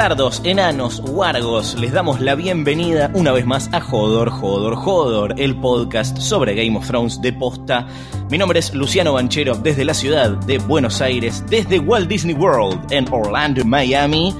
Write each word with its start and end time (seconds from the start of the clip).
Bastardos, 0.00 0.40
enanos, 0.44 1.02
wargos, 1.04 1.74
les 1.74 1.92
damos 1.92 2.22
la 2.22 2.34
bienvenida 2.34 3.10
una 3.12 3.32
vez 3.32 3.44
más 3.44 3.68
a 3.74 3.82
Jodor, 3.82 4.30
Jodor, 4.30 4.74
Jodor, 4.74 5.34
el 5.36 5.54
podcast 5.54 6.16
sobre 6.16 6.54
Game 6.54 6.74
of 6.78 6.86
Thrones 6.86 7.20
de 7.20 7.34
posta. 7.34 7.86
Mi 8.30 8.38
nombre 8.38 8.60
es 8.60 8.72
Luciano 8.72 9.12
Banchero 9.12 9.56
desde 9.56 9.84
la 9.84 9.92
ciudad 9.92 10.30
de 10.30 10.56
Buenos 10.56 11.02
Aires, 11.02 11.44
desde 11.50 11.78
Walt 11.80 12.08
Disney 12.08 12.34
World 12.34 12.90
en 12.90 13.12
Orlando, 13.12 13.62
Miami. 13.66 14.34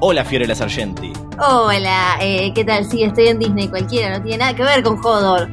Hola 0.00 0.26
Fiorella 0.26 0.54
Sargenti. 0.54 1.14
Hola, 1.38 2.18
eh, 2.20 2.52
¿qué 2.54 2.66
tal? 2.66 2.84
Sí, 2.84 3.02
estoy 3.02 3.28
en 3.28 3.38
Disney 3.38 3.66
cualquiera, 3.68 4.18
no 4.18 4.22
tiene 4.22 4.36
nada 4.36 4.54
que 4.54 4.62
ver 4.62 4.82
con 4.82 4.98
Jodor. 4.98 5.48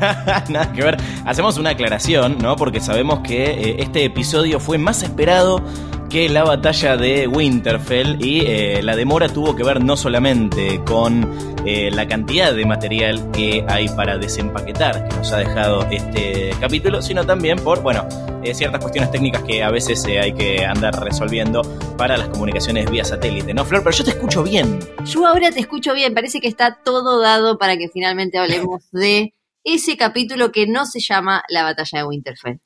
nada 0.48 0.72
que 0.72 0.84
ver. 0.84 0.96
Hacemos 1.26 1.58
una 1.58 1.70
aclaración, 1.70 2.38
¿no? 2.38 2.54
Porque 2.54 2.78
sabemos 2.78 3.22
que 3.24 3.42
eh, 3.42 3.76
este 3.80 4.04
episodio 4.04 4.60
fue 4.60 4.78
más 4.78 5.02
esperado 5.02 5.64
que 6.10 6.28
la 6.28 6.42
batalla 6.42 6.96
de 6.96 7.28
Winterfell 7.28 8.16
y 8.20 8.40
eh, 8.44 8.82
la 8.82 8.96
demora 8.96 9.28
tuvo 9.28 9.54
que 9.54 9.62
ver 9.62 9.82
no 9.82 9.96
solamente 9.96 10.82
con 10.84 11.56
eh, 11.64 11.90
la 11.92 12.08
cantidad 12.08 12.52
de 12.52 12.66
material 12.66 13.30
que 13.30 13.64
hay 13.68 13.88
para 13.88 14.18
desempaquetar 14.18 15.08
que 15.08 15.16
nos 15.16 15.32
ha 15.32 15.38
dejado 15.38 15.86
este 15.88 16.50
capítulo, 16.60 17.00
sino 17.00 17.24
también 17.24 17.60
por, 17.60 17.80
bueno, 17.82 18.08
eh, 18.42 18.52
ciertas 18.54 18.80
cuestiones 18.80 19.12
técnicas 19.12 19.44
que 19.44 19.62
a 19.62 19.70
veces 19.70 20.04
hay 20.04 20.32
que 20.32 20.64
andar 20.64 21.00
resolviendo 21.00 21.62
para 21.96 22.16
las 22.16 22.28
comunicaciones 22.28 22.90
vía 22.90 23.04
satélite, 23.04 23.54
¿no, 23.54 23.64
Flor? 23.64 23.84
Pero 23.84 23.96
yo 23.96 24.04
te 24.04 24.10
escucho 24.10 24.42
bien. 24.42 24.80
Yo 25.04 25.24
ahora 25.26 25.52
te 25.52 25.60
escucho 25.60 25.94
bien, 25.94 26.12
parece 26.12 26.40
que 26.40 26.48
está 26.48 26.80
todo 26.82 27.20
dado 27.20 27.56
para 27.56 27.76
que 27.76 27.88
finalmente 27.88 28.36
hablemos 28.36 28.90
de 28.90 29.34
ese 29.62 29.96
capítulo 29.96 30.50
que 30.50 30.66
no 30.66 30.86
se 30.86 30.98
llama 30.98 31.44
la 31.48 31.62
batalla 31.62 32.00
de 32.00 32.04
Winterfell. 32.04 32.58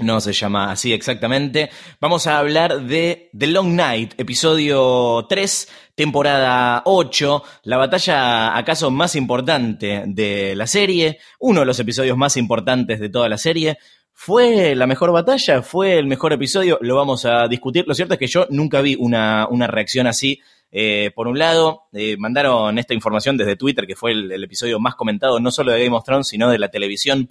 No 0.00 0.20
se 0.20 0.32
llama 0.32 0.72
así 0.72 0.92
exactamente. 0.92 1.70
Vamos 2.00 2.26
a 2.26 2.38
hablar 2.38 2.82
de 2.82 3.30
The 3.36 3.46
Long 3.48 3.74
Night, 3.74 4.14
episodio 4.16 5.26
3, 5.28 5.68
temporada 5.94 6.82
8, 6.86 7.42
la 7.64 7.76
batalla 7.76 8.56
acaso 8.56 8.90
más 8.90 9.14
importante 9.16 10.04
de 10.06 10.56
la 10.56 10.66
serie, 10.66 11.18
uno 11.40 11.60
de 11.60 11.66
los 11.66 11.78
episodios 11.78 12.16
más 12.16 12.38
importantes 12.38 13.00
de 13.00 13.10
toda 13.10 13.28
la 13.28 13.36
serie. 13.36 13.76
¿Fue 14.14 14.74
la 14.74 14.86
mejor 14.86 15.12
batalla? 15.12 15.60
¿Fue 15.60 15.98
el 15.98 16.06
mejor 16.06 16.32
episodio? 16.32 16.78
Lo 16.80 16.96
vamos 16.96 17.26
a 17.26 17.46
discutir. 17.46 17.84
Lo 17.86 17.94
cierto 17.94 18.14
es 18.14 18.20
que 18.20 18.26
yo 18.26 18.46
nunca 18.48 18.80
vi 18.80 18.96
una, 18.98 19.46
una 19.50 19.66
reacción 19.66 20.06
así 20.06 20.40
eh, 20.74 21.10
por 21.14 21.28
un 21.28 21.38
lado, 21.38 21.82
eh, 21.92 22.16
mandaron 22.16 22.78
esta 22.78 22.94
información 22.94 23.36
desde 23.36 23.56
Twitter, 23.56 23.86
que 23.86 23.94
fue 23.94 24.12
el, 24.12 24.42
episodio 24.42 24.80
más 24.80 24.94
comentado, 24.94 25.38
no 25.38 25.50
solo 25.50 25.70
de 25.70 25.84
Game 25.84 25.94
of 25.94 26.04
Thrones, 26.04 26.28
sino 26.28 26.50
de 26.50 26.58
la 26.58 26.70
televisión. 26.70 27.28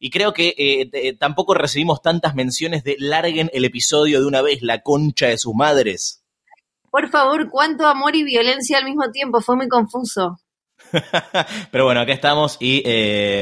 Y 0.00 0.10
creo 0.10 0.32
que 0.32 0.54
eh, 0.56 1.16
tampoco 1.18 1.52
recibimos 1.52 2.00
tantas 2.00 2.34
menciones 2.34 2.82
de 2.82 2.96
larguen 2.98 3.50
el 3.52 3.66
episodio 3.66 4.20
de 4.20 4.26
una 4.26 4.40
vez, 4.40 4.62
la 4.62 4.82
concha 4.82 5.26
de 5.26 5.36
sus 5.36 5.54
madres. 5.54 6.24
Por 6.90 7.10
favor, 7.10 7.50
cuánto 7.50 7.86
amor 7.86 8.16
y 8.16 8.24
violencia 8.24 8.78
al 8.78 8.84
mismo 8.84 9.10
tiempo, 9.10 9.42
fue 9.42 9.56
muy 9.56 9.68
confuso. 9.68 10.38
Pero 11.70 11.84
bueno, 11.84 12.00
acá 12.00 12.12
estamos 12.12 12.56
y 12.60 12.82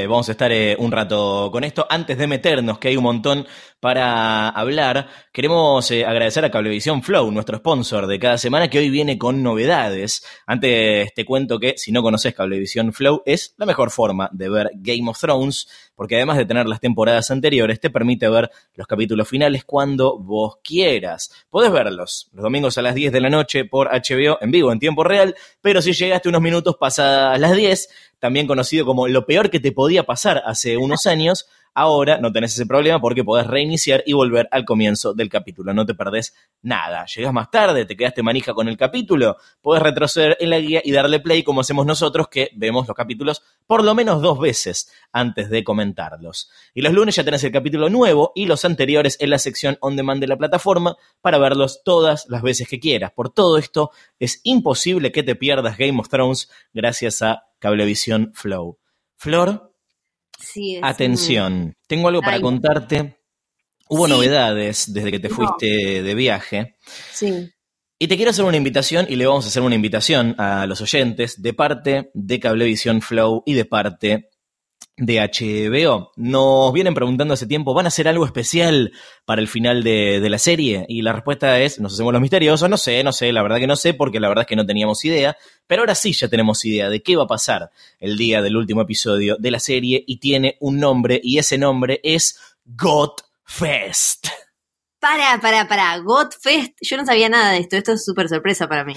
vamos 0.05 0.29
a 0.29 0.31
estar 0.31 0.51
un 0.77 0.91
rato 0.91 1.49
con 1.51 1.63
esto. 1.63 1.85
Antes 1.89 2.17
de 2.17 2.27
meternos, 2.27 2.79
que 2.79 2.89
hay 2.89 2.97
un 2.97 3.03
montón 3.03 3.45
para 3.85 4.49
hablar, 4.49 5.09
queremos 5.31 5.91
eh, 5.91 6.05
agradecer 6.05 6.43
a 6.43 6.49
Cablevisión 6.49 7.03
Flow, 7.03 7.29
nuestro 7.29 7.57
sponsor 7.57 8.07
de 8.07 8.17
cada 8.17 8.39
semana, 8.39 8.67
que 8.67 8.79
hoy 8.79 8.89
viene 8.89 9.19
con 9.19 9.43
novedades. 9.43 10.25
Antes 10.47 11.13
te 11.13 11.23
cuento 11.23 11.59
que 11.59 11.75
si 11.77 11.91
no 11.91 12.01
conoces 12.01 12.33
Cablevisión 12.33 12.93
Flow, 12.93 13.21
es 13.27 13.53
la 13.57 13.67
mejor 13.67 13.91
forma 13.91 14.27
de 14.33 14.49
ver 14.49 14.71
Game 14.73 15.07
of 15.07 15.19
Thrones, 15.19 15.67
porque 15.93 16.15
además 16.15 16.37
de 16.37 16.45
tener 16.45 16.65
las 16.65 16.79
temporadas 16.79 17.29
anteriores, 17.29 17.79
te 17.79 17.91
permite 17.91 18.27
ver 18.27 18.49
los 18.73 18.87
capítulos 18.87 19.27
finales 19.27 19.65
cuando 19.65 20.17
vos 20.17 20.57
quieras. 20.63 21.31
Podés 21.51 21.71
verlos 21.71 22.29
los 22.33 22.41
domingos 22.41 22.79
a 22.79 22.81
las 22.81 22.95
10 22.95 23.13
de 23.13 23.21
la 23.21 23.29
noche 23.29 23.65
por 23.65 23.89
HBO 23.89 24.39
en 24.41 24.49
vivo, 24.49 24.71
en 24.71 24.79
tiempo 24.79 25.03
real, 25.03 25.35
pero 25.61 25.79
si 25.79 25.93
llegaste 25.93 26.29
unos 26.29 26.41
minutos 26.41 26.75
pasadas 27.35 27.41
las 27.41 27.55
10, 27.55 27.89
también 28.19 28.47
conocido 28.47 28.85
como 28.85 29.07
lo 29.07 29.25
peor 29.25 29.49
que 29.49 29.59
te 29.59 29.71
podía 29.71 30.03
pasar 30.03 30.41
hace 30.45 30.77
unos 30.77 31.05
años, 31.05 31.47
Ahora 31.77 32.19
no 32.19 32.31
tenés 32.31 32.53
ese 32.53 32.65
problema 32.65 33.01
porque 33.01 33.25
podés 33.25 33.47
reiniciar 33.47 34.01
y 34.05 34.13
volver 34.13 34.47
al 34.49 34.63
comienzo 34.63 35.13
del 35.13 35.27
capítulo. 35.27 35.73
No 35.73 35.85
te 35.85 35.93
perdés 35.93 36.33
nada. 36.61 37.05
Llegas 37.05 37.33
más 37.33 37.51
tarde, 37.51 37.85
te 37.85 37.97
quedaste 37.97 38.23
manija 38.23 38.53
con 38.53 38.69
el 38.69 38.77
capítulo, 38.77 39.35
podés 39.61 39.83
retroceder 39.83 40.37
en 40.39 40.51
la 40.51 40.59
guía 40.59 40.81
y 40.83 40.93
darle 40.93 41.19
play 41.19 41.43
como 41.43 41.59
hacemos 41.59 41.85
nosotros 41.85 42.29
que 42.29 42.49
vemos 42.55 42.87
los 42.87 42.95
capítulos 42.95 43.43
por 43.67 43.83
lo 43.83 43.93
menos 43.93 44.21
dos 44.21 44.39
veces 44.39 44.89
antes 45.11 45.49
de 45.49 45.65
comentarlos. 45.65 46.49
Y 46.73 46.81
los 46.81 46.93
lunes 46.93 47.15
ya 47.15 47.25
tenés 47.25 47.43
el 47.43 47.51
capítulo 47.51 47.89
nuevo 47.89 48.31
y 48.35 48.45
los 48.45 48.63
anteriores 48.63 49.17
en 49.19 49.31
la 49.31 49.37
sección 49.37 49.77
on 49.81 49.97
demand 49.97 50.21
de 50.21 50.27
la 50.27 50.37
plataforma 50.37 50.95
para 51.19 51.39
verlos 51.39 51.81
todas 51.83 52.25
las 52.29 52.41
veces 52.41 52.69
que 52.69 52.79
quieras. 52.79 53.11
Por 53.11 53.31
todo 53.31 53.57
esto 53.57 53.91
es 54.17 54.39
imposible 54.43 55.11
que 55.11 55.23
te 55.23 55.35
pierdas 55.35 55.77
Game 55.77 55.99
of 55.99 56.07
Thrones 56.07 56.49
gracias 56.73 57.21
a 57.21 57.47
Cablevisión 57.59 58.31
Flow. 58.33 58.79
Flor, 59.17 59.74
Atención, 60.81 61.75
tengo 61.87 62.07
algo 62.07 62.21
para 62.21 62.39
contarte. 62.41 63.17
Hubo 63.87 64.07
novedades 64.07 64.91
desde 64.91 65.11
que 65.11 65.19
te 65.19 65.29
fuiste 65.29 66.01
de 66.01 66.15
viaje. 66.15 66.75
Sí. 67.11 67.51
Y 67.97 68.07
te 68.07 68.15
quiero 68.17 68.31
hacer 68.31 68.43
una 68.45 68.57
invitación 68.57 69.05
y 69.07 69.15
le 69.15 69.25
vamos 69.25 69.45
a 69.45 69.47
hacer 69.47 69.63
una 69.63 69.75
invitación 69.75 70.35
a 70.37 70.65
los 70.65 70.81
oyentes 70.81 71.41
de 71.41 71.53
parte 71.53 72.11
de 72.13 72.39
Cablevisión 72.39 73.01
Flow 73.01 73.43
y 73.45 73.53
de 73.53 73.65
parte 73.65 74.29
de 74.97 75.19
HBO. 75.19 76.11
Nos 76.15 76.73
vienen 76.73 76.93
preguntando 76.93 77.33
hace 77.33 77.47
tiempo, 77.47 77.73
¿van 77.73 77.85
a 77.85 77.89
hacer 77.89 78.07
algo 78.07 78.25
especial 78.25 78.93
para 79.25 79.41
el 79.41 79.47
final 79.47 79.83
de, 79.83 80.25
la 80.29 80.39
serie? 80.39 80.85
Y 80.87 81.01
la 81.01 81.13
respuesta 81.13 81.59
es, 81.59 81.79
nos 81.79 81.93
hacemos 81.93 82.13
los 82.13 82.21
misteriosos, 82.21 82.69
no 82.69 82.77
sé, 82.77 83.03
no 83.03 83.11
sé, 83.11 83.33
la 83.33 83.43
verdad 83.43 83.57
que 83.57 83.67
no 83.67 83.75
sé, 83.75 83.93
porque 83.93 84.19
la 84.19 84.29
verdad 84.29 84.43
es 84.43 84.47
que 84.47 84.55
no 84.55 84.65
teníamos 84.65 85.03
idea, 85.03 85.37
pero 85.67 85.81
ahora 85.81 85.95
sí 85.95 86.13
ya 86.13 86.27
tenemos 86.29 86.63
idea 86.65 86.89
de 86.89 87.03
qué 87.03 87.15
va 87.15 87.23
a 87.23 87.27
pasar 87.27 87.71
el 87.99 88.17
día 88.17 88.41
del 88.41 88.55
último 88.55 88.81
episodio 88.81 89.35
de 89.37 89.51
la 89.51 89.59
serie 89.59 90.03
y 90.07 90.17
tiene 90.17 90.57
un 90.61 90.79
nombre 90.79 91.19
y 91.21 91.39
ese 91.39 91.57
nombre 91.57 91.99
es 92.03 92.39
Godfest. 92.65 94.27
Para, 94.99 95.39
para, 95.39 95.67
para, 95.67 95.97
Godfest, 95.99 96.77
yo 96.81 96.97
no 96.97 97.05
sabía 97.05 97.29
nada 97.29 97.51
de 97.51 97.59
esto, 97.59 97.75
esto 97.75 97.91
es 97.93 98.03
súper 98.03 98.27
sorpresa 98.29 98.67
para 98.67 98.85
mí. 98.85 98.95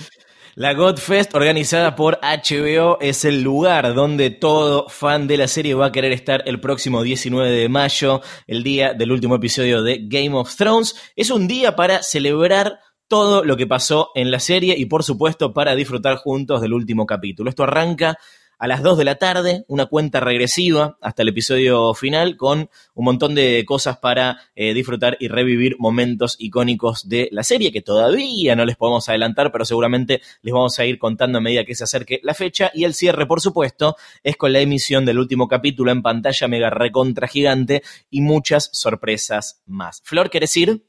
La 0.59 0.75
Godfest, 0.75 1.37
organizada 1.37 1.95
por 1.95 2.19
HBO, 2.21 2.99
es 3.01 3.25
el 3.25 3.43
lugar 3.43 3.95
donde 3.95 4.31
todo 4.31 4.89
fan 4.89 5.29
de 5.29 5.37
la 5.37 5.47
serie 5.47 5.75
va 5.75 5.87
a 5.87 5.93
querer 5.93 6.11
estar 6.11 6.43
el 6.47 6.59
próximo 6.59 7.05
19 7.05 7.49
de 7.49 7.69
mayo, 7.69 8.23
el 8.49 8.65
día 8.65 8.93
del 8.93 9.13
último 9.13 9.37
episodio 9.37 9.85
de 9.85 10.01
Game 10.09 10.35
of 10.35 10.53
Thrones. 10.57 10.97
Es 11.15 11.31
un 11.31 11.47
día 11.47 11.77
para 11.77 12.03
celebrar 12.03 12.81
todo 13.07 13.45
lo 13.45 13.57
que 13.57 13.69
pasó 13.69 14.11
en 14.17 14.33
la 14.33 14.41
serie 14.41 14.75
y 14.77 14.87
por 14.87 15.05
supuesto 15.05 15.55
para 15.55 15.77
disfrutar 15.77 16.17
juntos 16.17 16.61
del 16.61 16.73
último 16.73 17.07
capítulo. 17.07 17.51
Esto 17.51 17.63
arranca 17.63 18.19
a 18.59 18.67
las 18.67 18.83
2 18.83 18.99
de 18.99 19.05
la 19.05 19.15
tarde, 19.15 19.65
una 19.69 19.87
cuenta 19.87 20.21
regresiva 20.21 20.99
hasta 21.01 21.23
el 21.23 21.29
episodio 21.29 21.95
final 21.95 22.37
con 22.37 22.71
un 22.95 23.05
montón 23.05 23.35
de 23.35 23.65
cosas 23.65 23.99
para 23.99 24.41
eh, 24.57 24.75
disfrutar 24.75 25.17
y 25.21 25.29
revivir 25.29 25.77
momentos 25.79 26.37
icónicos 26.39 27.09
de 27.09 27.29
la 27.31 27.45
serie 27.45 27.71
que 27.71 27.83
todavía 27.83 28.57
no 28.57 28.65
les 28.65 28.77
podemos 28.77 29.09
adelantar, 29.09 29.53
pero 29.53 29.65
seguramente 29.65 30.21
les 30.43 30.53
vamos 30.53 30.79
a 30.79 30.85
ir 30.85 30.99
contando 30.99 31.39
a 31.39 31.41
medida 31.41 31.65
que 31.65 31.77
se 31.77 31.85
acerque 31.85 32.21
la 32.25 32.35
fecha. 32.35 32.71
Y 32.75 32.85
el 32.85 32.95
cierre, 32.95 33.27
por 33.27 33.41
supuesto, 33.41 33.97
es 34.25 34.37
con 34.37 34.53
la 34.53 34.61
emisión 34.61 35.05
del 35.05 35.19
último 35.19 35.47
capítulo 35.47 35.93
en 35.93 36.03
pantalla 36.03 36.49
mega 36.49 36.71
recontra 36.71 37.29
gigante 37.29 37.83
y 38.11 38.23
muchas 38.23 38.71
sorpresas 38.73 39.63
más. 39.67 40.03
Flor, 40.05 40.31
¿quieres 40.31 40.57
ir? 40.57 40.85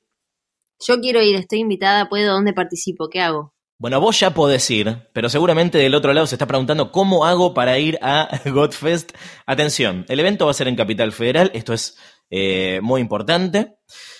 Yo 0.88 0.99
quiero 1.01 1.21
ir, 1.21 1.35
estoy 1.35 1.59
invitada, 1.59 2.09
¿puedo? 2.09 2.33
¿Dónde 2.33 2.53
participo? 2.53 3.09
¿Qué 3.09 3.19
hago? 3.19 3.53
Bueno, 3.81 4.01
vos 4.01 4.19
ya 4.19 4.33
podés 4.33 4.69
ir, 4.71 5.07
pero 5.13 5.29
seguramente 5.29 5.77
del 5.77 5.95
otro 5.95 6.11
lado 6.11 6.27
se 6.27 6.35
está 6.35 6.45
preguntando 6.45 6.91
cómo 6.91 7.25
hago 7.25 7.53
para 7.53 7.79
ir 7.79 7.97
a 8.01 8.41
Godfest. 8.45 9.13
Atención, 9.45 10.05
el 10.09 10.19
evento 10.19 10.43
va 10.43 10.51
a 10.51 10.53
ser 10.53 10.67
en 10.67 10.75
Capital 10.75 11.13
Federal, 11.13 11.49
esto 11.53 11.71
es 11.71 11.97
eh, 12.29 12.81
muy 12.83 12.99
importante. 12.99 13.77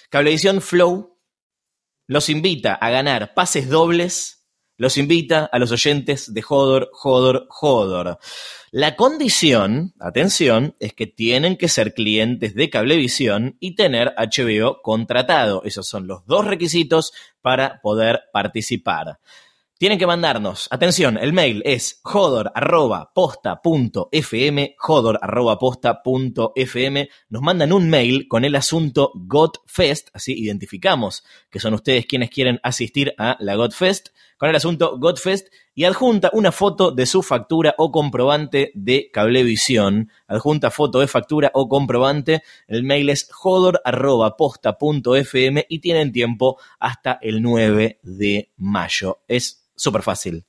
Cablevisión 0.10 0.62
Flow 0.62 1.20
los 2.08 2.30
invita 2.30 2.74
a 2.74 2.90
ganar 2.90 3.34
pases 3.34 3.68
dobles, 3.68 4.48
los 4.78 4.98
invita 4.98 5.50
a 5.52 5.60
los 5.60 5.74
oyentes 5.74 6.34
de 6.34 6.42
Jodor, 6.42 6.90
Jodor, 6.94 7.46
Jodor. 7.50 8.18
La 8.72 8.96
condición, 8.96 9.94
atención, 10.00 10.78
es 10.80 10.94
que 10.94 11.06
tienen 11.06 11.58
que 11.58 11.68
ser 11.68 11.94
clientes 11.94 12.56
de 12.56 12.70
Cablevisión 12.70 13.58
y 13.60 13.76
tener 13.76 14.14
HBO 14.16 14.82
contratado. 14.82 15.64
Esos 15.66 15.86
son 15.86 16.08
los 16.08 16.26
dos 16.26 16.48
requisitos 16.48 17.12
para 17.42 17.82
poder 17.82 18.22
participar. 18.32 19.20
Tienen 19.80 19.98
que 19.98 20.06
mandarnos, 20.06 20.68
atención, 20.72 21.18
el 21.18 21.32
mail 21.32 21.62
es 21.64 22.02
jodor.posta.fm, 22.04 24.76
jodor.posta.fm. 24.78 27.10
Nos 27.30 27.42
mandan 27.42 27.72
un 27.72 27.90
mail 27.90 28.28
con 28.28 28.44
el 28.44 28.58
asunto 28.58 29.14
Godfest, 29.16 30.10
así 30.12 30.38
identificamos 30.38 31.24
que 31.50 31.62
son 31.62 31.76
ustedes 31.76 32.06
quienes 32.08 32.30
quieren 32.30 32.60
asistir 32.62 33.14
a 33.18 33.38
la 33.40 33.56
Godfest, 33.56 34.10
con 34.38 34.50
el 34.50 34.58
asunto 34.58 35.00
Godfest 35.00 35.48
y 35.74 35.86
adjunta 35.86 36.30
una 36.34 36.52
foto 36.52 36.92
de 36.92 37.06
su 37.06 37.24
factura 37.24 37.74
o 37.78 37.90
comprobante 37.90 38.74
de 38.76 39.10
cablevisión. 39.14 40.12
Adjunta 40.28 40.72
foto 40.72 41.00
de 41.00 41.08
factura 41.08 41.52
o 41.54 41.70
comprobante. 41.70 42.44
El 42.68 42.84
mail 42.84 43.12
es 43.12 43.30
jodor.posta.fm 43.32 45.68
y 45.70 45.80
tienen 45.80 46.12
tiempo 46.12 46.60
hasta 46.80 47.18
el 47.22 47.42
9 47.42 48.02
de 48.04 48.52
mayo. 48.58 49.22
Es 49.30 49.69
súper 49.80 50.02
fácil. 50.02 50.46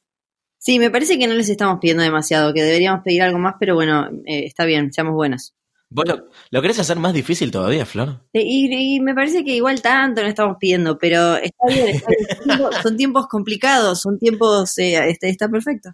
Sí, 0.59 0.79
me 0.79 0.91
parece 0.91 1.19
que 1.19 1.27
no 1.27 1.35
les 1.35 1.49
estamos 1.49 1.79
pidiendo 1.81 2.03
demasiado, 2.03 2.53
que 2.53 2.63
deberíamos 2.63 3.03
pedir 3.03 3.23
algo 3.23 3.39
más, 3.39 3.55
pero 3.59 3.75
bueno, 3.75 4.09
eh, 4.27 4.45
está 4.45 4.67
bien, 4.67 4.93
seamos 4.93 5.15
buenos. 5.15 5.55
¿Vos 5.89 6.05
lo, 6.51 6.63
querés 6.63 6.79
hacer 6.79 6.99
más 6.99 7.15
difícil 7.15 7.51
todavía, 7.51 7.85
Flor? 7.87 8.21
Eh, 8.33 8.43
y, 8.45 9.01
me 9.01 9.15
parece 9.15 9.45
que 9.45 9.57
igual 9.57 9.83
tanto 9.83 10.23
no 10.23 10.29
estamos 10.29 10.57
pidiendo, 10.61 10.99
pero 10.99 11.37
está 11.37 11.67
bien, 11.67 12.01
son 12.83 12.97
tiempos 12.97 13.27
complicados, 13.27 14.01
son 14.01 14.19
tiempos, 14.19 14.79
eh, 14.79 15.09
está, 15.09 15.27
está 15.27 15.49
perfecto. 15.49 15.91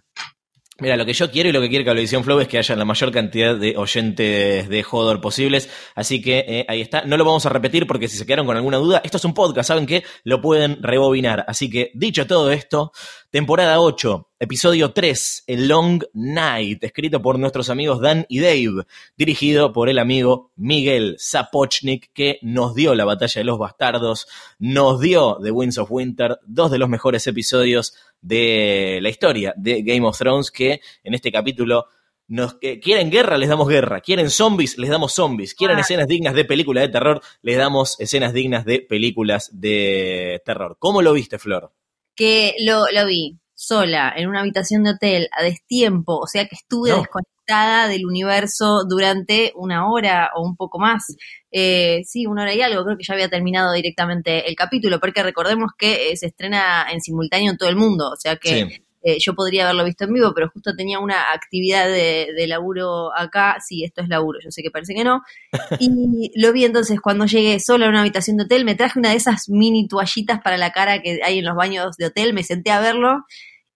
Mira, 0.79 0.95
lo 0.95 1.07
que 1.07 1.13
yo 1.13 1.31
quiero 1.31 1.49
y 1.49 1.51
lo 1.51 1.59
que 1.59 1.69
quiere 1.69 1.83
Cablevisión 1.83 2.23
Flow 2.23 2.39
es 2.39 2.47
que 2.47 2.59
haya 2.59 2.75
la 2.75 2.85
mayor 2.85 3.11
cantidad 3.11 3.55
de 3.55 3.75
oyentes 3.77 4.69
de 4.69 4.85
Hodor 4.89 5.19
posibles. 5.21 5.69
Así 5.95 6.21
que 6.21 6.45
eh, 6.47 6.65
ahí 6.67 6.81
está. 6.81 7.01
No 7.01 7.17
lo 7.17 7.25
vamos 7.25 7.47
a 7.47 7.49
repetir 7.49 7.87
porque 7.87 8.07
si 8.07 8.15
se 8.15 8.27
quedaron 8.27 8.45
con 8.45 8.55
alguna 8.55 8.77
duda, 8.77 9.01
esto 9.03 9.17
es 9.17 9.25
un 9.25 9.33
podcast, 9.33 9.69
¿saben 9.69 9.87
qué? 9.87 10.03
Lo 10.23 10.39
pueden 10.39 10.83
rebobinar. 10.83 11.45
Así 11.47 11.67
que, 11.67 11.89
dicho 11.95 12.27
todo 12.27 12.51
esto, 12.51 12.91
temporada 13.31 13.79
8, 13.79 14.29
episodio 14.39 14.93
3, 14.93 15.45
El 15.47 15.67
Long 15.67 16.03
Night, 16.13 16.83
escrito 16.83 17.23
por 17.23 17.39
nuestros 17.39 17.71
amigos 17.71 17.99
Dan 17.99 18.27
y 18.29 18.39
Dave, 18.39 18.85
dirigido 19.17 19.73
por 19.73 19.89
el 19.89 19.97
amigo 19.97 20.51
Miguel 20.55 21.17
Zapochnik, 21.19 22.11
que 22.13 22.37
nos 22.43 22.75
dio 22.75 22.93
la 22.93 23.05
batalla 23.05 23.39
de 23.39 23.45
los 23.45 23.57
bastardos, 23.57 24.27
nos 24.59 25.01
dio 25.01 25.39
The 25.41 25.51
Winds 25.51 25.79
of 25.79 25.91
Winter, 25.91 26.39
dos 26.45 26.69
de 26.69 26.77
los 26.77 26.87
mejores 26.87 27.25
episodios 27.25 27.95
de 28.21 28.99
la 29.01 29.09
historia 29.09 29.53
de 29.57 29.81
Game 29.83 30.05
of 30.05 30.17
Thrones, 30.17 30.51
que 30.51 30.81
en 31.03 31.13
este 31.13 31.31
capítulo 31.31 31.87
nos 32.27 32.55
quieren 32.55 33.09
guerra, 33.09 33.37
les 33.37 33.47
damos 33.47 33.69
guerra, 33.69 34.01
quieren 34.01 34.29
zombies, 34.29 34.77
les 34.77 34.89
damos 34.89 35.13
zombies, 35.13 35.55
quieren 35.55 35.77
ah. 35.77 35.81
escenas 35.81 36.07
dignas 36.07 36.33
de 36.33 36.45
películas 36.45 36.83
de 36.83 36.89
terror, 36.89 37.21
les 37.41 37.57
damos 37.57 37.99
escenas 37.99 38.33
dignas 38.33 38.65
de 38.65 38.81
películas 38.81 39.49
de 39.53 40.41
terror. 40.45 40.75
¿Cómo 40.79 41.01
lo 41.01 41.13
viste, 41.13 41.39
Flor? 41.39 41.71
Que 42.15 42.55
lo, 42.65 42.85
lo 42.91 43.05
vi 43.05 43.37
sola 43.53 44.13
en 44.15 44.27
una 44.27 44.41
habitación 44.41 44.83
de 44.83 44.91
hotel 44.91 45.29
a 45.31 45.43
destiempo, 45.43 46.17
o 46.17 46.27
sea 46.27 46.47
que 46.47 46.55
estuve 46.55 46.89
desconectada 46.89 47.36
del 47.47 48.05
universo 48.05 48.83
durante 48.87 49.53
una 49.55 49.89
hora 49.89 50.31
o 50.35 50.43
un 50.43 50.55
poco 50.55 50.79
más. 50.79 51.15
Eh, 51.51 52.01
sí, 52.03 52.25
una 52.25 52.43
hora 52.43 52.53
y 52.53 52.61
algo, 52.61 52.83
creo 52.83 52.97
que 52.97 53.05
ya 53.05 53.13
había 53.13 53.29
terminado 53.29 53.71
directamente 53.71 54.49
el 54.49 54.55
capítulo, 54.55 54.99
porque 54.99 55.23
recordemos 55.23 55.71
que 55.77 56.11
eh, 56.11 56.17
se 56.17 56.27
estrena 56.27 56.85
en 56.91 56.99
simultáneo 56.99 57.51
en 57.51 57.57
todo 57.57 57.69
el 57.69 57.77
mundo, 57.77 58.09
o 58.09 58.17
sea 58.17 58.35
que 58.35 58.81
eh, 59.01 59.17
yo 59.19 59.33
podría 59.33 59.63
haberlo 59.63 59.85
visto 59.85 60.03
en 60.03 60.13
vivo, 60.13 60.33
pero 60.35 60.49
justo 60.49 60.75
tenía 60.75 60.99
una 60.99 61.31
actividad 61.31 61.87
de, 61.87 62.33
de, 62.35 62.47
laburo 62.47 63.15
acá, 63.15 63.57
sí, 63.65 63.85
esto 63.85 64.01
es 64.01 64.09
laburo, 64.09 64.39
yo 64.43 64.51
sé 64.51 64.61
que 64.61 64.71
parece 64.71 64.93
que 64.93 65.05
no, 65.05 65.21
y 65.79 66.31
lo 66.35 66.51
vi 66.51 66.65
entonces 66.65 66.99
cuando 66.99 67.25
llegué 67.25 67.61
sola 67.61 67.85
a 67.85 67.89
una 67.89 68.01
habitación 68.01 68.35
de 68.35 68.43
hotel, 68.43 68.65
me 68.65 68.75
traje 68.75 68.99
una 68.99 69.11
de 69.11 69.15
esas 69.15 69.47
mini 69.47 69.87
toallitas 69.87 70.41
para 70.41 70.57
la 70.57 70.71
cara 70.71 71.01
que 71.01 71.21
hay 71.23 71.39
en 71.39 71.45
los 71.45 71.55
baños 71.55 71.95
de 71.95 72.07
hotel, 72.07 72.33
me 72.33 72.43
senté 72.43 72.71
a 72.71 72.81
verlo 72.81 73.23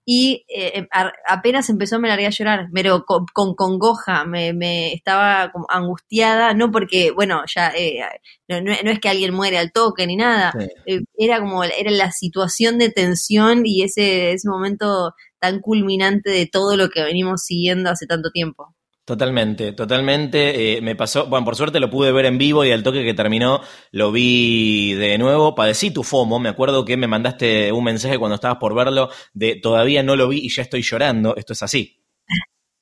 y 0.06 0.46
eh, 0.48 0.72
em, 0.76 0.88
apenas 1.28 1.70
empezó 1.70 2.00
me 2.00 2.08
largué 2.08 2.26
a 2.26 2.32
llorar, 2.32 2.68
pero 2.74 3.06
con, 3.06 3.56
congoja, 3.56 4.26
me, 4.26 4.54
me, 4.54 4.94
estaba 4.94 5.52
como 5.52 5.66
angustiada, 5.70 6.54
no 6.54 6.72
porque, 6.72 7.12
bueno, 7.12 7.44
ya 7.54 7.70
eh, 7.70 8.02
no, 8.48 8.72
es 8.72 9.00
que 9.00 9.10
alguien 9.10 9.34
muere 9.34 9.58
al 9.58 9.72
toque 9.72 10.08
ni 10.08 10.16
nada, 10.16 10.54
eh, 10.86 11.02
era 11.18 11.40
como, 11.40 11.64
era 11.64 11.92
la 11.92 12.12
situación 12.12 12.80
de 12.80 12.90
tensión 12.90 13.62
y 13.66 13.84
ese, 13.84 14.34
ese 14.34 14.50
momento 14.50 15.14
tan 15.40 15.60
culminante 15.60 16.30
de 16.30 16.48
todo 16.48 16.76
lo 16.78 16.90
que 16.90 17.04
venimos 17.04 17.44
siguiendo 17.44 17.90
hace 17.90 18.08
tanto 18.08 18.32
tiempo. 18.32 18.76
Totalmente, 19.12 19.74
totalmente. 19.74 20.78
Eh, 20.78 20.82
me 20.82 20.96
pasó, 20.96 21.26
bueno, 21.28 21.44
por 21.44 21.58
suerte 21.58 21.82
lo 21.82 21.90
pude 21.90 22.14
ver 22.14 22.24
en 22.24 22.38
vivo 22.38 22.64
y 22.64 22.72
al 22.72 22.82
toque 22.82 23.04
que 23.04 23.14
terminó 23.14 23.60
lo 23.92 24.14
vi 24.14 24.94
de 24.94 25.18
nuevo. 25.18 25.54
Padecí 25.54 25.92
tu 25.92 26.02
FOMO, 26.04 26.40
me 26.40 26.48
acuerdo 26.48 26.86
que 26.86 26.96
me 26.96 27.08
mandaste 27.08 27.74
un 27.74 27.84
mensaje 27.84 28.18
cuando 28.18 28.36
estabas 28.36 28.58
por 28.58 28.74
verlo 28.74 29.10
de 29.34 29.58
todavía 29.58 30.02
no 30.02 30.16
lo 30.16 30.30
vi 30.30 30.46
y 30.46 30.50
ya 30.50 30.62
estoy 30.62 30.82
llorando. 30.82 31.36
Esto 31.36 31.52
es 31.52 31.62
así. 31.62 32.02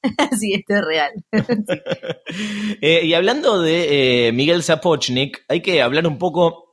sí, 0.39 0.53
esto 0.53 0.75
es 0.75 0.85
real. 0.85 1.11
Eh, 2.81 3.05
y 3.05 3.13
hablando 3.15 3.59
de 3.61 4.27
eh, 4.27 4.31
Miguel 4.31 4.61
Zapochnik, 4.61 5.43
hay 5.47 5.61
que 5.61 5.81
hablar 5.81 6.05
un 6.05 6.19
poco 6.19 6.68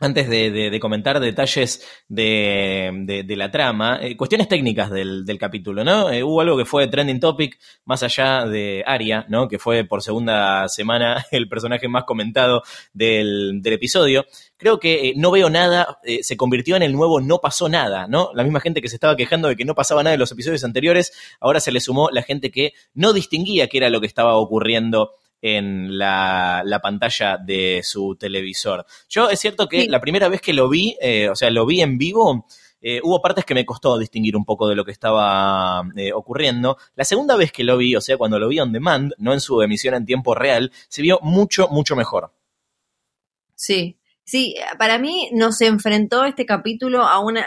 antes 0.00 0.28
de, 0.28 0.78
comentar 0.80 1.18
detalles 1.18 1.84
de, 2.08 3.24
la 3.36 3.50
trama, 3.50 3.98
eh, 4.00 4.16
cuestiones 4.16 4.48
técnicas 4.48 4.90
del, 4.90 5.38
capítulo, 5.38 5.84
¿no? 5.84 6.10
Eh, 6.10 6.22
hubo 6.22 6.40
algo 6.40 6.56
que 6.56 6.64
fue 6.64 6.86
trending 6.86 7.20
topic 7.20 7.58
más 7.84 8.02
allá 8.02 8.46
de 8.46 8.84
Aria, 8.86 9.26
¿no? 9.28 9.48
Que 9.48 9.58
fue 9.58 9.84
por 9.84 10.02
segunda 10.02 10.68
semana 10.68 11.24
el 11.32 11.48
personaje 11.48 11.88
más 11.88 12.04
comentado 12.04 12.62
del, 12.92 13.60
episodio. 13.64 14.24
Creo 14.56 14.80
que 14.80 15.08
eh, 15.08 15.12
no 15.16 15.30
veo 15.30 15.50
nada, 15.50 15.98
se 16.22 16.36
convirtió 16.36 16.74
en 16.76 16.82
el 16.82 16.92
nuevo 16.92 17.20
no 17.20 17.38
pasó 17.38 17.68
nada, 17.68 18.06
¿no? 18.08 18.30
La 18.34 18.42
misma 18.42 18.60
gente 18.60 18.80
que 18.80 18.88
se 18.88 18.96
estaba 18.96 19.16
quejando 19.16 19.48
de 19.48 19.56
que 19.56 19.64
no 19.64 19.74
pasaba 19.74 20.02
nada 20.02 20.14
en 20.14 20.20
los 20.20 20.32
episodios 20.32 20.64
anteriores, 20.64 21.12
ahora 21.40 21.60
se 21.60 21.70
le 21.70 21.80
sumó 21.80 22.08
la 22.10 22.22
gente 22.22 22.50
que 22.50 22.72
no 22.94 23.12
distinguía 23.12 23.68
qué 23.68 23.78
era 23.78 23.90
lo 23.90 24.00
que 24.00 24.06
estaba 24.06 24.36
ocurriendo 24.36 25.12
en 25.42 25.98
la, 25.98 26.80
pantalla 26.82 27.38
de 27.38 27.80
su 27.82 28.16
televisor. 28.16 28.86
Yo 29.08 29.28
es 29.30 29.40
cierto 29.40 29.68
que 29.68 29.86
la 29.86 30.00
primera 30.00 30.28
vez 30.28 30.40
que 30.40 30.52
lo 30.52 30.68
vi, 30.68 30.96
eh, 31.00 31.28
o 31.28 31.36
sea, 31.36 31.50
lo 31.50 31.66
vi 31.66 31.80
en 31.80 31.98
vivo, 31.98 32.46
eh, 32.80 33.00
hubo 33.02 33.20
partes 33.20 33.44
que 33.44 33.54
me 33.54 33.66
costó 33.66 33.98
distinguir 33.98 34.36
un 34.36 34.44
poco 34.44 34.68
de 34.68 34.76
lo 34.76 34.84
que 34.84 34.92
estaba 34.92 35.82
eh, 35.96 36.12
ocurriendo. 36.12 36.78
La 36.94 37.04
segunda 37.04 37.36
vez 37.36 37.52
que 37.52 37.64
lo 37.64 37.76
vi, 37.76 37.96
o 37.96 38.00
sea, 38.00 38.16
cuando 38.16 38.38
lo 38.38 38.48
vi 38.48 38.60
on 38.60 38.72
demand, 38.72 39.12
no 39.18 39.32
en 39.32 39.40
su 39.40 39.60
emisión 39.62 39.94
en 39.94 40.06
tiempo 40.06 40.34
real, 40.34 40.72
se 40.88 41.02
vio 41.02 41.18
mucho, 41.22 41.68
mucho 41.68 41.96
mejor. 41.96 42.32
Sí, 43.54 43.97
Sí, 44.30 44.56
para 44.78 44.98
mí 44.98 45.30
nos 45.32 45.58
enfrentó 45.62 46.26
este 46.26 46.44
capítulo 46.44 47.04
a 47.04 47.18
una, 47.18 47.46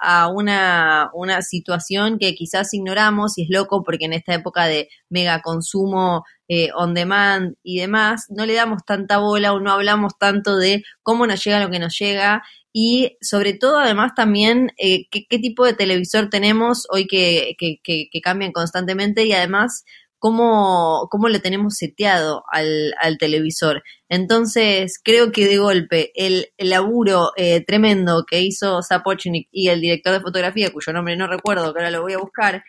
a, 0.00 0.28
una, 0.28 1.10
una, 1.12 1.42
situación 1.42 2.18
que 2.18 2.34
quizás 2.34 2.72
ignoramos 2.72 3.36
y 3.36 3.42
es 3.42 3.48
loco 3.50 3.82
porque 3.84 4.06
en 4.06 4.14
esta 4.14 4.32
época 4.32 4.64
de 4.64 4.88
mega 5.10 5.42
consumo 5.42 6.24
eh, 6.48 6.70
on 6.74 6.94
demand 6.94 7.56
y 7.62 7.80
demás, 7.80 8.28
no 8.30 8.46
le 8.46 8.54
damos 8.54 8.82
tanta 8.86 9.18
bola 9.18 9.52
o 9.52 9.60
no 9.60 9.72
hablamos 9.72 10.16
tanto 10.18 10.56
de 10.56 10.82
cómo 11.02 11.26
nos 11.26 11.44
llega 11.44 11.60
lo 11.60 11.68
que 11.68 11.78
nos 11.78 11.98
llega 11.98 12.42
y 12.72 13.18
sobre 13.20 13.52
todo 13.52 13.80
además 13.80 14.12
también 14.16 14.72
eh, 14.78 15.08
qué, 15.10 15.26
qué, 15.28 15.38
tipo 15.38 15.66
de 15.66 15.74
televisor 15.74 16.30
tenemos 16.30 16.86
hoy 16.88 17.06
que, 17.06 17.56
que, 17.58 17.76
que, 17.84 18.08
que 18.10 18.20
cambian 18.22 18.52
constantemente 18.52 19.26
y 19.26 19.34
además 19.34 19.84
cómo, 20.22 21.08
cómo 21.10 21.28
le 21.28 21.40
tenemos 21.40 21.74
seteado 21.74 22.44
al, 22.48 22.94
al, 23.00 23.18
televisor. 23.18 23.82
Entonces, 24.08 25.00
creo 25.02 25.32
que 25.32 25.48
de 25.48 25.58
golpe 25.58 26.12
el, 26.14 26.46
laburo 26.58 27.32
eh, 27.36 27.64
tremendo 27.64 28.24
que 28.24 28.40
hizo 28.40 28.84
Zapochnik 28.84 29.48
y 29.50 29.70
el 29.70 29.80
director 29.80 30.12
de 30.12 30.20
fotografía, 30.20 30.72
cuyo 30.72 30.92
nombre 30.92 31.16
no 31.16 31.26
recuerdo, 31.26 31.74
que 31.74 31.80
ahora 31.80 31.90
lo 31.90 32.02
voy 32.02 32.12
a 32.12 32.18
buscar, 32.18 32.62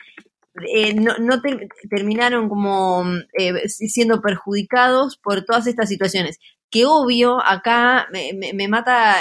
eh, 0.68 0.96
no, 0.96 1.20
no 1.20 1.44
terminaron 1.92 2.50
como 2.50 3.06
eh, 3.38 3.70
siendo 3.70 4.20
perjudicados 4.20 5.18
por 5.18 5.46
todas 5.46 5.68
estas 5.68 5.90
situaciones. 5.90 6.40
Que 6.72 6.88
obvio, 6.88 7.40
acá 7.40 8.08
me, 8.12 8.34
me, 8.52 8.68
mata, 8.68 9.18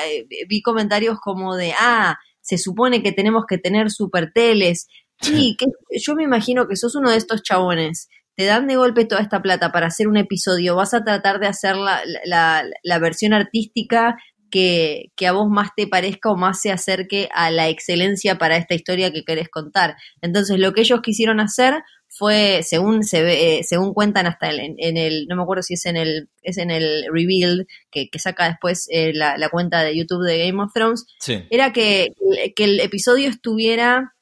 vi 0.49 0.63
comentarios 0.63 1.21
como 1.21 1.55
de, 1.55 1.75
ah, 1.79 2.17
se 2.41 2.57
supone 2.57 3.03
que 3.03 3.13
tenemos 3.13 3.45
que 3.47 3.59
tener 3.59 3.91
super 3.91 4.33
teles. 4.33 4.89
Sí, 5.21 5.55
que 5.57 5.67
yo 6.01 6.15
me 6.15 6.25
imagino 6.25 6.67
que 6.67 6.77
sos 6.77 6.97
uno 6.97 7.11
de 7.11 7.19
estos 7.19 7.43
chabones 7.43 8.09
te 8.43 8.47
dan 8.47 8.67
de 8.67 8.75
golpe 8.75 9.05
toda 9.05 9.21
esta 9.21 9.41
plata 9.41 9.71
para 9.71 9.87
hacer 9.87 10.09
un 10.09 10.17
episodio, 10.17 10.75
vas 10.75 10.95
a 10.95 11.05
tratar 11.05 11.39
de 11.39 11.47
hacer 11.47 11.77
la, 11.77 12.01
la, 12.25 12.65
la 12.83 12.99
versión 12.99 13.33
artística 13.35 14.17
que, 14.51 15.13
que, 15.15 15.29
a 15.29 15.33
vos 15.33 15.47
más 15.49 15.69
te 15.77 15.87
parezca 15.87 16.29
o 16.29 16.37
más 16.37 16.61
se 16.61 16.73
acerque 16.73 17.29
a 17.33 17.53
la 17.53 17.69
excelencia 17.69 18.39
para 18.39 18.57
esta 18.57 18.75
historia 18.75 19.13
que 19.13 19.23
querés 19.23 19.49
contar. 19.49 19.95
Entonces, 20.23 20.59
lo 20.59 20.73
que 20.73 20.81
ellos 20.81 21.03
quisieron 21.03 21.39
hacer 21.39 21.85
fue, 22.09 22.65
según 22.65 23.05
se 23.05 23.23
ve, 23.23 23.59
eh, 23.59 23.63
según 23.63 23.95
cuentan 23.95 24.27
hasta 24.27 24.51
en, 24.51 24.75
en, 24.77 24.97
el, 24.97 25.27
no 25.29 25.37
me 25.37 25.43
acuerdo 25.43 25.63
si 25.63 25.75
es 25.75 25.87
en 25.87 25.97
el, 25.97 26.29
es 26.43 26.59
en 26.59 26.73
el 26.73 27.05
reveal 27.13 27.69
que, 27.93 28.09
que 28.11 28.19
saca 28.19 28.49
después 28.49 28.89
eh, 28.91 29.13
la, 29.15 29.39
la, 29.39 29.51
cuenta 29.51 29.85
de 29.85 29.97
YouTube 29.97 30.27
de 30.27 30.45
Game 30.47 30.61
of 30.61 30.73
Thrones, 30.75 31.07
era 31.49 31.73
que, 31.73 32.09
que 32.57 32.65
el 32.65 32.81
episodio 32.81 33.29
estuviera 33.29 34.15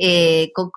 eh, 0.00 0.50
con, 0.54 0.70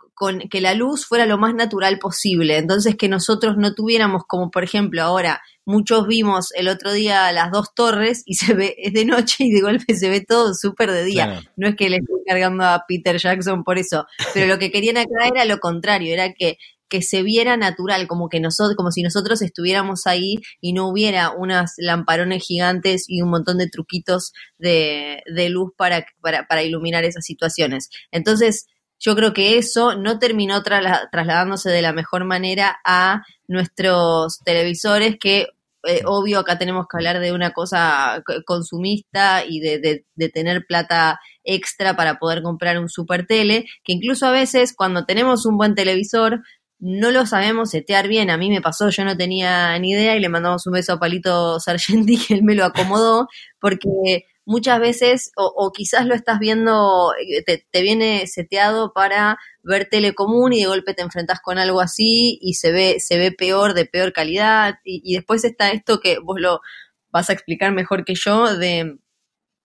que 0.50 0.62
la 0.62 0.74
luz 0.74 1.05
fuera 1.05 1.25
lo 1.25 1.38
más 1.38 1.53
natural 1.53 2.00
posible. 2.00 2.57
Entonces 2.57 2.95
que 2.95 3.09
nosotros 3.09 3.55
no 3.57 3.74
tuviéramos 3.74 4.24
como 4.27 4.51
por 4.51 4.63
ejemplo 4.63 5.01
ahora 5.01 5.41
muchos 5.65 6.07
vimos 6.07 6.51
el 6.55 6.69
otro 6.69 6.93
día 6.93 7.31
las 7.31 7.51
dos 7.51 7.74
torres 7.75 8.24
y 8.25 8.33
se 8.36 8.53
ve, 8.53 8.75
es 8.77 8.93
de 8.93 9.05
noche 9.05 9.45
y 9.45 9.51
de 9.51 9.62
golpe 9.62 9.95
se 9.95 10.09
ve 10.09 10.21
todo 10.21 10.53
súper 10.53 10.91
de 10.91 11.03
día. 11.03 11.41
No 11.55 11.67
es 11.67 11.75
que 11.75 11.89
le 11.89 11.97
estoy 11.97 12.21
cargando 12.25 12.63
a 12.63 12.86
Peter 12.88 13.17
Jackson 13.17 13.63
por 13.63 13.77
eso, 13.77 14.05
pero 14.33 14.47
lo 14.47 14.57
que 14.59 14.71
querían 14.71 14.97
acá 14.97 15.27
era 15.33 15.45
lo 15.45 15.59
contrario, 15.59 16.13
era 16.13 16.33
que 16.33 16.57
que 16.89 17.01
se 17.01 17.21
viera 17.21 17.57
natural, 17.57 18.07
como 18.07 18.29
que 18.29 18.39
nosotros, 18.39 18.75
como 18.75 18.91
si 18.91 19.01
nosotros 19.01 19.41
estuviéramos 19.41 20.07
ahí 20.07 20.38
y 20.62 20.74
no 20.74 20.88
hubiera 20.88 21.31
unas 21.31 21.74
lamparones 21.77 22.45
gigantes 22.45 23.05
y 23.07 23.21
un 23.21 23.29
montón 23.29 23.57
de 23.57 23.69
truquitos 23.69 24.33
de, 24.57 25.21
de 25.33 25.50
luz 25.50 25.71
para, 25.75 26.05
para, 26.21 26.47
para, 26.47 26.63
iluminar 26.63 27.03
esas 27.03 27.25
situaciones. 27.25 27.89
Entonces, 28.12 28.67
yo 28.99 29.15
creo 29.15 29.33
que 29.33 29.57
eso 29.57 29.95
no 29.95 30.19
terminó 30.19 30.63
trasladándose 30.63 31.69
de 31.69 31.81
la 31.81 31.93
mejor 31.93 32.25
manera 32.25 32.79
a 32.83 33.23
nuestros 33.47 34.39
televisores 34.43 35.17
que 35.19 35.47
eh, 35.83 36.01
obvio 36.05 36.39
acá 36.39 36.57
tenemos 36.57 36.85
que 36.87 36.97
hablar 36.97 37.19
de 37.19 37.31
una 37.31 37.51
cosa 37.51 38.21
consumista 38.45 39.45
y 39.45 39.59
de, 39.59 39.79
de, 39.79 40.05
de, 40.15 40.29
tener 40.29 40.65
plata 40.65 41.19
extra 41.43 41.95
para 41.95 42.19
poder 42.19 42.41
comprar 42.41 42.79
un 42.79 42.89
super 42.89 43.25
tele, 43.25 43.65
que 43.83 43.93
incluso 43.93 44.25
a 44.25 44.31
veces 44.31 44.73
cuando 44.75 45.05
tenemos 45.05 45.45
un 45.45 45.55
buen 45.55 45.75
televisor 45.75 46.41
no 46.79 47.11
lo 47.11 47.25
sabemos 47.25 47.71
setear 47.71 48.07
bien. 48.07 48.29
A 48.29 48.37
mí 48.37 48.49
me 48.49 48.61
pasó, 48.61 48.89
yo 48.89 49.05
no 49.05 49.17
tenía 49.17 49.77
ni 49.79 49.91
idea 49.91 50.15
y 50.15 50.19
le 50.19 50.29
mandamos 50.29 50.67
un 50.67 50.73
beso 50.73 50.93
a 50.93 50.99
Palito 50.99 51.59
Sargenti 51.59 52.17
que 52.27 52.33
él 52.35 52.43
me 52.43 52.55
lo 52.55 52.65
acomodó, 52.65 53.27
porque 53.59 54.25
muchas 54.47 54.79
veces, 54.79 55.31
o, 55.35 55.71
quizás 55.71 56.05
lo 56.07 56.15
estás 56.15 56.39
viendo, 56.39 57.13
eh, 57.15 57.43
te, 57.71 57.81
viene 57.81 58.25
seteado 58.27 58.93
para 58.93 59.37
ver 59.61 59.87
tele 59.89 60.15
común 60.15 60.53
y 60.53 60.61
de 60.61 60.67
golpe 60.67 60.93
te 60.93 61.03
enfrentas 61.03 61.39
con 61.41 61.59
algo 61.59 61.81
así 61.81 62.39
y 62.41 62.55
se 62.55 62.71
ve, 62.71 62.99
se 62.99 63.17
ve 63.19 63.31
peor, 63.31 63.73
de 63.75 63.85
peor 63.85 64.13
calidad. 64.13 64.75
Y, 64.83 65.01
y 65.03 65.15
después 65.15 65.43
está 65.43 65.71
esto 65.71 65.99
que 65.99 66.19
vos 66.19 66.39
lo 66.39 66.61
vas 67.09 67.29
a 67.29 67.33
explicar 67.33 67.73
mejor 67.73 68.05
que 68.05 68.15
yo, 68.15 68.57
de 68.57 68.97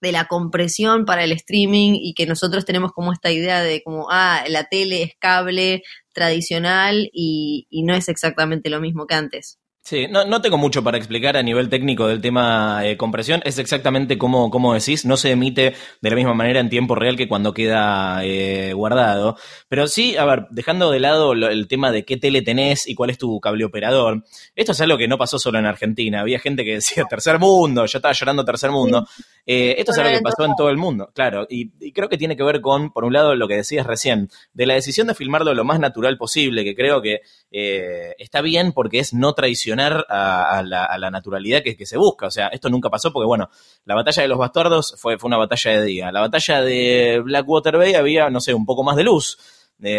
de 0.02 0.10
la 0.12 0.26
compresión 0.26 1.04
para 1.04 1.22
el 1.22 1.30
streaming 1.30 1.92
y 1.94 2.14
que 2.14 2.26
nosotros 2.26 2.64
tenemos 2.64 2.90
como 2.92 3.12
esta 3.12 3.30
idea 3.30 3.62
de 3.62 3.84
como, 3.84 4.08
ah, 4.10 4.44
la 4.48 4.64
tele 4.64 5.04
es 5.04 5.12
cable 5.20 5.84
tradicional 6.12 7.08
y, 7.12 7.68
y 7.70 7.84
no 7.84 7.94
es 7.94 8.08
exactamente 8.08 8.68
lo 8.68 8.80
mismo 8.80 9.06
que 9.06 9.14
antes. 9.14 9.60
Sí, 9.84 10.06
no, 10.08 10.24
no, 10.24 10.40
tengo 10.40 10.58
mucho 10.58 10.84
para 10.84 10.96
explicar 10.96 11.36
a 11.36 11.42
nivel 11.42 11.68
técnico 11.68 12.06
del 12.06 12.20
tema 12.20 12.86
eh, 12.86 12.96
compresión. 12.96 13.42
Es 13.44 13.58
exactamente 13.58 14.16
como, 14.16 14.48
como 14.48 14.74
decís, 14.74 15.04
no 15.04 15.16
se 15.16 15.32
emite 15.32 15.74
de 16.00 16.10
la 16.10 16.14
misma 16.14 16.34
manera 16.34 16.60
en 16.60 16.70
tiempo 16.70 16.94
real 16.94 17.16
que 17.16 17.26
cuando 17.26 17.52
queda 17.52 18.24
eh, 18.24 18.74
guardado. 18.74 19.36
Pero 19.68 19.88
sí, 19.88 20.16
a 20.16 20.24
ver, 20.24 20.46
dejando 20.50 20.92
de 20.92 21.00
lado 21.00 21.32
el 21.32 21.66
tema 21.66 21.90
de 21.90 22.04
qué 22.04 22.16
tele 22.16 22.42
tenés 22.42 22.88
y 22.88 22.94
cuál 22.94 23.10
es 23.10 23.18
tu 23.18 23.40
cable 23.40 23.64
operador, 23.64 24.22
esto 24.54 24.70
es 24.70 24.80
algo 24.80 24.96
que 24.96 25.08
no 25.08 25.18
pasó 25.18 25.40
solo 25.40 25.58
en 25.58 25.66
Argentina. 25.66 26.20
Había 26.20 26.38
gente 26.38 26.64
que 26.64 26.74
decía 26.74 27.04
tercer 27.10 27.40
mundo, 27.40 27.84
yo 27.84 27.98
estaba 27.98 28.14
llorando 28.14 28.44
tercer 28.44 28.70
mundo. 28.70 29.08
Eh, 29.44 29.74
esto 29.78 29.90
es 29.90 29.98
algo 29.98 30.16
que 30.16 30.22
pasó 30.22 30.44
en 30.44 30.54
todo 30.54 30.70
el 30.70 30.76
mundo, 30.76 31.10
claro. 31.12 31.44
Y, 31.50 31.72
y, 31.80 31.90
creo 31.90 32.08
que 32.08 32.18
tiene 32.18 32.36
que 32.36 32.44
ver 32.44 32.60
con, 32.60 32.92
por 32.92 33.02
un 33.02 33.14
lado, 33.14 33.34
lo 33.34 33.48
que 33.48 33.56
decías 33.56 33.84
recién, 33.84 34.30
de 34.52 34.66
la 34.66 34.74
decisión 34.74 35.08
de 35.08 35.16
filmarlo 35.16 35.52
lo 35.54 35.64
más 35.64 35.80
natural 35.80 36.16
posible, 36.18 36.62
que 36.62 36.76
creo 36.76 37.02
que 37.02 37.22
está 37.50 38.40
bien 38.40 38.72
porque 38.72 39.00
es 39.00 39.12
no 39.12 39.34
a, 39.80 40.62
la, 40.62 41.10
naturalidad 41.10 41.62
que, 41.62 41.86
se 41.86 41.96
busca. 41.96 42.26
O 42.26 42.30
sea, 42.30 42.48
esto 42.48 42.68
nunca 42.68 42.90
pasó 42.90 43.12
porque, 43.12 43.26
bueno, 43.26 43.50
la 43.84 43.94
batalla 43.94 44.22
de 44.22 44.28
los 44.28 44.38
bastardos 44.38 44.94
fue, 44.98 45.18
fue 45.18 45.28
una 45.28 45.38
batalla 45.38 45.70
de 45.72 45.84
día. 45.84 46.12
La 46.12 46.20
batalla 46.20 46.62
de 46.62 47.20
Blackwater 47.24 47.76
Bay 47.76 47.94
había, 47.94 48.30
no 48.30 48.40
sé, 48.40 48.54
un 48.54 48.66
poco 48.66 48.82
más 48.82 48.96
de 48.96 49.04
luz. 49.04 49.38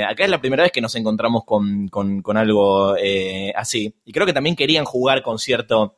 Acá 0.07 0.23
es 0.23 0.29
la 0.29 0.39
primera 0.39 0.63
vez 0.63 0.71
que 0.71 0.79
nos 0.79 0.95
encontramos 0.95 1.43
con, 1.45 1.89
con, 1.89 2.37
algo 2.37 2.95
eh, 2.95 3.51
así. 3.55 3.93
Y 4.05 4.13
creo 4.13 4.25
que 4.25 4.33
también 4.33 4.55
querían 4.55 4.85
jugar 4.85 5.21
con 5.21 5.39
cierto 5.39 5.97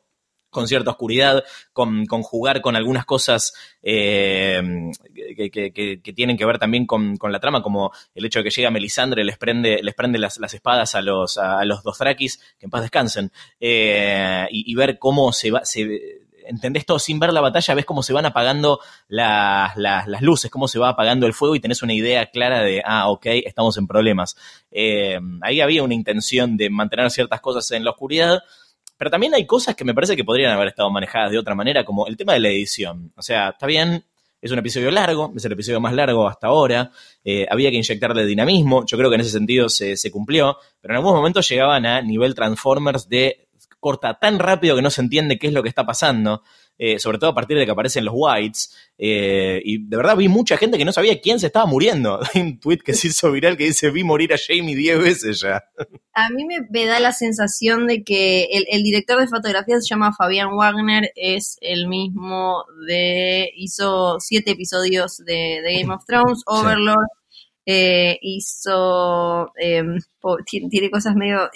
con 0.56 0.66
cierta 0.66 0.90
oscuridad, 0.90 1.44
con, 1.74 2.06
jugar 2.06 2.62
con 2.62 2.76
algunas 2.76 3.04
cosas 3.04 3.52
eh, 3.82 4.90
que, 5.14 6.12
tienen 6.14 6.38
que 6.38 6.46
ver 6.46 6.58
también 6.58 6.86
con, 6.86 7.18
la 7.22 7.40
trama, 7.40 7.62
como 7.62 7.92
el 8.14 8.24
hecho 8.24 8.38
de 8.38 8.44
que 8.44 8.50
llega 8.50 8.70
Melisandre, 8.70 9.22
les 9.22 9.36
prende, 9.36 9.82
les 9.82 9.94
prende 9.94 10.18
las, 10.18 10.38
espadas 10.54 10.94
a 10.94 11.02
los, 11.02 11.36
a 11.36 11.62
los 11.66 11.82
que 11.82 12.26
en 12.60 12.70
paz 12.70 12.80
descansen, 12.80 13.30
eh, 13.60 14.46
y, 14.50 14.74
ver 14.74 14.98
cómo 14.98 15.30
se 15.30 15.50
va, 15.50 15.62
se, 15.62 16.22
entendés 16.46 16.86
todo 16.86 16.98
sin 16.98 17.18
ver 17.18 17.34
la 17.34 17.42
batalla, 17.42 17.74
ves 17.74 17.84
cómo 17.84 18.02
se 18.02 18.14
van 18.14 18.24
apagando 18.24 18.80
las, 19.08 19.76
las, 19.76 20.22
luces, 20.22 20.50
cómo 20.50 20.68
se 20.68 20.78
va 20.78 20.88
apagando 20.88 21.26
el 21.26 21.34
fuego 21.34 21.54
y 21.54 21.60
tenés 21.60 21.82
una 21.82 21.92
idea 21.92 22.30
clara 22.30 22.62
de, 22.62 22.80
ah, 22.82 23.10
ok, 23.10 23.26
estamos 23.44 23.76
en 23.76 23.86
problemas. 23.86 24.38
Eh, 24.70 25.20
ahí 25.42 25.60
había 25.60 25.82
una 25.82 25.92
intención 25.92 26.56
de 26.56 26.70
mantener 26.70 27.10
ciertas 27.10 27.42
cosas 27.42 27.70
en 27.72 27.84
la 27.84 27.90
oscuridad, 27.90 28.40
pero 28.96 29.10
también 29.10 29.34
hay 29.34 29.46
cosas 29.46 29.74
que 29.74 29.84
me 29.84 29.94
parece 29.94 30.16
que 30.16 30.24
podrían 30.24 30.52
haber 30.52 30.68
estado 30.68 30.90
manejadas 30.90 31.30
de 31.30 31.38
otra 31.38 31.54
manera, 31.54 31.84
como 31.84 32.06
el 32.06 32.16
tema 32.16 32.34
de 32.34 32.40
la 32.40 32.48
edición. 32.48 33.12
O 33.16 33.22
sea, 33.22 33.50
está 33.50 33.66
bien, 33.66 34.04
es 34.40 34.50
un 34.50 34.58
episodio 34.58 34.90
largo, 34.90 35.32
es 35.36 35.44
el 35.44 35.52
episodio 35.52 35.80
más 35.80 35.94
largo 35.94 36.28
hasta 36.28 36.48
ahora, 36.48 36.90
eh, 37.24 37.46
había 37.50 37.70
que 37.70 37.76
inyectarle 37.76 38.24
dinamismo, 38.24 38.84
yo 38.86 38.96
creo 38.96 39.10
que 39.10 39.16
en 39.16 39.22
ese 39.22 39.30
sentido 39.30 39.68
se, 39.68 39.96
se 39.96 40.10
cumplió, 40.10 40.56
pero 40.80 40.94
en 40.94 40.98
algún 40.98 41.14
momento 41.14 41.40
llegaban 41.40 41.86
a 41.86 42.00
nivel 42.02 42.34
Transformers 42.34 43.08
de 43.08 43.46
corta 43.80 44.18
tan 44.18 44.38
rápido 44.38 44.76
que 44.76 44.82
no 44.82 44.90
se 44.90 45.00
entiende 45.00 45.38
qué 45.38 45.48
es 45.48 45.52
lo 45.52 45.62
que 45.62 45.68
está 45.68 45.84
pasando. 45.86 46.42
Eh, 46.78 46.98
sobre 46.98 47.16
todo 47.16 47.30
a 47.30 47.34
partir 47.34 47.56
de 47.56 47.64
que 47.64 47.70
aparecen 47.70 48.04
los 48.04 48.14
whites. 48.16 48.76
Eh, 48.98 49.62
y 49.64 49.86
de 49.86 49.96
verdad 49.96 50.16
vi 50.16 50.28
mucha 50.28 50.58
gente 50.58 50.76
que 50.76 50.84
no 50.84 50.92
sabía 50.92 51.20
quién 51.22 51.40
se 51.40 51.46
estaba 51.46 51.64
muriendo. 51.64 52.20
Hay 52.34 52.42
un 52.42 52.60
tweet 52.60 52.78
que 52.78 52.92
se 52.92 53.08
hizo 53.08 53.32
viral 53.32 53.56
que 53.56 53.64
dice, 53.64 53.90
vi 53.90 54.04
morir 54.04 54.34
a 54.34 54.36
Jamie 54.36 54.76
diez 54.76 55.00
veces 55.00 55.40
ya. 55.40 55.64
A 56.12 56.28
mí 56.30 56.44
me, 56.44 56.86
da 56.86 57.00
la 57.00 57.12
sensación 57.12 57.86
de 57.86 58.04
que 58.04 58.44
el, 58.44 58.82
director 58.82 59.18
de 59.18 59.26
fotografía 59.26 59.80
se 59.80 59.88
llama 59.88 60.14
Fabián 60.16 60.54
Wagner, 60.54 61.12
es 61.14 61.56
el 61.62 61.88
mismo 61.88 62.64
de, 62.86 63.50
hizo 63.56 64.20
siete 64.20 64.50
episodios 64.50 65.18
de, 65.24 65.62
Game 65.80 65.94
of 65.94 66.04
Thrones, 66.06 66.42
Overlord. 66.46 67.08
Eh, 67.68 68.18
hizo, 68.22 69.50
em, 69.58 69.98
tiene, 70.44 70.88
cosas 70.88 71.16
medio, 71.16 71.50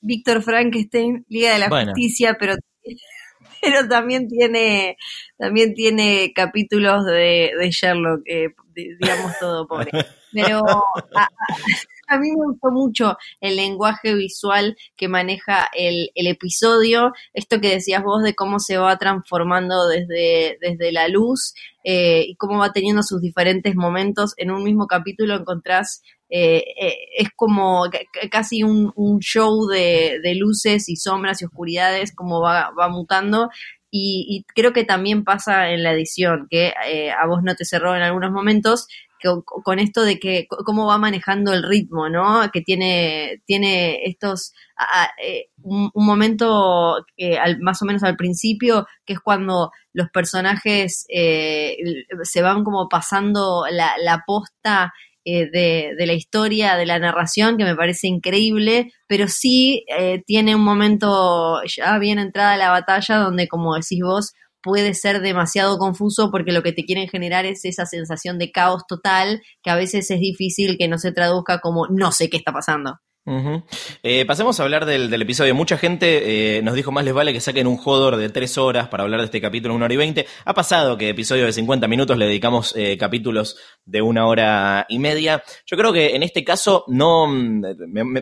Víctor 0.00 0.42
Frankenstein, 0.42 1.24
Liga 1.28 1.52
de 1.52 1.58
la 1.58 1.86
Justicia, 1.86 2.36
pero 2.38 2.54
pero 3.62 3.88
también 3.88 4.28
tiene, 4.28 4.96
también 5.38 5.74
tiene 5.74 6.32
capítulos 6.34 7.04
de, 7.06 7.52
de 7.58 7.70
Sherlock, 7.70 8.22
eh, 8.26 8.54
digamos 8.74 9.38
todo 9.38 9.66
pobre. 9.66 9.90
Pero 10.32 10.62
a, 11.16 11.28
mí 12.18 12.28
me 12.30 12.46
gustó 12.46 12.70
mucho 12.70 13.16
el 13.40 13.56
lenguaje 13.56 14.14
visual 14.14 14.76
que 14.96 15.08
maneja 15.08 15.68
el, 15.74 16.10
el, 16.14 16.26
episodio, 16.26 17.12
esto 17.34 17.60
que 17.60 17.70
decías 17.70 18.02
vos 18.02 18.22
de 18.22 18.34
cómo 18.34 18.58
se 18.58 18.76
va 18.76 18.96
transformando 18.98 19.86
desde, 19.86 20.58
desde 20.60 20.92
la 20.92 21.08
luz 21.08 21.54
eh, 21.82 22.24
y 22.26 22.34
cómo 22.36 22.58
va 22.58 22.72
teniendo 22.72 23.02
sus 23.02 23.20
diferentes 23.20 23.74
momentos. 23.74 24.34
En 24.36 24.50
un 24.50 24.62
mismo 24.62 24.86
capítulo 24.86 25.34
encontrás 25.36 26.02
eh, 26.28 26.64
eh, 26.80 26.96
es 27.16 27.28
como 27.34 27.84
casi 28.30 28.62
un, 28.62 28.92
show 29.20 29.66
de, 29.66 30.20
luces 30.36 30.88
y 30.88 30.96
sombras 30.96 31.40
y 31.40 31.46
oscuridades, 31.46 32.14
como 32.14 32.40
va, 32.40 32.72
mutando. 32.90 33.50
Y, 33.90 34.44
creo 34.54 34.72
que 34.72 34.84
también 34.84 35.24
pasa 35.24 35.70
en 35.70 35.82
la 35.82 35.92
edición, 35.92 36.46
que 36.50 36.72
a 37.18 37.26
vos 37.26 37.42
no 37.42 37.54
te 37.56 37.64
cerró 37.64 37.96
en 37.96 38.02
algunos 38.02 38.30
momentos, 38.30 38.86
con 39.44 39.78
esto 39.78 40.02
de 40.02 40.18
que 40.18 40.46
cómo 40.48 40.86
va 40.86 40.98
manejando 40.98 41.52
el 41.52 41.62
ritmo, 41.62 42.08
¿no? 42.08 42.50
Que 42.52 42.60
tiene, 42.60 43.42
tiene 43.46 44.04
estos, 44.04 44.52
un, 45.62 45.90
momento 45.94 47.04
más 47.60 47.82
o 47.82 47.84
menos 47.84 48.02
al 48.02 48.16
principio, 48.16 48.86
que 49.04 49.14
es 49.14 49.20
cuando 49.20 49.70
los 49.92 50.10
personajes 50.10 51.04
se 51.08 52.42
van 52.42 52.64
como 52.64 52.88
pasando 52.88 53.64
la, 53.70 54.24
posta 54.26 54.92
eh, 55.22 55.50
de, 55.50 56.06
la 56.06 56.14
historia, 56.14 56.76
de 56.76 56.86
la 56.86 56.98
narración, 56.98 57.58
que 57.58 57.64
me 57.64 57.76
parece 57.76 58.08
increíble, 58.08 58.90
pero 59.06 59.28
sí 59.28 59.84
eh, 59.86 60.22
tiene 60.26 60.54
un 60.54 60.64
momento 60.64 61.60
ya 61.64 61.98
bien 61.98 62.18
entrada 62.18 62.56
la 62.56 62.70
batalla 62.70 63.16
donde, 63.16 63.46
como 63.46 63.74
decís 63.74 64.00
vos, 64.02 64.32
puede 64.62 64.94
ser 64.94 65.20
demasiado 65.20 65.78
confuso 65.78 66.30
porque 66.30 66.52
lo 66.52 66.62
que 66.62 66.72
te 66.72 66.84
quieren 66.84 67.08
generar 67.08 67.46
es 67.46 67.64
esa 67.64 67.86
sensación 67.86 68.38
de 68.38 68.52
caos 68.52 68.82
total 68.86 69.42
que 69.62 69.70
a 69.70 69.76
veces 69.76 70.10
es 70.10 70.20
difícil 70.20 70.76
que 70.78 70.88
no 70.88 70.98
se 70.98 71.12
traduzca 71.12 71.60
como 71.60 71.86
no 71.88 72.12
sé 72.12 72.30
qué 72.30 72.36
está 72.36 72.52
pasando. 72.52 72.98
Eh, 74.02 74.24
pasemos 74.24 74.58
a 74.58 74.64
hablar 74.64 74.86
del, 74.86 75.12
episodio. 75.20 75.54
Mucha 75.54 75.78
gente 75.78 76.56
eh, 76.56 76.62
nos 76.62 76.74
dijo 76.74 76.90
más 76.90 77.04
les 77.04 77.14
vale 77.14 77.32
que 77.32 77.40
saquen 77.40 77.66
un 77.66 77.76
jodor 77.76 78.16
de 78.16 78.28
tres 78.28 78.58
horas 78.58 78.88
para 78.88 79.04
hablar 79.04 79.20
de 79.20 79.26
este 79.26 79.40
capítulo, 79.40 79.74
una 79.74 79.84
hora 79.84 79.94
y 79.94 79.98
veinte. 79.98 80.26
Ha 80.44 80.54
pasado 80.54 80.98
que 80.98 81.10
episodio 81.10 81.46
de 81.46 81.52
50 81.52 81.86
minutos 81.86 82.16
le 82.18 82.26
dedicamos 82.26 82.74
eh, 82.76 82.96
capítulos 82.98 83.56
de 83.84 84.02
una 84.02 84.26
hora 84.26 84.86
y 84.88 84.98
media. 84.98 85.42
Yo 85.66 85.76
creo 85.76 85.92
que 85.92 86.16
en 86.16 86.22
este 86.22 86.44
caso 86.44 86.84
no, 86.88 87.28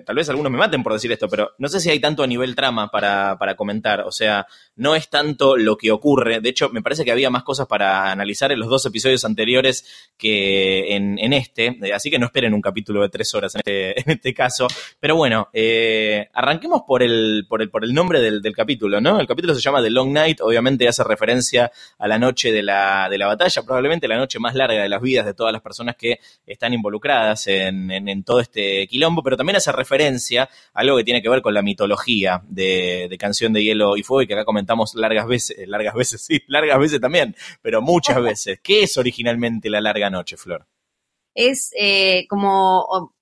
tal 0.05 0.17
vez 0.17 0.29
algunos 0.29 0.53
me 0.53 0.59
maten 0.59 0.83
por 0.83 0.93
decir 0.93 1.11
esto, 1.11 1.29
pero 1.29 1.53
no 1.59 1.69
sé 1.69 1.81
si 1.81 1.91
hay 1.91 2.01
tanto 2.01 2.23
a 2.23 2.27
nivel 2.27 2.55
trama 2.55 2.91
para, 2.91 3.39
para 3.39 3.57
comentar. 3.57 4.03
O 4.03 4.13
sea, 4.13 4.47
no 4.77 4.95
es 4.95 5.09
tanto 5.09 5.57
lo 5.57 5.77
que 5.77 5.91
ocurre. 5.91 6.41
De 6.41 6.51
hecho, 6.51 6.69
me 6.71 6.83
parece 6.83 7.05
que 7.05 7.13
había 7.13 7.31
más 7.31 7.45
cosas 7.45 7.67
para 7.67 8.11
analizar 8.11 8.53
en 8.53 8.61
los 8.61 8.69
dos 8.69 8.85
episodios 8.87 9.25
anteriores 9.25 10.11
que 10.17 10.95
en, 10.95 11.19
en 11.19 11.33
este. 11.33 11.79
Así 11.95 12.11
que 12.11 12.19
no 12.19 12.27
esperen 12.27 12.53
un 12.53 12.61
capítulo 12.61 13.03
de 13.03 13.09
tres 13.09 13.33
horas 13.35 13.55
en 13.55 13.61
este, 13.61 14.01
en 14.05 14.11
este 14.11 14.35
caso. 14.35 14.69
Pero 15.01 15.15
bueno, 15.15 15.49
eh, 15.53 16.29
arranquemos 16.35 16.83
por 16.87 17.05
el, 17.05 17.47
por 17.49 17.63
el, 17.63 17.71
por 17.71 17.85
el 17.85 17.95
nombre 17.95 18.21
del, 18.21 18.43
del, 18.43 18.55
capítulo, 18.55 19.01
¿no? 19.01 19.21
El 19.21 19.29
capítulo 19.29 19.55
se 19.55 19.61
llama 19.61 19.81
The 19.81 19.91
Long 19.91 20.13
Night, 20.13 20.41
obviamente 20.41 20.89
hace 20.89 21.05
referencia 21.05 21.71
a 21.99 22.09
la 22.09 22.19
noche 22.19 22.51
de 22.51 22.65
la, 22.65 23.09
de 23.09 23.17
la 23.17 23.29
batalla, 23.29 23.63
probablemente 23.63 24.09
la 24.09 24.17
noche 24.17 24.41
más 24.41 24.57
larga 24.57 24.83
de 24.83 24.89
las 24.89 25.01
vidas 25.01 25.25
de 25.25 25.35
todas 25.35 25.53
las 25.53 25.63
personas 25.63 25.95
que 25.95 26.19
están 26.45 26.75
involucradas 26.75 27.47
en, 27.47 27.93
en, 27.93 28.09
en 28.09 28.25
todo 28.25 28.41
este 28.41 28.89
quilombo, 28.89 29.23
pero 29.23 29.37
también 29.37 29.57
hace 29.57 29.71
referencia 29.71 30.43
a 30.75 30.81
algo 30.81 30.97
que 30.97 31.05
tiene 31.05 31.23
que 31.23 31.29
ver 31.29 31.43
con 31.43 31.55
la 31.55 31.63
mitología 31.63 32.43
de, 32.49 33.07
de 33.09 33.19
Canción 33.19 33.53
de 33.53 33.63
Hielo 33.63 33.97
y 33.97 34.03
Fuego 34.03 34.23
y 34.23 34.27
que 34.27 34.35
acá 34.35 34.45
comentamos 34.45 34.97
largas 34.97 35.29
veces, 35.29 35.69
largas 35.69 35.95
veces, 35.95 36.21
sí, 36.27 36.43
largas 36.49 36.79
veces 36.79 37.01
también, 37.01 37.37
pero 37.63 37.81
muchas 37.83 38.21
veces. 38.23 38.59
¿Qué 38.61 38.83
es 38.83 38.97
originalmente 38.97 39.71
la 39.71 39.81
larga 39.81 40.11
noche, 40.11 40.37
Flor? 40.37 40.67
Es 41.35 41.71
eh, 41.79 42.27
como 42.29 43.15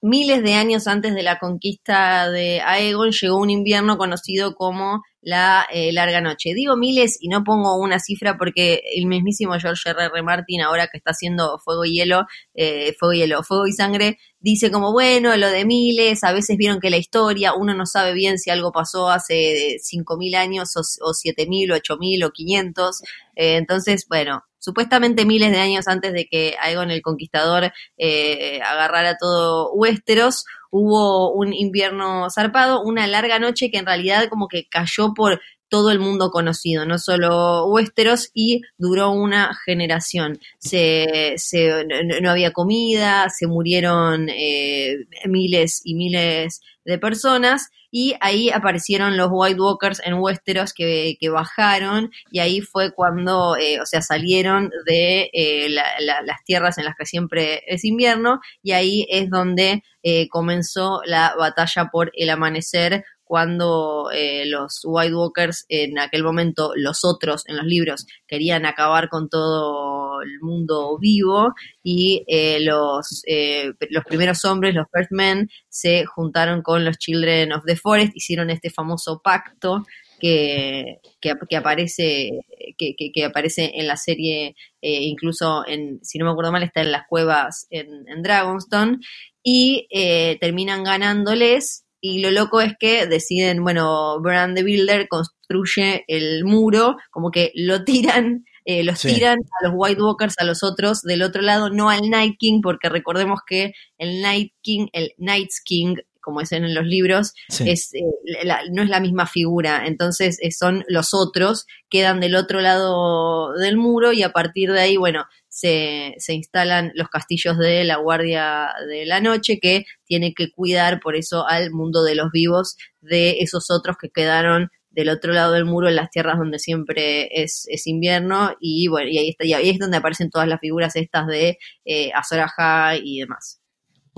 miles 0.00 0.42
de 0.42 0.54
años 0.54 0.86
antes 0.86 1.14
de 1.14 1.22
la 1.22 1.38
conquista 1.38 2.30
de 2.30 2.60
Aegon, 2.60 3.10
llegó 3.10 3.38
un 3.38 3.50
invierno 3.50 3.98
conocido 3.98 4.54
como 4.54 5.02
la 5.20 5.66
eh, 5.72 5.92
larga 5.92 6.20
noche. 6.20 6.54
Digo 6.54 6.76
miles 6.76 7.18
y 7.20 7.28
no 7.28 7.44
pongo 7.44 7.76
una 7.76 7.98
cifra 7.98 8.36
porque 8.36 8.82
el 8.94 9.06
mismísimo 9.06 9.58
George 9.58 9.90
R. 9.90 10.04
R. 10.04 10.22
Martin, 10.22 10.62
ahora 10.62 10.88
que 10.88 10.98
está 10.98 11.10
haciendo 11.10 11.58
Fuego 11.58 11.84
y 11.84 11.94
Hielo, 11.94 12.26
eh, 12.54 12.94
Fuego 12.98 13.12
y 13.12 13.18
Hielo, 13.18 13.42
Fuego 13.42 13.66
y 13.66 13.72
Sangre, 13.72 14.18
dice 14.40 14.70
como, 14.70 14.92
bueno, 14.92 15.36
lo 15.36 15.50
de 15.50 15.64
miles, 15.64 16.22
a 16.24 16.32
veces 16.32 16.56
vieron 16.56 16.80
que 16.80 16.90
la 16.90 16.96
historia, 16.96 17.54
uno 17.54 17.74
no 17.74 17.86
sabe 17.86 18.12
bien 18.12 18.38
si 18.38 18.50
algo 18.50 18.72
pasó 18.72 19.10
hace 19.10 19.78
5.000 19.82 20.36
años 20.36 20.76
o, 20.76 20.80
o 20.80 21.12
7.000 21.12 21.72
o 21.72 21.76
8.000 21.76 22.24
o 22.24 22.30
500. 22.30 23.02
Eh, 23.36 23.56
entonces, 23.56 24.06
bueno, 24.08 24.44
supuestamente 24.58 25.24
miles 25.24 25.50
de 25.50 25.58
años 25.58 25.88
antes 25.88 26.12
de 26.12 26.26
que 26.26 26.56
Aegon 26.60 26.90
el 26.90 27.02
Conquistador 27.02 27.72
eh, 27.96 28.60
agarrara 28.62 29.16
todo 29.16 29.72
Westeros, 29.72 30.44
hubo 30.70 31.32
un 31.32 31.52
invierno 31.52 32.28
zarpado, 32.30 32.82
una 32.82 33.06
larga 33.06 33.38
noche 33.38 33.70
que 33.70 33.78
en 33.78 33.86
realidad 33.86 34.28
como 34.28 34.48
que 34.48 34.68
cayó 34.68 35.14
por 35.14 35.40
todo 35.68 35.90
el 35.90 35.98
mundo 35.98 36.30
conocido, 36.30 36.86
no 36.86 36.98
solo 36.98 37.66
Westeros, 37.66 38.30
y 38.34 38.62
duró 38.76 39.10
una 39.10 39.54
generación. 39.64 40.38
Se, 40.58 41.34
se 41.36 41.84
no, 42.20 42.30
había 42.30 42.52
comida, 42.52 43.28
se 43.30 43.46
murieron 43.46 44.28
eh, 44.28 44.96
miles 45.26 45.80
y 45.84 45.94
miles 45.94 46.60
de 46.84 46.98
personas, 46.98 47.68
y 47.90 48.14
ahí 48.20 48.50
aparecieron 48.50 49.16
los 49.16 49.28
White 49.30 49.60
Walkers 49.60 50.00
en 50.04 50.14
Westeros 50.14 50.72
que, 50.74 51.16
que 51.20 51.30
bajaron, 51.30 52.10
y 52.30 52.40
ahí 52.40 52.60
fue 52.60 52.92
cuando, 52.92 53.56
eh, 53.56 53.80
o 53.80 53.86
sea, 53.86 54.02
salieron 54.02 54.70
de 54.86 55.30
eh, 55.32 55.68
la, 55.70 55.84
la, 56.00 56.22
las 56.22 56.44
tierras 56.44 56.78
en 56.78 56.84
las 56.84 56.96
que 56.96 57.06
siempre 57.06 57.62
es 57.66 57.84
invierno, 57.84 58.40
y 58.62 58.72
ahí 58.72 59.06
es 59.10 59.30
donde 59.30 59.82
eh, 60.02 60.28
comenzó 60.28 61.00
la 61.04 61.34
batalla 61.38 61.88
por 61.90 62.10
el 62.14 62.30
amanecer 62.30 63.04
cuando 63.28 64.10
eh, 64.10 64.46
los 64.46 64.80
White 64.84 65.14
Walkers, 65.14 65.66
en 65.68 65.98
aquel 65.98 66.24
momento 66.24 66.72
los 66.74 67.04
otros 67.04 67.44
en 67.46 67.58
los 67.58 67.66
libros, 67.66 68.06
querían 68.26 68.64
acabar 68.64 69.10
con 69.10 69.28
todo 69.28 70.22
el 70.22 70.40
mundo 70.40 70.98
vivo 70.98 71.52
y 71.82 72.24
eh, 72.26 72.58
los, 72.60 73.22
eh, 73.26 73.72
los 73.90 74.04
primeros 74.04 74.44
hombres, 74.46 74.74
los 74.74 74.86
First 74.90 75.12
Men, 75.12 75.48
se 75.68 76.06
juntaron 76.06 76.62
con 76.62 76.84
los 76.84 76.96
Children 76.96 77.52
of 77.52 77.64
the 77.66 77.76
Forest, 77.76 78.16
hicieron 78.16 78.48
este 78.48 78.70
famoso 78.70 79.20
pacto 79.22 79.84
que, 80.18 81.00
que, 81.20 81.56
aparece 81.56 82.30
que, 82.76 82.94
que, 83.12 83.24
aparece 83.24 83.72
en 83.74 83.86
la 83.86 83.96
serie, 83.96 84.56
eh, 84.80 85.02
incluso 85.02 85.64
en, 85.66 86.00
si 86.02 86.18
no 86.18 86.24
me 86.24 86.32
acuerdo 86.32 86.52
mal, 86.52 86.62
está 86.62 86.80
en 86.80 86.92
las 86.92 87.06
cuevas 87.08 87.66
en, 87.70 87.88
en 88.08 88.22
Dragonstone, 88.22 88.98
y 89.42 89.86
eh, 89.90 90.36
terminan 90.40 90.84
ganándoles 90.84 91.84
y 92.00 92.20
lo 92.20 92.30
loco 92.30 92.60
es 92.60 92.74
que 92.78 93.06
deciden, 93.06 93.62
bueno, 93.62 94.20
Brand 94.20 94.56
the 94.56 94.62
Builder 94.62 95.08
construye 95.08 96.04
el 96.06 96.44
muro, 96.44 96.96
como 97.10 97.30
que 97.30 97.52
lo 97.54 97.84
tiran, 97.84 98.44
eh, 98.64 98.84
los 98.84 99.00
sí. 99.00 99.14
tiran 99.14 99.38
a 99.38 99.66
los 99.66 99.72
White 99.76 100.02
Walkers, 100.02 100.34
a 100.38 100.44
los 100.44 100.62
otros 100.62 101.02
del 101.02 101.22
otro 101.22 101.42
lado, 101.42 101.70
no 101.70 101.90
al 101.90 102.08
Night 102.08 102.36
King, 102.38 102.60
porque 102.62 102.88
recordemos 102.88 103.40
que 103.46 103.72
el 103.98 104.20
Night 104.22 104.52
King, 104.62 104.88
el 104.92 105.12
Night 105.18 105.50
King, 105.64 105.96
como 106.28 106.40
dicen 106.40 106.62
en 106.66 106.74
los 106.74 106.84
libros, 106.84 107.32
sí. 107.48 107.70
es, 107.70 107.94
eh, 107.94 108.02
la, 108.44 108.60
no 108.70 108.82
es 108.82 108.90
la 108.90 109.00
misma 109.00 109.24
figura. 109.26 109.86
Entonces 109.86 110.38
eh, 110.42 110.52
son 110.52 110.84
los 110.86 111.14
otros, 111.14 111.66
quedan 111.88 112.20
del 112.20 112.36
otro 112.36 112.60
lado 112.60 113.54
del 113.54 113.78
muro 113.78 114.12
y 114.12 114.22
a 114.22 114.30
partir 114.30 114.70
de 114.72 114.80
ahí, 114.80 114.98
bueno, 114.98 115.24
se, 115.48 116.16
se, 116.18 116.34
instalan 116.34 116.92
los 116.94 117.08
castillos 117.08 117.56
de 117.56 117.82
la 117.84 117.96
Guardia 117.96 118.74
de 118.86 119.06
la 119.06 119.22
Noche 119.22 119.58
que 119.58 119.86
tiene 120.04 120.34
que 120.34 120.50
cuidar 120.50 121.00
por 121.00 121.16
eso 121.16 121.48
al 121.48 121.70
mundo 121.70 122.02
de 122.02 122.14
los 122.14 122.30
vivos 122.30 122.76
de 123.00 123.38
esos 123.40 123.70
otros 123.70 123.96
que 123.96 124.10
quedaron 124.10 124.70
del 124.90 125.08
otro 125.08 125.32
lado 125.32 125.54
del 125.54 125.64
muro 125.64 125.88
en 125.88 125.96
las 125.96 126.10
tierras 126.10 126.36
donde 126.36 126.58
siempre 126.58 127.42
es, 127.42 127.64
es 127.70 127.86
invierno 127.86 128.54
y 128.60 128.88
bueno, 128.88 129.08
y 129.08 129.16
ahí, 129.16 129.30
está, 129.30 129.46
y 129.46 129.54
ahí 129.54 129.70
es 129.70 129.78
donde 129.78 129.96
aparecen 129.96 130.28
todas 130.28 130.46
las 130.46 130.60
figuras 130.60 130.94
estas 130.94 131.26
de 131.26 131.56
eh, 131.86 132.10
Azor 132.12 132.40
Ahai 132.40 133.00
y 133.02 133.20
demás. 133.20 133.57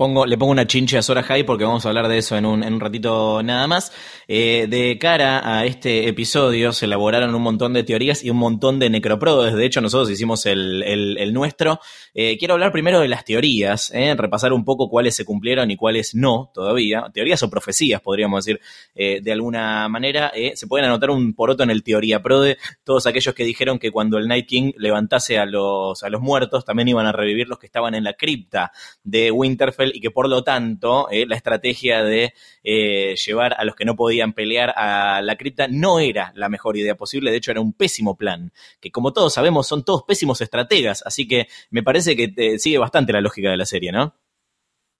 Le 0.01 0.35
pongo 0.35 0.51
una 0.51 0.65
chinche 0.65 0.97
a 0.97 1.03
Sora 1.03 1.21
High 1.21 1.43
porque 1.43 1.63
vamos 1.63 1.85
a 1.85 1.89
hablar 1.89 2.07
de 2.07 2.17
eso 2.17 2.35
en 2.35 2.43
un, 2.47 2.63
en 2.63 2.73
un 2.73 2.79
ratito 2.79 3.43
nada 3.43 3.67
más. 3.67 3.93
Eh, 4.27 4.65
de 4.67 4.97
cara 4.97 5.59
a 5.59 5.63
este 5.67 6.07
episodio 6.07 6.73
se 6.73 6.85
elaboraron 6.85 7.35
un 7.35 7.41
montón 7.43 7.73
de 7.73 7.83
teorías 7.83 8.23
y 8.23 8.31
un 8.31 8.37
montón 8.37 8.79
de 8.79 8.89
necroprodes. 8.89 9.53
De 9.53 9.63
hecho, 9.63 9.79
nosotros 9.79 10.09
hicimos 10.09 10.47
el, 10.47 10.81
el, 10.81 11.31
nuestro. 11.33 11.79
Eh, 12.15 12.35
quiero 12.39 12.55
hablar 12.55 12.71
primero 12.71 12.99
de 12.99 13.09
las 13.09 13.23
teorías, 13.25 13.91
eh, 13.93 14.15
repasar 14.17 14.53
un 14.53 14.65
poco 14.65 14.89
cuáles 14.89 15.15
se 15.15 15.23
cumplieron 15.23 15.69
y 15.69 15.77
cuáles 15.77 16.15
no 16.15 16.49
todavía. 16.51 17.05
Teorías 17.13 17.43
o 17.43 17.51
profecías, 17.51 18.01
podríamos 18.01 18.43
decir, 18.43 18.59
de 18.95 19.31
alguna 19.31 19.87
manera. 19.87 20.31
Se 20.55 20.65
pueden 20.65 20.87
anotar 20.87 21.11
un 21.11 21.35
poroto 21.35 21.61
en 21.61 21.69
el 21.69 21.83
Teoría 21.83 22.23
Prode. 22.23 22.57
Todos 22.83 23.05
aquellos 23.05 23.35
que 23.35 23.43
dijeron 23.43 23.77
que 23.77 23.91
cuando 23.91 24.17
el 24.17 24.27
Night 24.27 24.47
King 24.47 24.71
levantase 24.77 25.37
a 25.37 25.45
los, 25.45 26.01
a 26.01 26.09
los 26.09 26.21
muertos, 26.21 26.65
también 26.65 26.87
iban 26.87 27.05
a 27.05 27.11
revivir 27.11 27.47
los 27.47 27.59
que 27.59 27.67
estaban 27.67 27.93
en 27.93 28.03
la 28.03 28.13
cripta 28.13 28.71
de 29.03 29.29
Winterfell 29.29 29.90
y 29.93 30.01
que 30.01 30.11
por 30.11 30.29
lo 30.29 30.43
tanto 30.43 31.09
eh, 31.09 31.25
la 31.25 31.35
estrategia 31.35 32.03
de 32.03 32.33
eh, 32.63 33.15
llevar 33.15 33.55
a 33.57 33.63
los 33.63 33.75
que 33.75 33.85
no 33.85 33.95
podían 33.95 34.33
pelear 34.33 34.73
a 34.75 35.21
la 35.21 35.35
cripta 35.35 35.67
no 35.67 35.99
era 35.99 36.31
la 36.35 36.49
mejor 36.49 36.77
idea 36.77 36.95
posible, 36.95 37.31
de 37.31 37.37
hecho 37.37 37.51
era 37.51 37.61
un 37.61 37.73
pésimo 37.73 38.17
plan, 38.17 38.51
que 38.79 38.91
como 38.91 39.13
todos 39.13 39.33
sabemos 39.33 39.67
son 39.67 39.83
todos 39.83 40.03
pésimos 40.03 40.41
estrategas, 40.41 41.03
así 41.05 41.27
que 41.27 41.47
me 41.69 41.83
parece 41.83 42.15
que 42.15 42.27
te 42.27 42.59
sigue 42.59 42.77
bastante 42.77 43.13
la 43.13 43.21
lógica 43.21 43.49
de 43.49 43.57
la 43.57 43.65
serie, 43.65 43.91
¿no? 43.91 44.15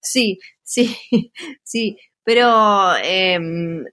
Sí, 0.02 0.40
sí, 0.64 0.98
sí, 1.64 1.98
pero 2.24 2.96
eh, 3.04 3.40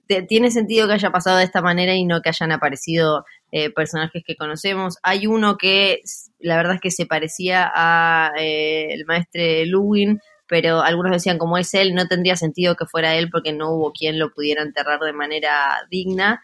te, 0.07 0.21
tiene 0.23 0.51
sentido 0.51 0.87
que 0.87 0.93
haya 0.93 1.11
pasado 1.11 1.37
de 1.37 1.43
esta 1.45 1.61
manera 1.61 1.95
y 1.95 2.05
no 2.05 2.21
que 2.21 2.29
hayan 2.29 2.51
aparecido 2.51 3.25
eh, 3.51 3.71
personajes 3.71 4.23
que 4.25 4.35
conocemos. 4.35 4.97
Hay 5.03 5.25
uno 5.25 5.57
que 5.57 6.01
la 6.39 6.57
verdad 6.57 6.75
es 6.75 6.81
que 6.81 6.91
se 6.91 7.05
parecía 7.05 7.71
a 7.73 8.31
eh, 8.39 8.93
el 8.93 9.05
maestre 9.05 9.65
Luwin, 9.65 10.21
pero 10.49 10.81
algunos 10.81 11.11
decían 11.11 11.37
como 11.37 11.57
es 11.57 11.73
él, 11.75 11.93
no 11.93 12.07
tendría 12.07 12.35
sentido 12.35 12.75
que 12.75 12.87
fuera 12.87 13.15
él 13.15 13.29
porque 13.29 13.53
no 13.53 13.71
hubo 13.71 13.93
quien 13.93 14.17
lo 14.17 14.31
pudiera 14.31 14.63
enterrar 14.63 14.99
de 14.99 15.13
manera 15.13 15.77
digna. 15.89 16.41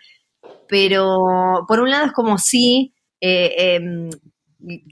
Pero 0.67 1.65
por 1.67 1.79
un 1.79 1.89
lado 1.89 2.05
es 2.05 2.11
como 2.11 2.37
sí, 2.37 2.93
eh, 3.19 3.55
eh, 3.57 4.09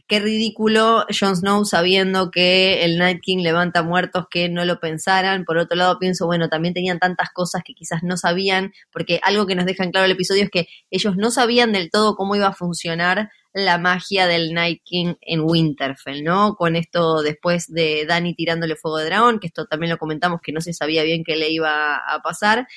qué 0.07 0.19
ridículo 0.19 1.05
Jon 1.17 1.35
Snow 1.35 1.63
sabiendo 1.65 2.31
que 2.31 2.83
el 2.83 2.97
Night 2.97 3.19
King 3.21 3.43
levanta 3.43 3.83
muertos 3.83 4.25
que 4.31 4.49
no 4.49 4.65
lo 4.65 4.79
pensaran. 4.79 5.45
Por 5.45 5.57
otro 5.57 5.77
lado 5.77 5.99
pienso, 5.99 6.25
bueno, 6.25 6.49
también 6.49 6.73
tenían 6.73 6.97
tantas 6.97 7.29
cosas 7.31 7.61
que 7.63 7.73
quizás 7.75 8.01
no 8.01 8.17
sabían, 8.17 8.73
porque 8.91 9.19
algo 9.21 9.45
que 9.45 9.55
nos 9.55 9.65
deja 9.65 9.83
en 9.83 9.91
claro 9.91 10.05
el 10.05 10.11
episodio 10.11 10.43
es 10.43 10.49
que 10.49 10.67
ellos 10.89 11.15
no 11.17 11.29
sabían 11.29 11.71
del 11.71 11.91
todo 11.91 12.15
cómo 12.15 12.35
iba 12.35 12.47
a 12.47 12.53
funcionar 12.53 13.29
la 13.53 13.77
magia 13.77 14.27
del 14.27 14.53
Night 14.53 14.81
King 14.83 15.15
en 15.21 15.41
Winterfell, 15.41 16.23
¿no? 16.23 16.55
Con 16.55 16.75
esto 16.75 17.21
después 17.21 17.67
de 17.71 18.05
Dani 18.07 18.33
tirándole 18.33 18.75
fuego 18.75 18.97
de 18.97 19.05
dragón, 19.05 19.39
que 19.39 19.47
esto 19.47 19.65
también 19.65 19.91
lo 19.91 19.97
comentamos 19.97 20.41
que 20.41 20.51
no 20.51 20.61
se 20.61 20.73
sabía 20.73 21.03
bien 21.03 21.23
qué 21.23 21.35
le 21.35 21.49
iba 21.51 21.95
a 21.95 22.21
pasar. 22.23 22.67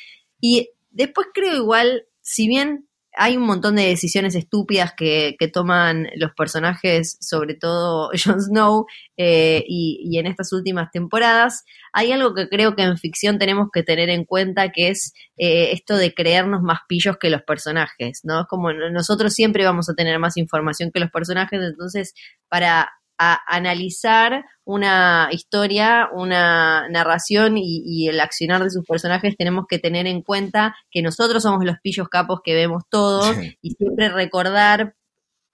Y 0.40 0.70
después 0.90 1.28
creo 1.32 1.56
igual, 1.56 2.06
si 2.20 2.46
bien 2.46 2.88
hay 3.16 3.36
un 3.36 3.44
montón 3.44 3.76
de 3.76 3.86
decisiones 3.86 4.34
estúpidas 4.34 4.92
que, 4.96 5.36
que 5.38 5.48
toman 5.48 6.08
los 6.16 6.32
personajes, 6.32 7.16
sobre 7.20 7.54
todo 7.54 8.10
Jon 8.24 8.40
Snow, 8.40 8.86
eh, 9.16 9.64
y, 9.66 10.00
y, 10.04 10.18
en 10.18 10.26
estas 10.26 10.52
últimas 10.52 10.90
temporadas. 10.90 11.64
Hay 11.92 12.12
algo 12.12 12.34
que 12.34 12.48
creo 12.48 12.76
que 12.76 12.82
en 12.82 12.98
ficción 12.98 13.38
tenemos 13.38 13.68
que 13.72 13.82
tener 13.82 14.10
en 14.10 14.24
cuenta, 14.24 14.70
que 14.70 14.88
es 14.88 15.14
eh, 15.38 15.72
esto 15.72 15.96
de 15.96 16.12
creernos 16.12 16.62
más 16.62 16.80
pillos 16.86 17.16
que 17.18 17.30
los 17.30 17.42
personajes, 17.42 18.20
¿no? 18.22 18.42
Es 18.42 18.46
como 18.46 18.72
nosotros 18.72 19.32
siempre 19.32 19.64
vamos 19.64 19.88
a 19.88 19.94
tener 19.94 20.18
más 20.18 20.36
información 20.36 20.90
que 20.92 21.00
los 21.00 21.10
personajes, 21.10 21.60
entonces 21.62 22.14
para 22.48 22.90
a 23.18 23.40
analizar 23.46 24.44
una 24.64 25.28
historia, 25.30 26.08
una 26.12 26.88
narración 26.88 27.56
y, 27.56 27.82
y, 27.84 28.08
el 28.08 28.20
accionar 28.20 28.62
de 28.62 28.70
sus 28.70 28.84
personajes, 28.84 29.36
tenemos 29.36 29.66
que 29.68 29.78
tener 29.78 30.06
en 30.06 30.22
cuenta 30.22 30.76
que 30.90 31.02
nosotros 31.02 31.42
somos 31.42 31.64
los 31.64 31.76
pillos 31.82 32.08
capos 32.08 32.40
que 32.44 32.54
vemos 32.54 32.82
todo 32.90 33.32
sí. 33.32 33.56
y 33.62 33.70
siempre 33.70 34.08
recordar 34.08 34.94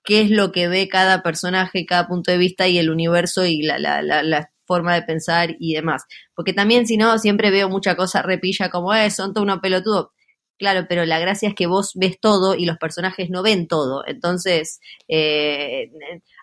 qué 0.05 0.23
es 0.23 0.31
lo 0.31 0.53
que 0.53 0.69
ve 0.69 0.89
cada 0.89 1.23
personaje, 1.23 1.87
cada 1.87 2.07
punto 2.07 2.31
de 2.31 2.39
vista 2.39 2.69
y 2.69 2.79
el 2.79 2.91
universo 2.91 3.45
y 3.45 3.63
la, 3.63 3.79
la, 3.79 4.03
la, 4.03 4.51
forma 4.65 4.95
de 4.95 5.03
pensar 5.03 5.57
y 5.59 5.75
demás. 5.75 6.05
Porque 6.35 6.53
también, 6.53 6.87
si 6.87 6.97
no, 6.97 7.19
siempre 7.19 7.51
veo 7.51 7.69
mucha 7.69 7.97
cosa 7.97 8.23
repilla 8.23 8.71
como, 8.71 8.95
es, 8.95 9.17
son 9.17 9.35
todo 9.35 9.45
uno 9.45 9.61
pelotudo. 9.61 10.13
Claro, 10.57 10.87
pero 10.89 11.05
la 11.05 11.19
gracia 11.19 11.49
es 11.49 11.55
que 11.57 11.67
vos 11.67 11.91
ves 11.95 12.21
todo 12.21 12.55
y 12.55 12.65
los 12.65 12.79
personajes 12.79 13.29
no 13.29 13.43
ven 13.43 13.67
todo. 13.67 14.05
Entonces, 14.07 14.81
eh, 15.09 15.91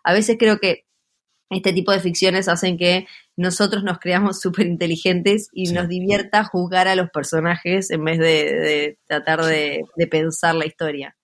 a 0.03 0.13
veces 0.13 0.35
creo 0.37 0.59
que 0.59 0.83
este 1.49 1.73
tipo 1.73 1.91
de 1.91 1.99
ficciones 1.99 2.47
hacen 2.47 2.77
que 2.77 3.07
nosotros 3.35 3.83
nos 3.83 3.99
creamos 3.99 4.39
súper 4.41 4.67
inteligentes 4.67 5.49
y 5.53 5.71
nos 5.71 5.87
divierta 5.87 6.43
jugar 6.43 6.87
a 6.87 6.95
los 6.95 7.09
personajes 7.09 7.91
en 7.91 8.03
vez 8.03 8.19
de, 8.19 8.97
tratar 9.07 9.43
de 9.43 9.83
pensar 10.09 10.55
la 10.55 10.65
historia. 10.65 11.15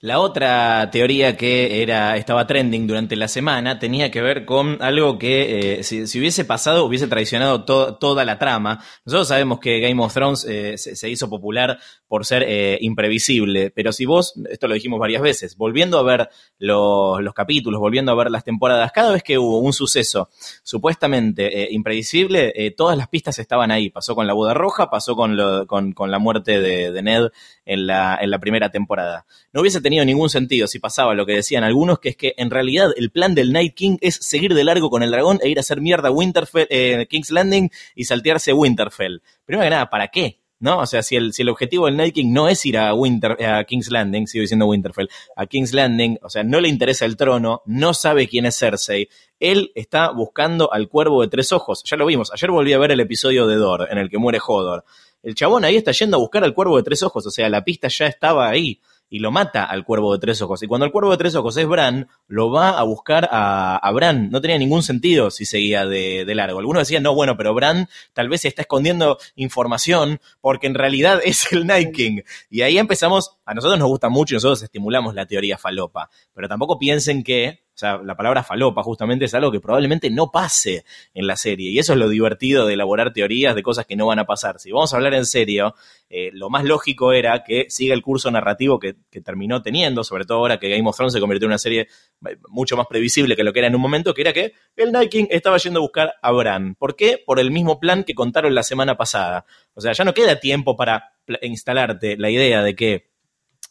La 0.00 0.18
otra 0.18 0.90
teoría 0.90 1.36
que 1.36 1.82
era, 1.82 2.16
estaba 2.16 2.46
trending 2.46 2.86
durante 2.86 3.16
la 3.16 3.28
semana 3.28 3.78
tenía 3.78 4.10
que 4.10 4.22
ver 4.22 4.44
con 4.44 4.78
algo 4.80 5.18
que 5.18 5.80
eh, 5.80 5.82
si, 5.84 6.02
hubiese 6.18 6.44
pasado 6.44 6.84
hubiese 6.84 7.06
traicionado 7.06 7.64
toda 7.64 8.24
la 8.24 8.38
trama. 8.38 8.82
Nosotros 9.04 9.28
sabemos 9.28 9.60
que 9.60 9.80
Game 9.80 10.02
of 10.02 10.12
Thrones 10.12 10.44
eh, 10.48 10.78
se, 10.78 11.10
hizo 11.10 11.28
popular 11.28 11.78
por 12.08 12.24
ser 12.24 12.44
eh, 12.46 12.78
imprevisible, 12.80 13.70
pero 13.70 13.92
si 13.92 14.06
vos, 14.06 14.34
esto 14.50 14.68
lo 14.68 14.74
dijimos 14.74 14.98
varias 14.98 15.22
veces, 15.22 15.56
volviendo 15.56 15.98
a 15.98 16.02
ver 16.02 16.28
los, 16.58 17.34
capítulos, 17.34 17.78
volviendo 17.78 18.10
a 18.12 18.14
ver 18.14 18.30
las 18.30 18.44
temporadas, 18.44 18.90
cada 18.92 19.12
vez 19.12 19.22
que 19.22 19.38
hubo 19.38 19.58
un 19.60 19.72
suceso 19.72 20.30
supuestamente 20.62 21.68
imprevisible, 21.72 22.74
todas 22.76 22.96
las 22.96 23.08
pistas 23.08 23.38
estaban 23.38 23.70
ahí. 23.70 23.90
Pasó 23.90 24.14
con 24.14 24.26
la 24.26 24.32
boda 24.32 24.54
roja, 24.54 24.90
pasó 24.90 25.14
con, 25.14 25.36
la 25.36 26.18
muerte 26.18 26.60
de, 26.60 27.02
Ned 27.02 27.28
en 27.64 27.86
la, 27.86 28.38
primera 28.40 28.70
temporada 28.70 29.26
hubiese 29.60 29.80
tenido 29.80 30.04
ningún 30.04 30.30
sentido 30.30 30.66
si 30.66 30.78
pasaba 30.78 31.14
lo 31.14 31.26
que 31.26 31.34
decían 31.34 31.64
algunos, 31.64 31.98
que 31.98 32.10
es 32.10 32.16
que 32.16 32.34
en 32.36 32.50
realidad 32.50 32.90
el 32.96 33.10
plan 33.10 33.34
del 33.34 33.52
Night 33.52 33.74
King 33.74 33.96
es 34.00 34.16
seguir 34.16 34.54
de 34.54 34.64
largo 34.64 34.90
con 34.90 35.02
el 35.02 35.10
dragón 35.10 35.38
e 35.42 35.48
ir 35.48 35.58
a 35.58 35.60
hacer 35.60 35.80
mierda 35.80 36.10
Winterfell, 36.10 36.66
eh, 36.70 37.06
King's 37.08 37.30
Landing 37.30 37.70
y 37.94 38.04
saltearse 38.04 38.52
Winterfell. 38.52 39.22
Primero 39.44 39.64
que 39.64 39.70
nada, 39.70 39.90
¿para 39.90 40.08
qué? 40.08 40.40
¿no? 40.60 40.80
O 40.80 40.86
sea, 40.86 41.02
si 41.02 41.16
el, 41.16 41.32
si 41.32 41.42
el 41.42 41.48
objetivo 41.48 41.86
del 41.86 41.96
Night 41.96 42.14
King 42.14 42.32
no 42.32 42.48
es 42.48 42.64
ir 42.66 42.78
a, 42.78 42.94
Winter, 42.94 43.42
a 43.42 43.64
King's 43.64 43.90
Landing, 43.90 44.26
sigo 44.26 44.42
diciendo 44.42 44.66
Winterfell, 44.66 45.08
a 45.34 45.46
King's 45.46 45.72
Landing, 45.72 46.18
o 46.22 46.28
sea, 46.28 46.44
no 46.44 46.60
le 46.60 46.68
interesa 46.68 47.06
el 47.06 47.16
trono, 47.16 47.62
no 47.64 47.94
sabe 47.94 48.28
quién 48.28 48.46
es 48.46 48.58
Cersei, 48.58 49.08
él 49.40 49.72
está 49.74 50.10
buscando 50.10 50.72
al 50.72 50.88
cuervo 50.88 51.22
de 51.22 51.28
tres 51.28 51.52
ojos. 51.52 51.82
Ya 51.84 51.96
lo 51.96 52.06
vimos, 52.06 52.30
ayer 52.32 52.50
volví 52.50 52.72
a 52.74 52.78
ver 52.78 52.92
el 52.92 53.00
episodio 53.00 53.46
de 53.46 53.56
Dor, 53.56 53.88
en 53.90 53.98
el 53.98 54.10
que 54.10 54.18
muere 54.18 54.38
Hodor. 54.46 54.84
El 55.22 55.34
chabón 55.34 55.64
ahí 55.64 55.76
está 55.76 55.92
yendo 55.92 56.18
a 56.18 56.20
buscar 56.20 56.44
al 56.44 56.54
cuervo 56.54 56.76
de 56.76 56.82
tres 56.82 57.02
ojos, 57.02 57.26
o 57.26 57.30
sea, 57.30 57.48
la 57.48 57.64
pista 57.64 57.88
ya 57.88 58.06
estaba 58.06 58.48
ahí 58.48 58.80
y 59.10 59.18
lo 59.18 59.32
mata 59.32 59.64
al 59.64 59.84
cuervo 59.84 60.12
de 60.12 60.20
tres 60.20 60.40
ojos. 60.40 60.62
Y 60.62 60.68
cuando 60.68 60.86
el 60.86 60.92
cuervo 60.92 61.10
de 61.10 61.16
tres 61.16 61.34
ojos 61.34 61.56
es 61.56 61.66
Bran, 61.66 62.08
lo 62.28 62.50
va 62.50 62.78
a 62.78 62.82
buscar 62.84 63.28
a, 63.30 63.90
Bran. 63.92 64.30
No 64.30 64.40
tenía 64.40 64.56
ningún 64.56 64.84
sentido 64.84 65.30
si 65.30 65.44
seguía 65.44 65.84
de, 65.84 66.24
largo. 66.34 66.60
Algunos 66.60 66.82
decían, 66.82 67.02
no, 67.02 67.14
bueno, 67.14 67.36
pero 67.36 67.52
Bran 67.52 67.88
tal 68.12 68.28
vez 68.28 68.42
se 68.42 68.48
está 68.48 68.62
escondiendo 68.62 69.18
información 69.34 70.20
porque 70.40 70.68
en 70.68 70.74
realidad 70.74 71.20
es 71.24 71.52
el 71.52 71.66
Night 71.66 71.92
King. 71.92 72.22
Y 72.48 72.62
ahí 72.62 72.78
empezamos, 72.78 73.36
a 73.50 73.54
nosotros 73.54 73.80
nos 73.80 73.88
gusta 73.88 74.08
mucho 74.08 74.34
y 74.34 74.36
nosotros 74.36 74.62
estimulamos 74.62 75.12
la 75.12 75.26
teoría 75.26 75.58
falopa. 75.58 76.08
Pero 76.32 76.48
tampoco 76.48 76.78
piensen 76.78 77.24
que 77.24 77.64
o 77.74 77.78
sea, 77.80 77.96
la 77.96 78.14
palabra 78.14 78.42
falopa 78.42 78.82
justamente 78.82 79.24
es 79.24 79.32
algo 79.32 79.50
que 79.50 79.58
probablemente 79.58 80.10
no 80.10 80.30
pase 80.30 80.84
en 81.14 81.26
la 81.26 81.34
serie. 81.34 81.70
Y 81.70 81.78
eso 81.78 81.94
es 81.94 81.98
lo 81.98 82.10
divertido 82.10 82.66
de 82.66 82.74
elaborar 82.74 83.14
teorías 83.14 83.54
de 83.54 83.62
cosas 83.62 83.86
que 83.86 83.96
no 83.96 84.06
van 84.06 84.18
a 84.18 84.26
pasar. 84.26 84.60
Si 84.60 84.70
vamos 84.70 84.92
a 84.92 84.96
hablar 84.96 85.14
en 85.14 85.24
serio, 85.24 85.74
eh, 86.10 86.28
lo 86.34 86.50
más 86.50 86.64
lógico 86.64 87.14
era 87.14 87.42
que 87.42 87.70
siga 87.70 87.94
el 87.94 88.02
curso 88.02 88.30
narrativo 88.30 88.78
que, 88.78 88.96
terminó 89.24 89.62
teniendo, 89.62 90.04
sobre 90.04 90.26
todo 90.26 90.38
ahora 90.38 90.60
que 90.60 90.68
Game 90.68 90.86
of 90.86 90.94
Thrones 90.94 91.14
se 91.14 91.20
convirtió 91.20 91.46
en 91.46 91.52
una 91.52 91.58
serie 91.58 91.88
eh, 92.28 92.36
mucho 92.50 92.76
más 92.76 92.86
previsible 92.86 93.34
que 93.34 93.44
lo 93.44 93.52
que 93.54 93.60
era 93.60 93.68
en 93.68 93.74
un 93.74 93.80
momento, 93.80 94.12
que 94.12 94.20
era 94.20 94.34
que 94.34 94.52
el 94.76 94.92
Night 94.92 95.10
King 95.10 95.26
estaba 95.30 95.56
yendo 95.56 95.80
a 95.80 95.82
buscar 95.82 96.14
a 96.20 96.32
Bran. 96.32 96.74
¿Por 96.74 96.96
qué? 96.96 97.20
Por 97.24 97.40
el 97.40 97.50
mismo 97.50 97.80
plan 97.80 98.04
que 98.04 98.14
contaron 98.14 98.54
la 98.54 98.62
semana 98.62 98.98
pasada. 98.98 99.46
O 99.72 99.80
sea, 99.80 99.92
ya 99.92 100.04
no 100.04 100.12
queda 100.12 100.38
tiempo 100.38 100.76
para 100.76 101.14
instalarte 101.40 102.18
la 102.18 102.28
idea 102.28 102.62
de 102.62 102.76
que 102.76 103.09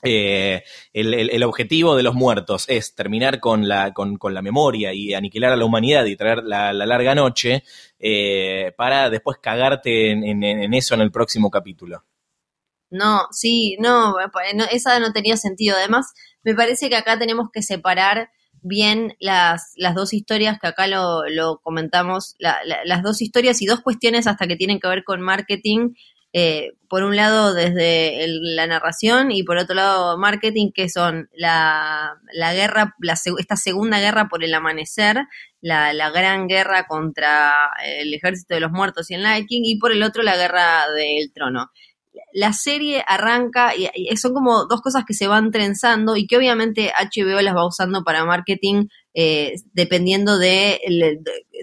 eh, 0.02 0.64
el, 0.94 1.44
objetivo 1.44 1.96
de 1.96 2.04
los 2.04 2.16
muertos 2.16 2.66
es 2.70 2.96
terminar 2.96 3.40
con 3.40 3.68
la, 3.68 3.94
con, 3.94 4.18
la 4.34 4.42
memoria 4.42 4.94
y 4.94 5.14
aniquilar 5.14 5.52
a 5.52 5.58
la 5.58 5.66
humanidad 5.66 6.06
y 6.06 6.16
traer 6.16 6.44
la, 6.44 6.72
larga 6.74 7.16
noche 7.16 7.64
eh, 8.00 8.74
para 8.78 9.10
después 9.10 9.38
cagarte 9.42 10.12
en, 10.12 10.74
eso 10.74 10.96
en 10.96 11.02
el 11.02 11.12
próximo 11.12 11.50
capítulo. 11.50 12.06
No, 12.90 13.28
sí, 13.32 13.78
no, 13.80 14.16
esa 14.72 15.00
no 15.00 15.12
tenía 15.12 15.38
sentido. 15.38 15.76
Además, 15.78 16.14
me 16.44 16.56
parece 16.56 16.90
que 16.90 16.96
acá 16.96 17.20
tenemos 17.20 17.50
que 17.52 17.62
separar 17.62 18.30
bien 18.62 19.16
las, 19.20 19.74
las 19.76 19.96
dos 19.96 20.14
historias 20.14 20.60
que 20.60 20.68
acá 20.68 20.88
lo, 20.88 21.28
lo 21.28 21.60
comentamos, 21.60 22.36
las 22.40 23.04
dos 23.04 23.22
historias 23.22 23.62
y 23.62 23.66
dos 23.66 23.82
cuestiones 23.82 24.28
hasta 24.28 24.48
que 24.48 24.56
tienen 24.56 24.80
que 24.80 24.88
ver 24.88 25.04
con 25.04 25.22
marketing 25.22 25.94
eh, 26.34 26.74
por 26.88 27.04
un 27.04 27.16
lado 27.16 27.54
desde 27.54 28.26
la 28.28 28.68
narración 28.68 29.32
y 29.32 29.44
por 29.44 29.58
otro 29.58 29.76
lado 29.76 30.18
marketing, 30.18 30.72
que 30.74 30.90
son 30.90 31.30
la, 31.34 32.20
la 32.34 32.54
guerra, 32.54 32.96
la, 33.00 33.14
esta 33.14 33.56
segunda 33.56 34.00
guerra 34.00 34.28
por 34.30 34.44
el 34.44 34.54
amanecer, 34.54 35.18
la, 35.62 35.94
la, 35.94 36.10
gran 36.12 36.48
guerra 36.48 36.86
contra 36.88 37.72
el 37.84 38.14
ejército 38.14 38.54
de 38.54 38.60
los 38.60 38.72
muertos 38.72 39.10
y 39.12 39.16
el 39.16 39.24
Night 39.24 39.48
y 39.50 39.80
por 39.80 39.92
el 39.92 40.04
otro 40.04 40.24
la 40.24 40.38
guerra 40.38 40.90
del 40.92 41.32
trono 41.34 41.72
la 42.34 42.54
serie 42.54 43.04
arranca 43.08 43.74
y, 43.76 44.16
son 44.18 44.34
como 44.34 44.66
dos 44.66 44.82
cosas 44.82 45.04
que 45.06 45.14
se 45.14 45.28
van 45.28 45.52
trenzando 45.52 46.16
y 46.16 46.28
que 46.28 46.38
obviamente 46.38 46.92
HBO 46.98 47.42
las 47.42 47.56
va 47.56 47.68
usando 47.68 48.04
para 48.04 48.26
marketing 48.26 48.88
eh, 49.14 49.56
dependiendo 49.74 50.38
de, 50.38 50.80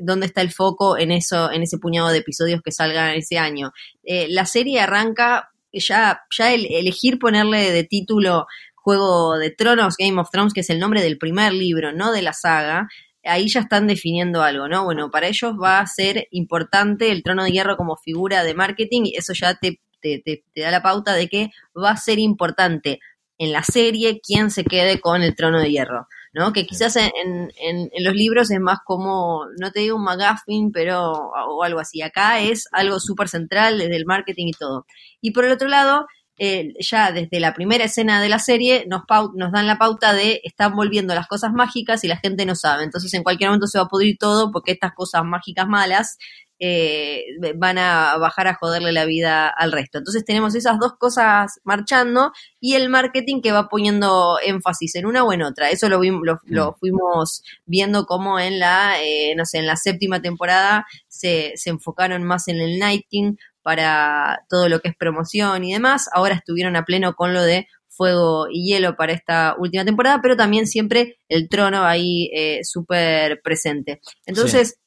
dónde 0.03 0.27
está 0.27 0.41
el 0.43 0.53
foco 0.53 0.99
en 0.99 1.13
eso, 1.13 1.51
en 1.51 1.63
ese 1.63 1.79
puñado 1.79 2.09
de 2.09 2.19
episodios 2.19 2.63
que 2.63 2.73
salgan 2.73 3.15
ese 3.15 3.39
año. 3.39 3.73
Eh, 4.03 4.27
la 4.29 4.47
serie 4.47 4.81
arranca 4.81 5.51
ya, 5.73 6.23
ya 6.37 6.53
el, 6.53 6.67
elegir 6.67 7.19
ponerle 7.19 7.71
de 7.71 7.85
título 7.85 8.47
Juego 8.75 9.39
de 9.39 9.51
Tronos, 9.51 9.97
Game 9.99 10.21
of 10.21 10.31
Thrones, 10.31 10.53
que 10.53 10.61
es 10.61 10.71
el 10.71 10.79
nombre 10.79 11.03
del 11.03 11.19
primer 11.19 11.53
libro, 11.53 11.93
no 11.93 12.13
de 12.13 12.23
la 12.23 12.33
saga, 12.33 12.89
ahí 13.25 13.49
ya 13.49 13.61
están 13.61 13.87
definiendo 13.87 14.43
algo, 14.43 14.69
¿no? 14.69 14.85
Bueno, 14.85 15.11
para 15.11 15.27
ellos 15.27 15.55
va 15.61 15.81
a 15.81 15.87
ser 15.87 16.29
importante 16.31 17.11
el 17.11 17.23
trono 17.23 17.45
de 17.45 17.51
hierro 17.51 17.77
como 17.77 17.97
figura 17.97 18.45
de 18.45 18.55
marketing 18.55 19.03
y 19.07 19.17
eso 19.17 19.33
ya 19.33 19.55
te 19.57 19.81
te, 20.25 20.45
da 20.61 20.71
la 20.71 20.83
pauta 20.83 21.14
de 21.14 21.29
que 21.29 21.51
va 21.77 21.90
a 21.90 21.97
ser 21.97 22.19
importante 22.19 23.01
en 23.38 23.53
la 23.53 23.62
serie 23.62 24.21
quién 24.21 24.51
se 24.51 24.64
quede 24.64 25.01
con 25.01 25.23
el 25.23 25.35
trono 25.37 25.61
de 25.61 25.71
hierro, 25.71 26.09
¿no? 26.33 26.53
Que 26.53 26.66
quizás 26.66 26.97
en, 26.97 27.12
en, 27.25 27.90
los 28.05 28.14
libros 28.14 28.51
es 28.51 28.61
más 28.61 28.79
como, 28.85 29.45
no 29.61 29.71
te 29.73 29.81
digo 29.81 29.97
un 29.97 30.05
McGuffin, 30.05 30.73
pero, 30.73 31.12
o 31.12 31.62
algo 31.62 31.81
así. 31.81 32.01
Acá 32.01 32.40
es 32.40 32.66
algo 32.73 32.99
súper 32.99 33.29
central 33.29 33.79
desde 33.79 33.97
el 33.97 34.07
marketing 34.07 34.47
y 34.49 34.53
todo. 34.53 34.87
Y 35.21 35.33
por 35.33 35.45
el 35.45 35.53
otro 35.53 35.69
lado, 35.69 36.07
eh, 36.38 36.75
ya 36.81 37.12
desde 37.12 37.40
la 37.40 37.55
primera 37.55 37.85
escena 37.85 38.21
de 38.21 38.29
la 38.29 38.38
serie 38.38 38.85
nos, 38.88 39.05
nos 39.35 39.53
dan 39.53 39.66
la 39.66 39.79
pauta 39.79 40.12
de 40.12 40.42
están 40.45 40.77
volviendo 40.77 41.14
las 41.14 41.29
cosas 41.29 41.53
mágicas 41.53 42.05
y 42.05 42.09
la 42.09 42.19
gente 42.19 42.45
no 42.45 42.55
sabe. 42.55 42.85
Entonces 42.85 43.12
en 43.14 43.23
cualquier 43.23 43.49
momento 43.49 43.66
se 43.66 43.79
va 43.79 43.85
a 43.85 43.88
pudrir 43.88 44.19
todo 44.19 44.53
porque 44.53 44.73
estas 44.73 44.92
cosas 44.95 45.25
mágicas 45.25 45.66
malas 45.66 46.19
eh, 46.59 47.25
van 47.57 47.79
a 47.79 48.16
bajar 48.19 48.49
a 48.49 48.55
joderle 48.55 48.92
la 48.92 49.05
vida 49.05 49.49
al 49.49 49.73
resto. 49.73 49.99
Entonces 49.99 50.25
tenemos 50.25 50.55
esas 50.55 50.79
dos 50.79 50.95
cosas 50.99 51.61
marchando 51.64 52.33
y 52.61 52.75
el 52.75 52.88
marketing 52.88 53.40
que 53.42 53.53
va 53.53 53.69
poniendo 53.69 54.38
énfasis 54.45 54.95
en 54.95 55.07
una 55.07 55.25
o 55.25 55.33
en 55.33 55.42
otra. 55.42 55.71
Eso 55.71 55.88
lo, 55.88 56.01
lo, 56.03 56.40
lo 56.45 56.71
mm. 56.71 56.75
fuimos 56.79 57.42
viendo 57.64 58.07
como 58.07 58.38
en 58.38 58.59
la, 58.59 59.03
eh, 59.03 59.35
no 59.37 59.45
sé, 59.45 59.59
en 59.59 59.66
la 59.66 59.77
séptima 59.77 60.23
temporada 60.23 60.87
se, 61.09 61.53
se 61.57 61.71
enfocaron 61.71 62.23
más 62.25 62.49
en 62.49 62.57
el 62.57 62.79
Nighting 62.79 63.38
para 63.62 64.45
todo 64.49 64.69
lo 64.69 64.81
que 64.81 64.88
es 64.88 64.97
promoción 64.97 65.64
y 65.64 65.73
demás. 65.73 66.09
Ahora 66.12 66.37
estuvieron 66.37 66.77
a 66.77 66.85
pleno 66.85 67.14
con 67.14 67.35
lo 67.35 67.42
de 67.42 67.66
fuego 67.88 68.47
y 68.51 68.66
hielo 68.66 68.95
para 68.97 69.12
esta 69.12 69.57
última 69.59 69.85
temporada, 69.85 70.21
pero 70.23 70.37
también 70.37 70.66
siempre 70.66 71.19
el 71.29 71.49
trono 71.49 71.85
ahí 71.85 72.31
eh, 72.33 72.61
súper 72.62 73.40
presente. 73.42 74.01
Entonces, 74.27 74.79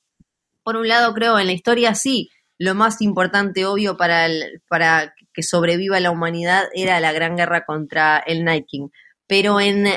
por 0.64 0.76
un 0.76 0.88
lado 0.88 1.14
creo 1.14 1.40
en 1.40 1.48
la 1.48 1.54
historia 1.54 1.96
sí, 1.96 2.30
lo 2.58 2.76
más 2.76 3.02
importante, 3.02 3.66
obvio, 3.66 3.96
para, 3.98 4.26
el, 4.26 4.62
para 4.68 5.16
que 5.34 5.44
sobreviva 5.44 6.00
la 6.00 6.12
humanidad 6.12 6.66
era 6.74 7.00
la 7.00 7.14
gran 7.14 7.38
guerra 7.38 7.66
contra 7.66 8.20
el 8.20 8.44
Night 8.44 8.66
King. 8.68 8.90
Pero 9.28 9.62
en 9.62 9.88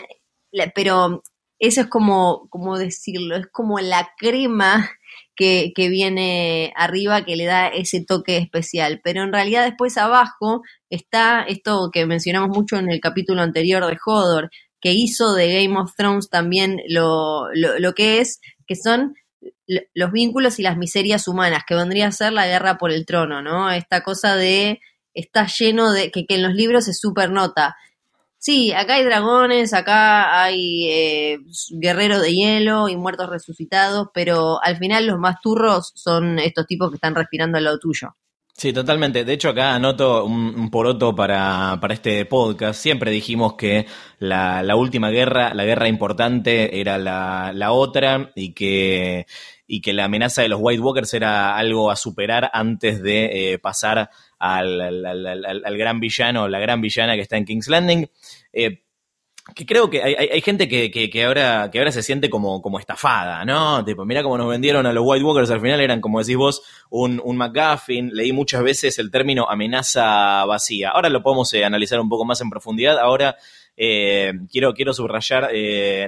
pero 0.74 1.22
eso 1.58 1.80
es 1.80 1.86
como, 1.86 2.48
como 2.50 2.78
decirlo, 2.78 3.36
es 3.36 3.46
como 3.52 3.80
la 3.80 4.10
crema 4.18 4.90
que, 5.36 5.72
que, 5.74 5.88
viene 5.88 6.72
arriba 6.76 7.24
que 7.24 7.36
le 7.36 7.46
da 7.46 7.68
ese 7.68 8.04
toque 8.04 8.36
especial. 8.36 9.00
Pero 9.02 9.22
en 9.22 9.32
realidad 9.32 9.64
después 9.64 9.96
abajo 9.96 10.62
está 10.90 11.42
esto 11.42 11.90
que 11.92 12.06
mencionamos 12.06 12.50
mucho 12.56 12.76
en 12.76 12.90
el 12.90 13.00
capítulo 13.00 13.42
anterior 13.42 13.86
de 13.86 13.98
Hodor, 14.04 14.50
que 14.80 14.92
hizo 14.92 15.34
de 15.34 15.62
Game 15.62 15.78
of 15.78 15.94
Thrones 15.96 16.28
también 16.28 16.80
lo, 16.88 17.46
lo, 17.54 17.78
lo 17.78 17.92
que 17.94 18.20
es, 18.20 18.40
que 18.66 18.76
son 18.76 19.14
los 19.94 20.12
vínculos 20.12 20.58
y 20.58 20.62
las 20.62 20.76
miserias 20.76 21.28
humanas, 21.28 21.64
que 21.66 21.74
vendría 21.74 22.08
a 22.08 22.12
ser 22.12 22.32
la 22.32 22.46
guerra 22.46 22.78
por 22.78 22.92
el 22.92 23.06
trono, 23.06 23.42
¿no? 23.42 23.70
Esta 23.70 24.02
cosa 24.02 24.36
de, 24.36 24.80
está 25.14 25.46
lleno 25.46 25.92
de, 25.92 26.10
que, 26.10 26.26
que 26.26 26.36
en 26.36 26.42
los 26.42 26.54
libros 26.54 26.84
se 26.84 26.94
supernota. 26.94 27.76
Sí, 28.38 28.72
acá 28.72 28.94
hay 28.94 29.04
dragones, 29.04 29.72
acá 29.72 30.42
hay 30.42 30.88
eh, 30.90 31.38
guerreros 31.70 32.20
de 32.22 32.34
hielo 32.34 32.88
y 32.88 32.96
muertos 32.96 33.30
resucitados, 33.30 34.08
pero 34.12 34.60
al 34.62 34.76
final 34.78 35.06
los 35.06 35.18
más 35.18 35.36
turros 35.40 35.92
son 35.94 36.40
estos 36.40 36.66
tipos 36.66 36.90
que 36.90 36.96
están 36.96 37.14
respirando 37.14 37.58
al 37.58 37.64
lado 37.64 37.78
tuyo. 37.78 38.16
Sí, 38.54 38.72
totalmente. 38.72 39.24
De 39.24 39.32
hecho, 39.32 39.48
acá 39.48 39.74
anoto 39.74 40.24
un, 40.24 40.70
poroto 40.70 41.14
para, 41.16 41.78
para, 41.80 41.94
este 41.94 42.24
podcast. 42.26 42.80
Siempre 42.80 43.10
dijimos 43.10 43.54
que 43.54 43.86
la, 44.18 44.62
la 44.62 44.76
última 44.76 45.10
guerra, 45.10 45.54
la 45.54 45.64
guerra 45.64 45.88
importante, 45.88 46.78
era 46.80 46.98
la, 46.98 47.52
la, 47.54 47.72
otra 47.72 48.30
y 48.36 48.52
que, 48.52 49.26
y 49.66 49.80
que 49.80 49.92
la 49.92 50.04
amenaza 50.04 50.42
de 50.42 50.48
los 50.48 50.60
White 50.62 50.80
Walkers 50.80 51.14
era 51.14 51.56
algo 51.56 51.90
a 51.90 51.96
superar 51.96 52.50
antes 52.52 53.02
de 53.02 53.54
eh, 53.54 53.58
pasar 53.58 54.10
al, 54.38 54.80
al, 55.06 55.78
gran 55.78 55.98
villano, 55.98 56.46
la 56.46 56.60
gran 56.60 56.80
villana 56.80 57.14
que 57.14 57.22
está 57.22 57.38
en 57.38 57.46
King's 57.46 57.68
Landing. 57.68 58.06
Eh, 58.52 58.82
que 59.54 59.66
creo 59.66 59.90
que 59.90 60.02
hay, 60.02 60.40
gente 60.40 60.68
que, 60.68 60.90
que, 60.90 61.24
ahora, 61.24 61.68
que 61.70 61.78
ahora 61.78 61.90
se 61.90 62.02
siente 62.02 62.30
como, 62.30 62.62
como 62.62 62.78
estafada, 62.78 63.44
¿no? 63.44 63.84
Tipo, 63.84 64.04
mira 64.04 64.22
cómo 64.22 64.38
nos 64.38 64.48
vendieron 64.48 64.86
a 64.86 64.92
los 64.92 65.04
White 65.04 65.24
Walkers, 65.24 65.50
al 65.50 65.60
final 65.60 65.80
eran, 65.80 66.00
como 66.00 66.20
decís 66.20 66.36
vos, 66.36 66.62
un, 66.90 67.20
un 67.24 67.36
McGuffin. 67.36 68.10
Leí 68.14 68.32
muchas 68.32 68.62
veces 68.62 68.98
el 69.00 69.10
término 69.10 69.48
amenaza 69.48 70.44
vacía. 70.44 70.90
Ahora 70.90 71.08
lo 71.08 71.22
podemos 71.22 71.52
eh, 71.54 71.64
analizar 71.64 71.98
un 72.00 72.08
poco 72.08 72.24
más 72.24 72.40
en 72.40 72.50
profundidad. 72.50 72.98
Ahora 72.98 73.36
eh, 73.76 74.32
quiero, 74.50 74.74
quiero 74.74 74.94
subrayar 74.94 75.50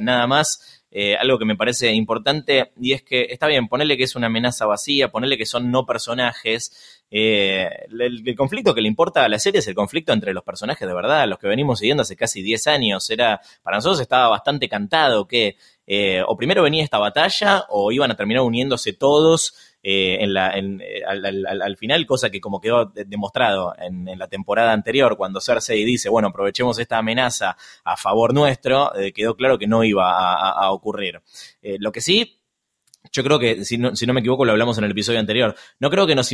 nada 0.01 0.27
más 0.29 0.85
eh, 0.97 1.17
algo 1.17 1.41
que 1.41 1.45
me 1.45 1.57
parece 1.57 1.93
importante 1.93 2.71
y 2.81 2.93
es 2.93 3.03
que 3.03 3.27
está 3.29 3.49
bien, 3.49 3.67
ponerle 3.67 3.97
que 3.97 4.05
es 4.05 4.15
una 4.15 4.29
amenaza 4.29 4.65
vacía, 4.65 5.11
ponerle 5.11 5.37
que 5.37 5.45
son 5.45 5.73
no 5.73 5.87
personajes. 5.87 7.04
Eh, 7.17 7.71
el, 7.97 8.35
conflicto 8.35 8.75
que 8.75 8.81
le 8.81 8.89
importa 8.89 9.25
a 9.25 9.29
la 9.29 9.39
serie 9.39 9.61
es 9.61 9.69
el 9.69 9.75
conflicto 9.77 10.13
entre 10.13 10.35
los 10.35 10.43
personajes 10.43 10.89
de 10.89 10.93
verdad, 10.93 11.29
los 11.29 11.39
que 11.39 11.47
venimos 11.47 11.79
siguiendo 11.79 12.01
hace 12.03 12.17
casi 12.17 12.43
10 12.43 12.67
años. 12.67 13.09
Era, 13.09 13.41
para 13.63 13.77
nosotros 13.77 14.01
estaba 14.01 14.29
bastante 14.29 14.69
cantado 14.69 15.29
que 15.29 15.57
eh, 15.87 16.23
o 16.27 16.37
primero 16.37 16.65
venía 16.65 16.83
esta 16.83 16.99
batalla 16.99 17.67
o 17.69 17.93
iban 17.93 18.11
a 18.11 18.17
terminar 18.17 18.43
uniéndose 18.43 18.95
todos 18.95 19.55
eh, 19.81 20.25
en 20.25 20.35
la, 20.35 20.59
en, 20.59 20.83
al, 21.07 21.77
final, 21.77 22.05
cosa 22.05 22.31
que 22.31 22.41
como 22.41 22.61
quedó 22.61 22.87
demostrado 22.87 23.77
en, 23.79 24.19
la 24.19 24.27
temporada 24.27 24.73
anterior, 24.73 25.17
cuando 25.17 25.41
Cersei 25.41 25.85
dice, 25.85 26.09
bueno, 26.09 26.29
aprovechemos 26.29 26.81
esta 26.81 26.99
amenaza 26.99 27.57
a 27.85 27.97
favor 27.97 28.35
nuestro, 28.35 28.91
quedó 29.15 29.37
claro 29.37 29.57
que 29.57 29.69
no 29.69 29.85
iba 29.85 30.11
a, 30.11 30.73
ocurrir. 30.73 31.21
lo 31.63 31.93
que 31.93 32.01
sí, 32.01 32.41
yo 33.15 33.23
creo 33.23 33.39
que, 33.39 33.65
si 33.65 33.79
no, 33.79 33.93
me 34.13 34.21
equivoco, 34.21 34.45
lo 34.45 34.51
hablamos 34.51 34.77
en 34.77 34.85
el 34.85 34.91
episodio 34.91 35.21
anterior. 35.21 35.55
No 35.79 35.89
creo 35.89 36.05
que 36.05 36.17
nos, 36.17 36.33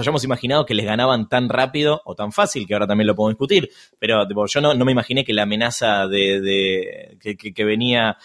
hayamos 0.00 0.24
imaginado 0.24 0.64
que 0.64 0.74
les 0.74 0.86
ganaban 0.86 1.28
tan 1.28 1.48
rápido 1.48 2.00
o 2.04 2.14
tan 2.14 2.30
fácil, 2.30 2.64
que 2.64 2.74
ahora 2.74 2.86
también 2.86 3.08
lo 3.08 3.16
podemos 3.16 3.34
discutir, 3.34 3.70
pero 3.98 4.24
yo 4.46 4.60
no, 4.60 4.84
me 4.84 4.92
imaginé 4.92 5.24
que 5.24 5.32
la 5.32 5.42
amenaza 5.42 6.06
de, 6.06 7.18
que, 7.20 7.64
venía 7.64 8.16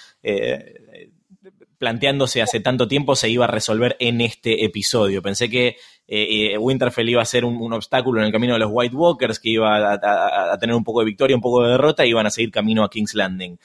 planteándose 1.80 2.42
hace 2.42 2.60
tanto 2.60 2.88
tiempo 2.88 3.16
se 3.16 3.30
iba 3.30 3.46
a 3.46 3.50
resolver 3.50 3.96
en 4.00 4.22
este 4.22 4.64
episodio. 4.64 5.24
Pensé 5.24 5.50
que 5.50 5.78
eh, 6.08 6.54
eh, 6.54 6.58
Winterfell 6.58 7.10
iba 7.10 7.22
a 7.22 7.26
ser 7.26 7.46
un, 7.46 7.74
obstáculo 7.74 8.20
en 8.20 8.28
el 8.28 8.32
camino 8.32 8.54
de 8.54 8.60
los 8.60 8.70
White 8.72 8.96
Walkers, 8.96 9.40
que 9.40 9.50
iba 9.50 9.94
a, 9.94 10.58
tener 10.60 10.76
un 10.76 10.84
poco 10.84 11.00
de 11.00 11.06
victoria, 11.06 11.36
un 11.36 11.42
poco 11.42 11.64
de 11.64 11.72
derrota, 11.72 12.06
y 12.06 12.10
iban 12.10 12.28
a 12.28 12.30
seguir 12.30 12.52
camino 12.52 12.84
a 12.84 12.90
King's 12.90 13.16
Landing. 13.16 13.58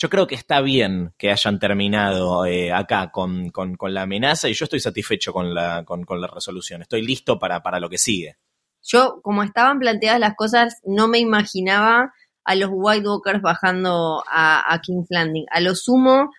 Yo 0.00 0.08
creo 0.08 0.26
que 0.26 0.34
está 0.34 0.62
bien 0.62 1.12
que 1.18 1.30
hayan 1.30 1.58
terminado 1.58 2.46
eh, 2.46 2.72
acá 2.72 3.10
con, 3.10 3.52
la 3.82 4.02
amenaza 4.02 4.48
y 4.48 4.54
yo 4.54 4.64
estoy 4.64 4.80
satisfecho 4.80 5.30
con 5.30 5.52
la, 5.52 5.84
con, 5.84 6.06
la 6.18 6.26
resolución. 6.26 6.80
Estoy 6.80 7.02
listo 7.02 7.38
para, 7.38 7.62
para 7.62 7.78
lo 7.80 7.90
que 7.90 7.98
sigue. 7.98 8.38
Yo, 8.82 9.20
como 9.22 9.42
estaban 9.42 9.78
planteadas 9.78 10.18
las 10.18 10.36
cosas, 10.36 10.80
no 10.84 11.06
me 11.06 11.18
imaginaba 11.18 12.14
a 12.44 12.54
los 12.54 12.70
White 12.72 13.06
Walkers 13.06 13.42
bajando 13.42 14.24
a, 14.26 14.80
King's 14.82 15.08
Landing. 15.10 15.44
A 15.50 15.60
lo 15.60 15.74
sumo, 15.74 16.30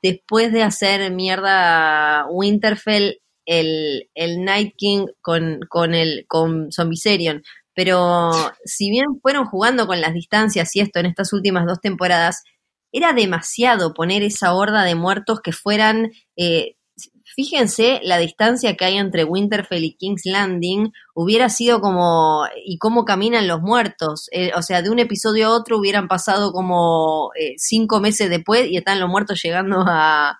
después 0.00 0.52
de 0.52 0.62
hacer 0.62 1.10
mierda 1.10 2.26
Winterfell, 2.30 3.16
el, 3.46 4.10
el 4.14 4.44
Night 4.44 4.74
King 4.76 5.06
con, 5.20 5.58
con, 5.68 5.96
el, 5.96 6.24
con 6.28 6.70
Zombiserion. 6.70 7.42
Pero 7.74 8.30
si 8.64 8.90
bien 8.90 9.18
fueron 9.20 9.44
jugando 9.46 9.88
con 9.88 10.00
las 10.00 10.14
distancias 10.14 10.76
y 10.76 10.80
esto 10.80 11.00
en 11.00 11.06
estas 11.06 11.32
últimas 11.32 11.66
dos 11.66 11.80
temporadas, 11.80 12.44
era 12.92 13.12
demasiado 13.12 13.94
poner 13.94 14.22
esa 14.22 14.54
horda 14.54 14.84
de 14.84 14.94
muertos 14.94 15.40
que 15.40 15.52
fueran 15.52 16.12
eh, 16.36 16.76
Fíjense 17.34 18.00
la 18.02 18.18
distancia 18.18 18.76
que 18.76 18.84
hay 18.84 18.98
entre 18.98 19.24
Winterfell 19.24 19.84
y 19.84 19.94
King's 19.94 20.26
Landing, 20.26 20.92
hubiera 21.14 21.48
sido 21.48 21.80
como, 21.80 22.44
y 22.62 22.76
cómo 22.76 23.06
caminan 23.06 23.48
los 23.48 23.62
muertos, 23.62 24.28
eh, 24.32 24.52
o 24.54 24.60
sea, 24.60 24.82
de 24.82 24.90
un 24.90 24.98
episodio 24.98 25.46
a 25.46 25.56
otro 25.56 25.78
hubieran 25.78 26.08
pasado 26.08 26.52
como 26.52 27.30
eh, 27.38 27.54
cinco 27.56 28.00
meses 28.00 28.28
después 28.28 28.68
y 28.70 28.76
están 28.76 29.00
los 29.00 29.08
muertos 29.08 29.40
llegando 29.42 29.82
a, 29.86 30.38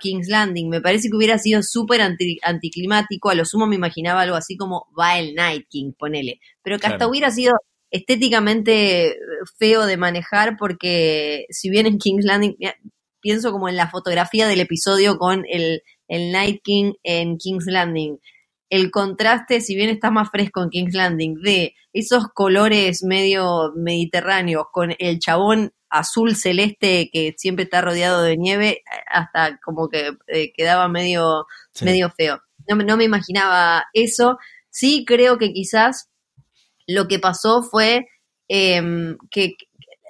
King's 0.00 0.28
Landing. 0.28 0.70
Me 0.70 0.80
parece 0.80 1.10
que 1.10 1.16
hubiera 1.16 1.36
sido 1.36 1.62
súper 1.62 2.00
anticlimático, 2.00 3.28
a 3.28 3.34
lo 3.34 3.44
sumo 3.44 3.66
me 3.66 3.76
imaginaba 3.76 4.22
algo 4.22 4.34
así 4.34 4.56
como 4.56 4.86
va 4.98 5.18
el 5.18 5.34
Night 5.34 5.66
King, 5.68 5.92
ponele, 5.92 6.40
pero 6.62 6.78
que 6.78 6.86
hasta 6.86 7.06
hubiera 7.06 7.30
sido 7.30 7.54
estéticamente 7.94 9.16
feo 9.58 9.86
de 9.86 9.96
manejar 9.96 10.56
porque 10.58 11.46
si 11.50 11.70
bien 11.70 11.86
en 11.86 11.98
King's 11.98 12.24
Landing, 12.24 12.56
pienso 13.20 13.52
como 13.52 13.68
en 13.68 13.76
la 13.76 13.90
fotografía 13.90 14.48
del 14.48 14.60
episodio 14.60 15.16
con 15.16 15.44
el 15.48 15.82
el 16.08 16.32
Night 16.32 16.60
King 16.62 16.94
en 17.02 17.38
King's 17.38 17.66
Landing. 17.66 18.18
El 18.70 18.90
contraste, 18.90 19.60
si 19.60 19.74
bien 19.76 19.90
está 19.90 20.10
más 20.10 20.30
fresco 20.30 20.62
en 20.62 20.70
King's 20.70 20.94
Landing, 20.94 21.40
de 21.42 21.74
esos 21.92 22.28
colores 22.34 23.02
medio 23.04 23.72
mediterráneos 23.76 24.66
con 24.72 24.94
el 24.98 25.18
chabón 25.18 25.72
azul 25.90 26.34
celeste 26.34 27.08
que 27.12 27.34
siempre 27.36 27.64
está 27.64 27.80
rodeado 27.80 28.22
de 28.22 28.36
nieve, 28.36 28.82
hasta 29.06 29.58
como 29.58 29.88
que 29.88 30.16
eh, 30.26 30.52
quedaba 30.52 30.88
medio, 30.88 31.46
medio 31.82 32.10
feo. 32.10 32.40
No, 32.68 32.76
no 32.76 32.96
me 32.96 33.04
imaginaba 33.04 33.84
eso. 33.92 34.38
Sí 34.70 35.04
creo 35.06 35.38
que 35.38 35.52
quizás 35.52 36.08
lo 36.86 37.08
que 37.08 37.18
pasó 37.18 37.62
fue 37.62 38.06
em, 38.48 39.16
que, 39.30 39.54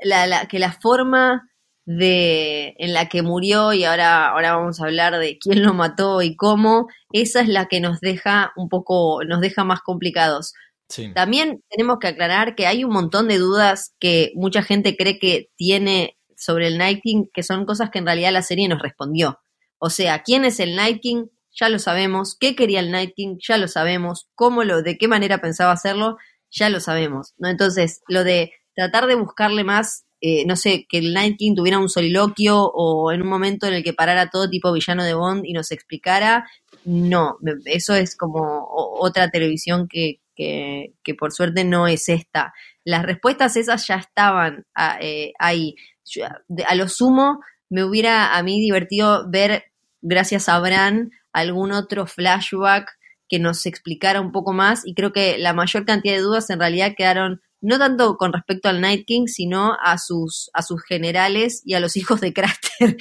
la, 0.03 0.47
que 0.47 0.59
la 0.59 0.73
forma 0.73 1.49
de 1.87 2.75
en 2.79 2.95
la 2.95 3.09
que 3.09 3.23
murió 3.23 3.73
y 3.75 3.85
ahora, 3.85 4.29
ahora 4.31 4.57
vamos 4.57 4.81
a 4.81 4.85
hablar 4.85 5.19
de 5.19 5.39
quién 5.39 5.63
lo 5.63 5.75
mató 5.75 6.23
y 6.23 6.35
cómo, 6.37 6.89
esa 7.13 7.41
es 7.41 7.49
la 7.49 7.67
que 7.67 7.81
nos 7.81 8.01
deja 8.01 8.53
un 8.57 8.69
poco, 8.69 9.23
nos 9.25 9.41
deja 9.41 9.65
más 9.65 9.81
complicados. 9.81 10.55
También 11.15 11.63
tenemos 11.71 11.99
que 11.99 12.09
aclarar 12.09 12.55
que 12.55 12.67
hay 12.67 12.85
un 12.85 12.93
montón 12.93 13.27
de 13.27 13.39
dudas 13.39 13.95
que 13.99 14.33
mucha 14.35 14.63
gente 14.63 14.97
cree 14.97 15.19
que 15.19 15.49
tiene 15.57 16.17
sobre 16.37 16.69
el 16.69 16.79
Night 16.79 17.01
King, 17.03 17.25
que 17.33 17.43
son 17.43 17.65
cosas 17.65 17.91
que 17.91 17.99
en 17.99 18.07
realidad 18.07 18.33
la 18.33 18.43
serie 18.43 18.69
nos 18.69 18.81
respondió. 18.81 19.41
O 19.79 19.91
sea, 19.91 20.23
¿quién 20.23 20.45
es 20.45 20.61
el 20.61 20.77
Night 20.77 21.01
King? 21.01 21.27
Ya 21.59 21.69
lo 21.69 21.79
sabemos. 21.79 22.37
¿Qué 22.39 22.55
quería 22.55 22.81
el 22.81 22.91
Night 22.91 23.13
King? 23.17 23.39
Ya 23.47 23.57
lo 23.59 23.67
sabemos. 23.67 24.29
¿Cómo 24.35 24.63
lo, 24.63 24.83
de 24.83 24.97
qué 24.97 25.09
manera 25.09 25.39
pensaba 25.39 25.73
hacerlo? 25.73 26.17
Ya 26.55 26.71
lo 26.71 26.81
sabemos. 26.81 27.35
¿no? 27.39 27.49
Entonces, 27.49 28.03
lo 28.09 28.25
de 28.25 28.53
tratar 28.75 29.07
de 29.07 29.15
buscarle 29.15 29.65
más 29.65 30.05
eh, 30.27 30.47
no 30.47 30.57
sé, 30.57 30.87
que 30.89 30.97
el 30.97 31.13
Night 31.13 31.37
King 31.37 31.55
tuviera 31.55 31.79
un 31.79 31.91
soliloquio 31.91 32.59
o 32.59 33.13
en 33.13 33.21
un 33.21 33.29
momento 33.29 33.67
en 33.67 33.75
el 33.75 33.85
que 33.85 33.93
parara 33.93 34.31
todo 34.31 34.49
tipo 34.49 34.73
villano 34.73 35.05
de 35.05 35.13
Bond 35.13 35.45
y 35.45 35.53
nos 35.53 35.71
explicara, 35.71 36.49
no, 36.87 37.37
eso 37.67 37.95
es 37.95 38.17
como 38.17 38.67
otra 38.71 39.29
televisión 39.29 39.87
que, 39.87 40.21
que, 40.35 41.15
por 41.19 41.31
suerte 41.33 41.65
no 41.65 41.87
es 41.87 42.09
esta. 42.09 42.55
Las 42.85 43.03
respuestas 43.03 43.59
esas 43.59 43.87
ya 43.87 43.97
estaban 43.97 44.65
ah, 44.75 44.97
eh, 44.99 45.35
ahí. 45.39 45.75
a 46.67 46.75
lo 46.75 46.89
sumo, 46.89 47.41
me 47.69 47.85
hubiera 47.85 48.35
a 48.35 48.43
mí 48.43 48.61
divertido 48.61 49.29
ver, 49.29 49.65
gracias 50.01 50.49
a 50.49 50.59
Bran, 50.59 51.11
algún 51.35 51.71
otro 51.71 52.07
flashback 52.07 52.89
que 53.29 53.39
nos 53.39 53.67
explicara 53.67 54.21
un 54.21 54.33
poco 54.33 54.53
más 54.53 54.87
y 54.87 54.95
creo 54.95 55.13
que 55.13 55.39
la 55.39 55.53
mayor 55.53 55.85
cantidad 55.85 56.15
de 56.15 56.21
dudas 56.21 56.51
en 56.51 56.61
realidad 56.61 56.95
quedaron 56.97 57.41
no 57.61 57.79
tanto 57.79 58.17
con 58.19 58.33
respecto 58.33 58.69
al 58.69 58.83
Night 58.83 59.07
King, 59.07 59.27
sino 59.27 59.75
a 59.83 59.97
sus, 59.97 60.51
a 60.53 60.61
sus 60.61 60.83
generales 60.83 61.63
y 61.65 61.75
a 61.75 61.81
los 61.81 61.97
hijos 61.97 62.21
de 62.21 62.33
Craster. 62.33 62.97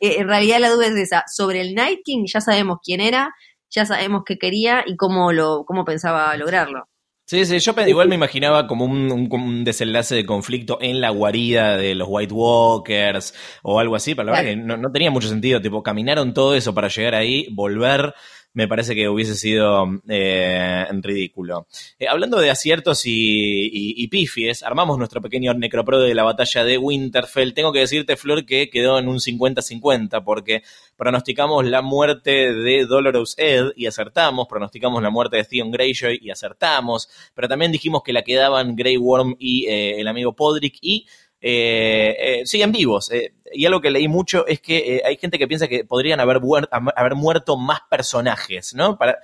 en 0.00 0.28
realidad 0.28 0.58
la 0.58 0.70
duda 0.70 0.86
es 0.86 0.96
esa. 0.96 1.24
Sobre 1.32 1.60
el 1.60 1.74
Night 1.74 2.00
King 2.04 2.24
ya 2.26 2.40
sabemos 2.40 2.78
quién 2.84 3.00
era, 3.00 3.32
ya 3.70 3.86
sabemos 3.86 4.22
qué 4.26 4.38
quería 4.38 4.82
y 4.86 4.96
cómo, 4.96 5.32
lo, 5.32 5.64
cómo 5.64 5.84
pensaba 5.84 6.36
lograrlo. 6.36 6.88
Sí, 7.30 7.44
sí, 7.44 7.60
yo 7.60 7.72
igual 7.86 8.08
me 8.08 8.16
imaginaba 8.16 8.66
como 8.66 8.86
un, 8.86 9.62
desenlace 9.62 10.16
de 10.16 10.26
conflicto 10.26 10.78
en 10.80 11.00
la 11.00 11.10
guarida 11.10 11.76
de 11.76 11.94
los 11.94 12.08
White 12.10 12.34
Walkers 12.34 13.32
o 13.62 13.78
algo 13.78 13.94
así, 13.94 14.16
pero 14.16 14.26
la 14.26 14.32
verdad 14.32 14.50
que 14.50 14.56
no, 14.56 14.76
no, 14.76 14.90
tenía 14.90 15.12
mucho 15.12 15.28
sentido, 15.28 15.60
tipo, 15.60 15.80
caminaron 15.80 16.34
todo 16.34 16.56
eso 16.56 16.74
para 16.74 16.88
llegar 16.88 17.14
ahí, 17.14 17.46
volver, 17.52 18.12
me 18.52 18.66
parece 18.66 18.94
que 18.94 19.08
hubiese 19.08 19.36
sido 19.36 19.86
eh, 20.08 20.86
ridículo. 21.02 21.66
Eh, 21.98 22.08
hablando 22.08 22.38
de 22.40 22.50
aciertos 22.50 23.02
y, 23.04 24.08
pifies, 24.08 24.62
armamos 24.62 24.98
nuestro 24.98 25.22
pequeño 25.22 25.54
necropro 25.54 26.00
de 26.00 26.14
la 26.14 26.24
batalla 26.24 26.64
de 26.64 26.78
Winterfell. 26.78 27.54
Tengo 27.54 27.72
que 27.72 27.80
decirte, 27.80 28.16
Flor, 28.16 28.44
que 28.44 28.68
quedó 28.68 28.98
en 28.98 29.08
un 29.08 29.18
50-50 29.18 30.24
porque 30.24 30.62
pronosticamos 30.96 31.64
la 31.64 31.80
muerte 31.80 32.52
de 32.52 32.86
Dolorous 32.86 33.38
Ed 33.38 33.72
y 33.76 33.86
acertamos, 33.86 34.48
pronosticamos 34.48 35.02
la 35.02 35.10
muerte 35.10 35.36
de 35.36 35.44
Theon 35.44 35.70
Greyjoy 35.70 36.18
y 36.20 36.30
acertamos, 36.30 37.08
pero 37.34 37.48
también 37.48 37.70
dijimos 37.70 38.02
que 38.02 38.12
la 38.12 38.22
quedaban 38.22 38.74
Grey 38.74 38.96
Worm 38.96 39.36
y 39.38 39.66
el 39.68 40.08
amigo 40.08 40.34
Podrick 40.34 40.78
y 40.80 41.06
eh, 41.40 42.16
eh, 42.18 42.46
siguen 42.46 42.72
vivos. 42.72 43.10
Eh, 43.10 43.32
y 43.52 43.64
algo 43.64 43.80
que 43.80 43.90
leí 43.90 44.08
mucho 44.08 44.46
es 44.46 44.60
que 44.60 45.02
hay 45.04 45.16
gente 45.16 45.38
que 45.38 45.48
piensa 45.48 45.68
que 45.68 45.84
podrían 45.84 46.20
haber, 46.20 46.40
haber 46.70 47.14
muerto 47.14 47.56
más 47.56 47.80
personajes, 47.88 48.74
¿no? 48.74 48.96
Para, 48.96 49.18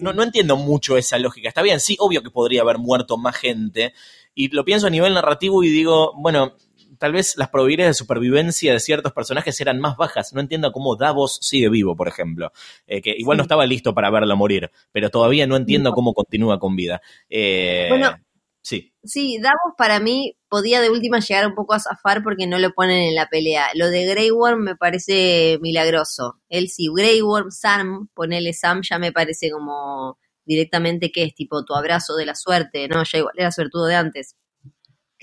no, 0.00 0.12
no, 0.12 0.22
entiendo 0.22 0.56
mucho 0.56 0.96
esa 0.96 1.18
lógica. 1.18 1.48
Está 1.48 1.62
bien, 1.62 1.78
sí, 1.78 1.96
obvio 2.00 2.22
que 2.22 2.30
podría 2.30 2.62
haber 2.62 2.78
muerto 2.78 3.16
más 3.16 3.36
gente. 3.36 3.92
Y 4.34 4.48
lo 4.48 4.64
pienso 4.64 4.86
a 4.88 4.90
nivel 4.90 5.14
narrativo 5.14 5.62
y 5.62 5.68
digo, 5.68 6.12
bueno, 6.16 6.56
tal 6.98 7.12
vez 7.12 7.36
las 7.36 7.50
probabilidades 7.50 7.96
de 7.96 7.98
supervivencia 7.98 8.72
de 8.72 8.80
ciertos 8.80 9.12
personajes 9.12 9.60
eran 9.60 9.78
más 9.78 9.96
bajas. 9.96 10.32
No 10.32 10.40
entiendo 10.40 10.72
cómo 10.72 10.96
Davos 10.96 11.38
sigue 11.40 11.68
vivo, 11.68 11.94
por 11.94 12.08
ejemplo. 12.08 12.52
que 12.86 13.14
igual 13.16 13.36
no 13.36 13.42
estaba 13.42 13.64
listo 13.66 13.94
para 13.94 14.10
verlo 14.10 14.36
morir, 14.36 14.70
pero 14.90 15.10
todavía 15.10 15.46
no 15.46 15.56
entiendo 15.56 15.92
cómo 15.92 16.14
continúa 16.14 16.58
con 16.58 16.74
vida. 16.74 17.00
bueno, 17.30 18.16
Sí. 18.64 19.38
Davos 19.42 19.74
para 19.76 20.00
mí 20.00 20.36
podía 20.48 20.80
de 20.80 20.88
última 20.90 21.20
llegar 21.20 21.46
un 21.46 21.54
poco 21.54 21.74
a 21.74 21.80
zafar 21.80 22.22
porque 22.22 22.46
no 22.46 22.58
lo 22.58 22.72
ponen 22.72 23.02
en 23.02 23.14
la 23.14 23.28
pelea. 23.28 23.66
Lo 23.74 23.90
de 23.90 24.06
Grey 24.06 24.30
Worm 24.30 24.62
me 24.62 24.76
parece 24.76 25.58
milagroso. 25.60 26.40
Él 26.48 26.68
sí, 26.68 26.88
Grey 26.94 27.20
Worm, 27.20 27.50
Sam, 27.50 28.08
ponele 28.14 28.54
Sam, 28.54 28.80
ya 28.82 28.98
me 28.98 29.12
parece 29.12 29.50
como 29.50 30.18
directamente 30.46 31.12
que 31.12 31.24
es 31.24 31.34
tipo 31.34 31.64
tu 31.64 31.74
abrazo 31.74 32.16
de 32.16 32.26
la 32.26 32.34
suerte, 32.34 32.88
¿no? 32.88 33.02
Ya 33.04 33.18
igual 33.18 33.34
era 33.36 33.52
suertudo 33.52 33.86
de 33.86 33.96
antes 33.96 34.36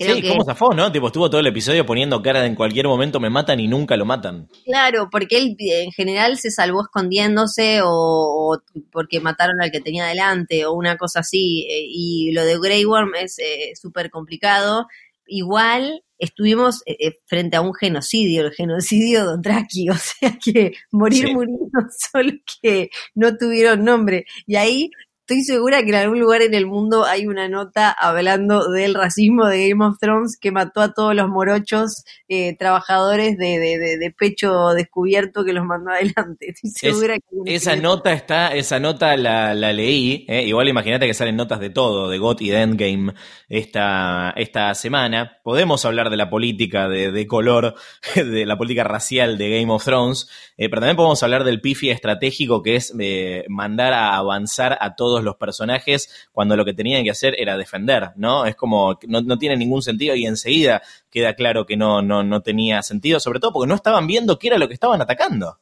sí, 0.02 0.28
¿cómo 0.28 0.44
zafó, 0.44 0.74
no? 0.74 0.90
Tipo, 0.92 1.08
estuvo 1.08 1.30
todo 1.30 1.40
el 1.40 1.46
episodio 1.46 1.86
poniendo 1.86 2.22
cara 2.22 2.40
de 2.40 2.48
en 2.48 2.54
cualquier 2.54 2.86
momento 2.86 3.20
me 3.20 3.30
matan 3.30 3.60
y 3.60 3.68
nunca 3.68 3.96
lo 3.96 4.04
matan. 4.04 4.48
Claro, 4.64 5.08
porque 5.10 5.38
él 5.38 5.56
en 5.58 5.92
general 5.92 6.38
se 6.38 6.50
salvó 6.50 6.82
escondiéndose 6.82 7.80
o, 7.84 8.58
porque 8.90 9.20
mataron 9.20 9.62
al 9.62 9.70
que 9.70 9.80
tenía 9.80 10.06
delante 10.06 10.66
o 10.66 10.72
una 10.72 10.96
cosa 10.96 11.20
así. 11.20 11.66
Eh, 11.70 11.86
y 11.88 12.32
lo 12.32 12.44
de 12.44 12.58
Grey 12.58 12.84
Worm 12.84 13.14
es 13.16 13.38
eh, 13.38 13.72
súper 13.74 14.10
complicado. 14.10 14.86
Igual 15.26 16.02
estuvimos 16.18 16.82
eh, 16.86 17.18
frente 17.26 17.56
a 17.56 17.60
un 17.60 17.74
genocidio, 17.74 18.46
el 18.46 18.52
genocidio 18.52 19.20
de 19.20 19.26
Dothraki, 19.26 19.88
o 19.90 19.96
sea 19.96 20.38
que 20.42 20.72
morir, 20.90 21.34
morir, 21.34 21.56
solo 22.12 22.32
que 22.62 22.90
no 23.14 23.36
tuvieron 23.36 23.84
nombre. 23.84 24.24
Y 24.46 24.56
ahí 24.56 24.90
estoy 25.22 25.44
segura 25.44 25.82
que 25.82 25.90
en 25.90 25.94
algún 25.94 26.18
lugar 26.18 26.42
en 26.42 26.52
el 26.52 26.66
mundo 26.66 27.04
hay 27.04 27.26
una 27.26 27.48
nota 27.48 27.92
hablando 27.92 28.68
del 28.70 28.94
racismo 28.94 29.46
de 29.46 29.68
Game 29.68 29.84
of 29.84 29.98
Thrones 30.00 30.36
que 30.36 30.50
mató 30.50 30.80
a 30.80 30.92
todos 30.92 31.14
los 31.14 31.28
morochos 31.28 32.04
eh, 32.28 32.56
trabajadores 32.56 33.38
de, 33.38 33.58
de, 33.58 34.14
pecho 34.18 34.70
descubierto 34.70 35.44
que 35.44 35.52
los 35.52 35.64
mandó 35.64 35.90
adelante. 35.92 36.50
Estoy 36.50 36.70
segura 36.70 37.14
que 37.18 37.54
esa 37.54 37.76
nota 37.76 38.12
está, 38.12 38.48
esa 38.48 38.80
nota 38.80 39.16
la, 39.16 39.54
leí, 39.54 40.26
eh, 40.28 40.42
igual 40.42 40.68
imagínate 40.68 41.06
que 41.06 41.14
salen 41.14 41.36
notas 41.36 41.60
de 41.60 41.70
todo, 41.70 42.08
de 42.08 42.18
GOT 42.18 42.42
y 42.42 42.50
de 42.50 42.60
Endgame 42.60 43.14
esta, 43.48 44.34
esta 44.36 44.74
semana. 44.74 45.38
Podemos 45.44 45.84
hablar 45.84 46.10
de 46.10 46.16
la 46.16 46.30
política 46.30 46.88
de, 46.88 47.26
color, 47.28 47.76
de 48.16 48.44
la 48.44 48.58
política 48.58 48.82
racial 48.82 49.38
de 49.38 49.60
Game 49.60 49.72
of 49.72 49.84
Thrones, 49.84 50.28
eh, 50.56 50.68
pero 50.68 50.80
también 50.80 50.96
podemos 50.96 51.22
hablar 51.22 51.44
del 51.44 51.60
pifi 51.60 51.90
estratégico 51.90 52.62
que 52.62 52.74
es 52.74 52.92
mandar 53.48 53.92
a 53.92 54.16
avanzar 54.16 54.76
a 54.80 54.96
todos 54.96 55.11
los 55.20 55.36
personajes 55.36 56.28
cuando 56.32 56.56
lo 56.56 56.64
que 56.64 56.74
tenían 56.74 57.04
que 57.04 57.10
hacer 57.10 57.34
era 57.38 57.56
defender, 57.56 58.10
¿no? 58.16 58.46
Es 58.46 58.56
como, 58.56 58.98
no, 59.06 59.20
no 59.20 59.38
tiene 59.38 59.56
ningún 59.56 59.82
sentido 59.82 60.14
y 60.14 60.26
enseguida 60.26 60.82
queda 61.10 61.34
claro 61.34 61.66
que 61.66 61.76
no, 61.76 62.02
no, 62.02 62.22
no 62.22 62.42
tenía 62.42 62.82
sentido, 62.82 63.20
sobre 63.20 63.40
todo 63.40 63.52
porque 63.52 63.68
no 63.68 63.74
estaban 63.74 64.06
viendo 64.06 64.38
qué 64.38 64.48
era 64.48 64.58
lo 64.58 64.68
que 64.68 64.74
estaban 64.74 65.00
atacando. 65.00 65.58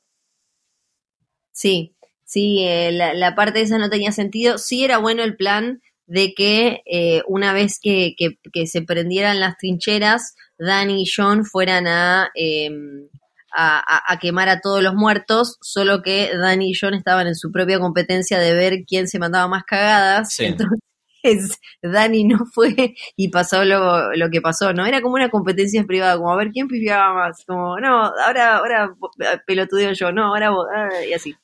Sí, 1.53 1.95
sí, 2.25 2.65
eh, 2.65 2.91
la, 2.91 3.35
parte 3.35 3.59
de 3.59 3.67
esa 3.67 3.77
no 3.77 3.91
tenía 3.91 4.13
sentido. 4.13 4.57
Sí 4.57 4.83
era 4.83 4.97
bueno 4.97 5.23
el 5.23 5.37
plan 5.37 5.83
de 6.07 6.33
que 6.33 6.81
eh, 6.87 7.21
una 7.29 7.53
vez 7.53 7.79
que, 7.79 8.15
que, 8.17 8.67
se 8.67 8.81
prendieran 8.81 9.41
las 9.41 9.59
trincheras, 9.59 10.37
Danny 10.59 11.03
y 11.03 11.07
John 11.07 11.45
fueran 11.45 11.87
a 11.87 12.31
em, 12.35 13.10
a, 13.53 14.19
quemar 14.21 14.49
a 14.49 14.61
todos 14.61 14.83
los 14.83 14.95
muertos, 14.95 15.59
solo 15.61 16.03
que 16.03 16.31
Dani 16.37 16.71
y 16.71 16.75
John 16.79 16.95
estaban 16.95 17.27
en 17.27 17.35
su 17.35 17.51
propia 17.51 17.79
competencia 17.79 18.39
de 18.39 18.55
ver 18.55 18.85
quién 18.87 19.09
se 19.09 19.19
mandaba 19.19 19.49
más 19.49 19.65
cagadas. 19.65 20.39
Entonces, 20.41 20.81
Dani 21.83 22.25
no 22.25 22.47
fue 22.53 22.95
y 23.17 23.29
pasó 23.29 23.65
lo, 23.65 24.15
lo, 24.15 24.31
que 24.31 24.41
pasó, 24.41 24.73
¿no? 24.73 24.87
Era 24.87 25.01
como 25.01 25.15
una 25.15 25.31
competencia 25.31 25.85
privada, 25.85 26.17
como 26.17 26.33
a 26.33 26.37
ver 26.37 26.51
quién 26.51 26.69
pifiaba 26.69 27.15
más, 27.15 27.45
como, 27.45 27.79
no, 27.79 28.13
ahora, 28.25 28.57
ahora 28.57 28.95
pelotudeo 29.47 29.93
yo, 29.93 30.13
no, 30.13 30.27
ahora 30.29 30.51
vos, 30.51 30.67
ah, 30.75 30.89
y 31.09 31.13
así. 31.13 31.35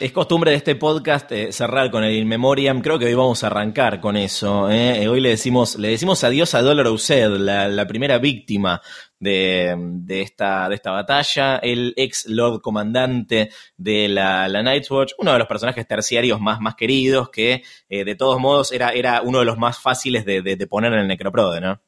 Es 0.00 0.12
costumbre 0.12 0.52
de 0.52 0.56
este 0.56 0.76
podcast 0.76 1.30
eh, 1.30 1.52
cerrar 1.52 1.90
con 1.90 2.02
el 2.02 2.16
In 2.16 2.26
Memoriam. 2.26 2.80
Creo 2.80 2.98
que 2.98 3.04
hoy 3.04 3.12
vamos 3.12 3.44
a 3.44 3.48
arrancar 3.48 4.00
con 4.00 4.16
eso. 4.16 4.70
Eh. 4.70 5.06
Hoy 5.06 5.20
le 5.20 5.28
decimos, 5.28 5.76
le 5.76 5.88
decimos 5.88 6.24
adiós 6.24 6.54
a 6.54 6.62
Dolor 6.62 6.86
Used, 6.86 7.28
la, 7.36 7.68
la 7.68 7.86
primera 7.86 8.16
víctima 8.16 8.80
de, 9.18 9.76
de, 9.76 10.22
esta, 10.22 10.70
de 10.70 10.76
esta 10.76 10.90
batalla. 10.90 11.56
El 11.56 11.92
ex 11.98 12.24
Lord 12.24 12.62
Comandante 12.62 13.50
de 13.76 14.08
la, 14.08 14.48
la 14.48 14.62
Night's 14.62 14.90
Watch, 14.90 15.12
uno 15.18 15.34
de 15.34 15.38
los 15.38 15.46
personajes 15.46 15.86
terciarios 15.86 16.40
más, 16.40 16.62
más 16.62 16.76
queridos, 16.76 17.28
que 17.28 17.62
eh, 17.90 18.02
de 18.02 18.14
todos 18.14 18.40
modos 18.40 18.72
era, 18.72 18.92
era 18.92 19.20
uno 19.20 19.40
de 19.40 19.44
los 19.44 19.58
más 19.58 19.78
fáciles 19.78 20.24
de, 20.24 20.40
de, 20.40 20.66
poner 20.66 20.94
en 20.94 21.00
el 21.00 21.08
Necroprode, 21.08 21.60
¿no? 21.60 21.78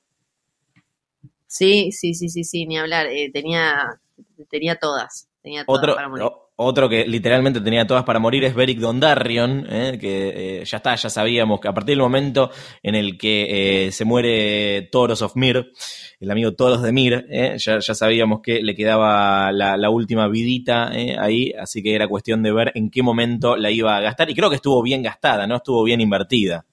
Sí, 1.46 1.90
sí, 1.92 2.12
sí, 2.12 2.28
sí, 2.28 2.44
sí, 2.44 2.66
ni 2.66 2.76
hablar. 2.76 3.06
tenía, 3.32 4.02
tenía 4.50 4.76
todas. 4.76 5.30
Tenía 5.40 5.64
todas 5.64 5.78
Otro, 5.82 5.94
para 5.94 6.10
morir. 6.10 6.41
Otro 6.56 6.88
que 6.88 7.06
literalmente 7.06 7.62
tenía 7.62 7.86
todas 7.86 8.04
para 8.04 8.18
morir 8.18 8.44
es 8.44 8.54
Beric 8.54 8.78
Dondarrion, 8.78 9.66
¿eh? 9.70 9.98
que 9.98 10.60
eh, 10.60 10.64
ya 10.66 10.76
está, 10.76 10.94
ya 10.94 11.08
sabíamos 11.08 11.60
que 11.60 11.68
a 11.68 11.72
partir 11.72 11.92
del 11.92 12.02
momento 12.02 12.50
en 12.82 12.94
el 12.94 13.16
que 13.16 13.86
eh, 13.86 13.92
se 13.92 14.04
muere 14.04 14.82
Toros 14.92 15.22
of 15.22 15.34
Mir, 15.34 15.72
el 16.20 16.30
amigo 16.30 16.52
Toros 16.52 16.82
de 16.82 16.92
Mir, 16.92 17.26
ya, 17.56 17.78
ya, 17.78 17.94
sabíamos 17.94 18.42
que 18.42 18.62
le 18.62 18.74
quedaba 18.74 19.50
la, 19.50 19.90
última 19.90 20.28
vidita 20.28 20.90
ahí, 20.90 21.52
así 21.58 21.82
que 21.82 21.94
era 21.94 22.06
cuestión 22.06 22.42
de 22.42 22.52
ver 22.52 22.72
en 22.74 22.90
qué 22.90 23.02
momento 23.02 23.56
la 23.56 23.70
iba 23.70 23.96
a 23.96 24.00
gastar 24.00 24.28
y 24.30 24.34
creo 24.34 24.50
que 24.50 24.56
estuvo 24.56 24.82
bien 24.82 25.02
gastada, 25.02 25.46
¿no? 25.46 25.56
Estuvo 25.56 25.82
bien 25.84 26.02
invertida. 26.02 26.66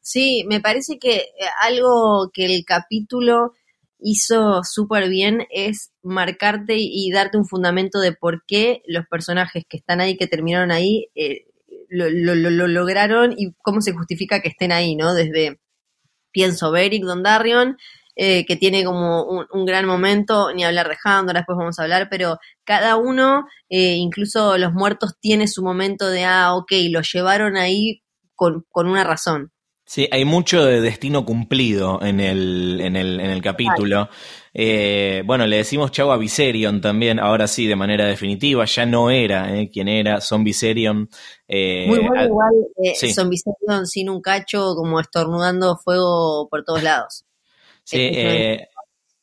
Sí, 0.00 0.44
me 0.46 0.60
parece 0.60 0.98
que 1.00 1.24
algo 1.60 2.30
que 2.32 2.46
el 2.46 2.64
capítulo 2.64 3.52
hizo 3.98 4.62
súper 4.62 5.08
bien 5.08 5.46
es 5.50 5.92
marcarte 6.02 6.76
y 6.78 7.10
darte 7.10 7.38
un 7.38 7.46
fundamento 7.46 7.98
de 8.00 8.12
por 8.12 8.44
qué 8.46 8.82
los 8.86 9.06
personajes 9.06 9.64
que 9.68 9.78
están 9.78 10.00
ahí, 10.00 10.16
que 10.16 10.26
terminaron 10.26 10.70
ahí, 10.70 11.08
eh, 11.14 11.46
lo, 11.88 12.08
lograron 12.68 13.32
y 13.36 13.52
cómo 13.62 13.80
se 13.80 13.92
justifica 13.92 14.40
que 14.40 14.48
estén 14.48 14.72
ahí, 14.72 14.96
¿no? 14.96 15.14
Desde, 15.14 15.60
pienso, 16.32 16.70
Beric 16.70 17.04
Dondarrion, 17.04 17.76
eh, 18.16 18.46
que 18.46 18.56
tiene 18.56 18.84
como 18.84 19.24
un, 19.24 19.66
gran 19.66 19.86
momento, 19.86 20.52
ni 20.54 20.64
hablar 20.64 20.88
de 20.88 20.96
Handor, 21.04 21.36
después 21.36 21.58
vamos 21.58 21.78
a 21.78 21.82
hablar, 21.82 22.08
pero 22.10 22.38
cada 22.64 22.96
uno, 22.96 23.46
eh, 23.68 23.94
incluso 23.96 24.56
los 24.58 24.72
muertos, 24.72 25.14
tiene 25.20 25.48
su 25.48 25.62
momento 25.62 26.08
de, 26.08 26.24
ah, 26.24 26.54
ok, 26.54 26.72
lo 26.90 27.02
llevaron 27.02 27.56
ahí 27.56 28.02
con, 28.34 28.64
con 28.70 28.88
una 28.88 29.04
razón. 29.04 29.52
Sí, 29.88 30.08
hay 30.10 30.24
mucho 30.24 30.64
de 30.64 30.80
destino 30.80 31.24
cumplido 31.24 32.02
en 32.02 32.18
el, 32.18 32.80
en 32.80 32.96
el, 32.96 33.20
en 33.20 33.30
el 33.30 33.40
capítulo. 33.40 34.08
Eh, 34.52 35.22
bueno, 35.24 35.46
le 35.46 35.58
decimos 35.58 35.92
chau 35.92 36.10
a 36.10 36.16
Viserion 36.16 36.80
también, 36.80 37.20
ahora 37.20 37.46
sí, 37.46 37.68
de 37.68 37.76
manera 37.76 38.04
definitiva, 38.04 38.64
ya 38.64 38.84
no 38.84 39.10
era 39.10 39.56
eh, 39.56 39.70
quien 39.70 39.86
era, 39.86 40.20
Son 40.20 40.42
Viserion. 40.42 41.08
Eh, 41.46 41.84
Muy 41.86 42.00
bueno, 42.00 42.24
igual, 42.24 42.52
eh, 42.82 42.96
Son 42.96 43.30
Viserion 43.30 43.86
sin 43.86 44.10
un 44.10 44.20
cacho, 44.20 44.74
como 44.74 44.98
estornudando 44.98 45.76
fuego 45.76 46.48
por 46.50 46.64
todos 46.64 46.82
lados. 46.82 47.24
Sí, 47.84 47.98
eh, 48.00 48.66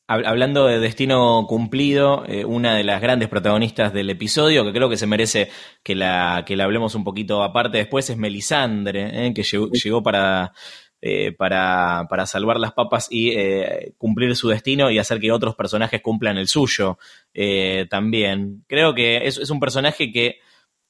Hablando 0.06 0.66
de 0.66 0.80
destino 0.80 1.46
cumplido, 1.48 2.26
eh, 2.28 2.44
una 2.44 2.74
de 2.74 2.84
las 2.84 3.00
grandes 3.00 3.30
protagonistas 3.30 3.94
del 3.94 4.10
episodio, 4.10 4.62
que 4.62 4.72
creo 4.74 4.90
que 4.90 4.98
se 4.98 5.06
merece 5.06 5.48
que 5.82 5.94
la, 5.94 6.44
que 6.46 6.56
la 6.56 6.64
hablemos 6.64 6.94
un 6.94 7.04
poquito 7.04 7.42
aparte 7.42 7.78
después, 7.78 8.10
es 8.10 8.18
Melisandre, 8.18 9.28
eh, 9.28 9.32
que 9.32 9.42
llegó, 9.42 10.02
para, 10.02 10.52
eh, 11.00 11.32
para, 11.32 12.06
para, 12.10 12.26
salvar 12.26 12.60
las 12.60 12.74
papas 12.74 13.08
y 13.10 13.34
cumplir 13.96 14.36
su 14.36 14.50
destino 14.50 14.90
y 14.90 14.98
hacer 14.98 15.20
que 15.20 15.32
otros 15.32 15.54
personajes 15.54 16.02
cumplan 16.02 16.36
el 16.36 16.48
suyo 16.48 16.98
también. 17.88 18.62
Creo 18.68 18.94
que 18.94 19.26
es, 19.26 19.38
es, 19.38 19.48
un 19.48 19.58
personaje 19.58 20.12
que, 20.12 20.36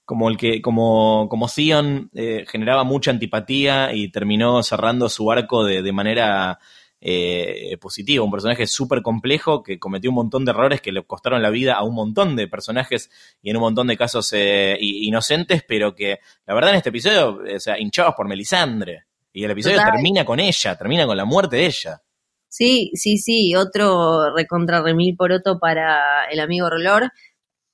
como 0.05 0.29
el 0.29 0.37
que, 0.37 0.61
como, 0.61 1.29
como 1.31 1.47
Theon, 1.47 2.11
generaba 2.49 2.83
mucha 2.83 3.13
antipatía 3.13 3.93
y 3.95 4.09
terminó 4.09 4.61
cerrando 4.65 5.09
su 5.09 5.31
arco 5.31 5.63
de, 5.63 5.83
de 5.83 5.93
manera 5.93 6.59
eh, 7.07 7.77
positivo, 7.79 8.25
un 8.25 8.31
personaje 8.31 8.67
súper 8.67 9.03
complejo 9.03 9.63
que 9.63 9.79
cometió 9.79 10.09
un 10.09 10.15
montón 10.15 10.47
de 10.47 10.53
errores 10.53 10.81
que 10.81 10.91
le 10.91 11.03
costaron 11.03 11.43
la 11.43 11.51
vida 11.51 11.75
a 11.75 11.85
un 11.85 11.95
montón 11.95 12.35
de 12.35 12.49
personajes 12.49 13.11
y 13.43 13.51
en 13.51 13.57
un 13.57 13.61
montón 13.61 13.89
de 13.89 13.99
casos 13.99 14.33
eh, 14.33 14.79
inocentes, 14.81 15.63
pero 15.69 15.95
que 15.95 16.21
la 16.47 16.55
verdad 16.55 16.71
en 16.71 16.77
este 16.77 16.89
episodio, 16.89 17.43
o 17.57 17.61
sea, 17.61 17.79
hinchados 17.79 18.15
por 18.15 18.27
Melisandre. 18.27 19.05
Y 19.35 19.45
el 19.45 19.51
episodio 19.51 19.83
termina 19.85 20.25
con 20.25 20.41
ella, 20.41 20.79
termina 20.79 21.05
con 21.07 21.17
la 21.19 21.27
muerte 21.27 21.57
de 21.57 21.67
ella. 21.67 22.01
Sí, 22.49 22.91
sí, 22.95 23.19
sí, 23.19 23.55
otro 23.55 24.35
recontra 24.35 24.81
remil 24.81 25.15
poroto 25.15 25.59
para 25.59 26.25
el 26.31 26.41
amigo 26.41 26.71
Rolor. 26.71 27.13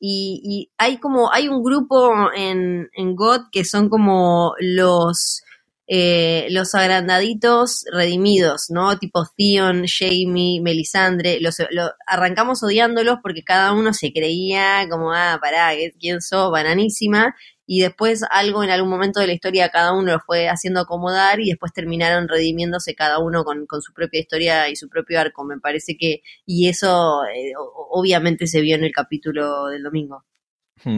Y, 0.00 0.40
y, 0.42 0.72
hay 0.76 0.98
como, 0.98 1.32
hay 1.32 1.46
un 1.46 1.62
grupo 1.62 2.32
en, 2.34 2.88
en 2.94 3.14
God 3.14 3.42
que 3.52 3.64
son 3.64 3.88
como 3.88 4.54
los 4.58 5.42
eh, 5.92 6.46
los 6.50 6.76
agrandaditos 6.76 7.84
redimidos, 7.92 8.66
¿no? 8.70 8.96
Tipo 8.96 9.26
Theon, 9.36 9.86
Jamie, 9.88 10.60
Melisandre, 10.60 11.40
los, 11.40 11.56
arrancamos 12.06 12.62
odiándolos 12.62 13.18
porque 13.20 13.42
cada 13.42 13.72
uno 13.72 13.92
se 13.92 14.12
creía 14.12 14.86
como, 14.88 15.12
ah, 15.12 15.36
pará, 15.42 15.72
¿quién 15.98 16.20
sos? 16.20 16.52
Bananísima. 16.52 17.34
Y 17.66 17.80
después 17.80 18.22
algo 18.30 18.62
en 18.62 18.70
algún 18.70 18.88
momento 18.88 19.18
de 19.18 19.26
la 19.26 19.32
historia 19.32 19.68
cada 19.70 19.92
uno 19.92 20.12
lo 20.12 20.20
fue 20.20 20.48
haciendo 20.48 20.78
acomodar 20.78 21.40
y 21.40 21.48
después 21.48 21.72
terminaron 21.72 22.28
redimiéndose 22.28 22.94
cada 22.94 23.18
uno 23.18 23.42
con, 23.42 23.66
su 23.80 23.92
propia 23.92 24.20
historia 24.20 24.68
y 24.68 24.76
su 24.76 24.88
propio 24.88 25.18
arco, 25.18 25.44
me 25.44 25.58
parece 25.58 25.96
que, 25.98 26.22
y 26.46 26.68
eso 26.68 27.24
eh, 27.24 27.50
obviamente 27.90 28.46
se 28.46 28.60
vio 28.60 28.76
en 28.76 28.84
el 28.84 28.92
capítulo 28.92 29.66
del 29.66 29.82
domingo. 29.82 30.24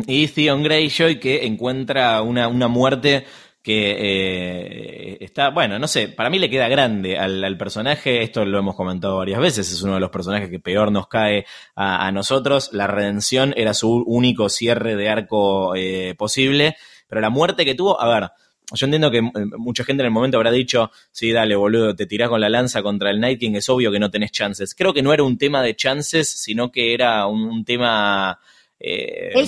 Y 0.07 0.28
Theon 0.28 0.62
Greyjoy 0.62 1.18
que 1.18 1.45
encuentra 1.47 2.22
una, 2.22 2.47
una 2.49 2.68
muerte 2.68 3.24
que 3.62 5.12
eh, 5.12 5.18
está, 5.20 5.50
bueno, 5.50 5.78
no 5.78 5.86
sé, 5.86 6.08
para 6.08 6.28
mí 6.28 6.40
le 6.40 6.50
queda 6.50 6.68
grande 6.68 7.16
al, 7.16 7.56
personaje, 7.56 8.22
esto 8.22 8.44
lo 8.44 8.58
hemos 8.58 8.74
comentado 8.74 9.18
varias 9.18 9.40
veces, 9.40 9.70
es 9.72 9.82
uno 9.82 9.94
de 9.94 10.00
los 10.00 10.10
personajes 10.10 10.50
que 10.50 10.58
peor 10.58 10.90
nos 10.90 11.06
cae 11.06 11.46
a, 11.76 12.10
nosotros, 12.10 12.70
la 12.72 12.88
redención 12.88 13.54
era 13.56 13.72
su 13.72 14.02
único 14.06 14.48
cierre 14.48 14.96
de 14.96 15.08
arco 15.08 15.76
eh, 15.76 16.14
posible, 16.18 16.76
pero 17.06 17.20
la 17.20 17.30
muerte 17.30 17.64
que 17.64 17.76
tuvo, 17.76 18.00
a 18.00 18.08
ver, 18.08 18.30
yo 18.74 18.86
entiendo 18.86 19.12
que 19.12 19.18
eh, 19.18 19.46
mucha 19.58 19.84
gente 19.84 20.02
en 20.02 20.06
el 20.06 20.12
momento 20.12 20.38
habrá 20.38 20.50
dicho, 20.50 20.90
sí, 21.12 21.30
dale, 21.30 21.54
boludo, 21.54 21.94
te 21.94 22.06
tirás 22.06 22.30
con 22.30 22.40
la 22.40 22.48
lanza 22.48 22.82
contra 22.82 23.10
el 23.10 23.20
Night 23.20 23.38
King, 23.38 23.52
es 23.54 23.68
obvio 23.68 23.92
que 23.92 24.00
no 24.00 24.10
tenés 24.10 24.32
chances. 24.32 24.74
Creo 24.74 24.92
que 24.92 25.02
no 25.02 25.12
era 25.12 25.22
un 25.22 25.38
tema 25.38 25.62
de 25.62 25.76
chances, 25.76 26.28
sino 26.28 26.72
que 26.72 26.94
era 26.94 27.26
un, 27.26 27.64
tema... 27.64 28.40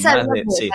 más 0.05 0.29
de, 0.29 0.45
sí. 0.51 0.71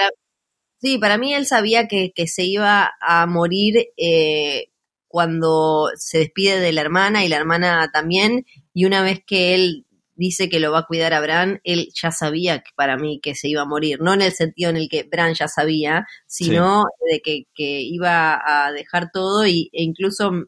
Sí, 0.82 0.98
para 0.98 1.18
mí 1.18 1.34
él 1.34 1.46
sabía 1.46 1.88
que, 1.88 2.14
que 2.16 2.28
se 2.28 2.46
iba 2.46 2.94
a 3.02 3.26
morir 3.26 3.90
eh, 3.98 4.70
cuando 5.08 5.90
se 5.96 6.20
despide 6.20 6.60
de 6.60 6.72
la 6.72 6.82
hermana 6.82 7.26
y 7.26 7.28
la 7.28 7.36
hermana 7.36 7.90
también, 7.92 8.46
y 8.74 8.86
una 8.86 9.04
vez 9.04 9.20
que 9.26 9.56
él 9.56 9.86
dice 10.16 10.50
que 10.50 10.60
lo 10.60 10.72
va 10.72 10.80
a 10.80 10.86
cuidar 10.86 11.14
a 11.14 11.22
Bran, 11.22 11.60
él 11.64 11.90
ya 11.94 12.12
sabía 12.12 12.60
que 12.60 12.72
para 12.76 12.98
mí 12.98 13.20
que 13.22 13.36
se 13.36 13.48
iba 13.50 13.62
a 13.62 13.66
morir, 13.66 14.00
no 14.02 14.14
en 14.14 14.22
el 14.22 14.32
sentido 14.32 14.70
en 14.70 14.78
el 14.78 14.90
que 14.90 15.04
Bran 15.04 15.34
ya 15.34 15.48
sabía, 15.48 16.06
sino 16.28 16.84
de 17.10 17.22
que, 17.22 17.44
que, 17.54 17.82
iba 17.82 18.40
a 18.46 18.72
dejar 18.72 19.12
todo 19.12 19.48
y, 19.48 19.70
e 19.74 19.84
incluso 19.84 20.32
mm, 20.32 20.46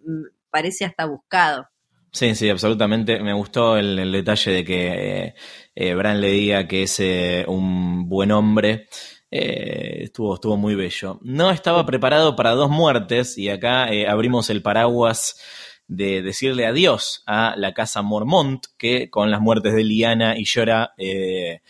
parece 0.49 0.85
hasta 0.85 1.05
buscado. 1.05 1.67
Sí, 2.11 2.35
sí, 2.35 2.49
absolutamente. 2.49 3.21
Me 3.21 3.33
gustó 3.33 3.77
el, 3.77 4.11
detalle 4.11 4.51
de 4.51 4.65
que 4.65 4.87
eh, 4.87 5.33
eh, 5.75 5.93
Bran 5.95 6.19
le 6.19 6.29
diga 6.31 6.67
que 6.67 6.83
es 6.83 7.01
un 7.47 8.09
buen 8.09 8.31
hombre. 8.31 8.87
Eh, 9.33 10.03
estuvo, 10.03 10.35
estuvo 10.35 10.57
muy 10.57 10.75
bello. 10.75 11.17
No 11.21 11.51
estaba 11.51 11.85
preparado 11.85 12.35
para 12.35 12.51
dos 12.51 12.69
muertes 12.69 13.37
y 13.37 13.47
acá 13.47 13.91
eh, 13.91 14.05
abrimos 14.07 14.49
el 14.49 14.61
paraguas 14.61 15.39
de 15.87 16.21
decirle 16.21 16.67
adiós 16.67 17.23
a 17.25 17.55
la 17.55 17.73
casa 17.73 18.01
Mormont, 18.01 18.65
que 18.77 19.09
con 19.09 19.31
las 19.31 19.39
muertes 19.39 19.73
de 19.73 19.83
Liana 19.85 20.37
y 20.37 20.43
Llora 20.43 20.93
eh, 20.97 21.61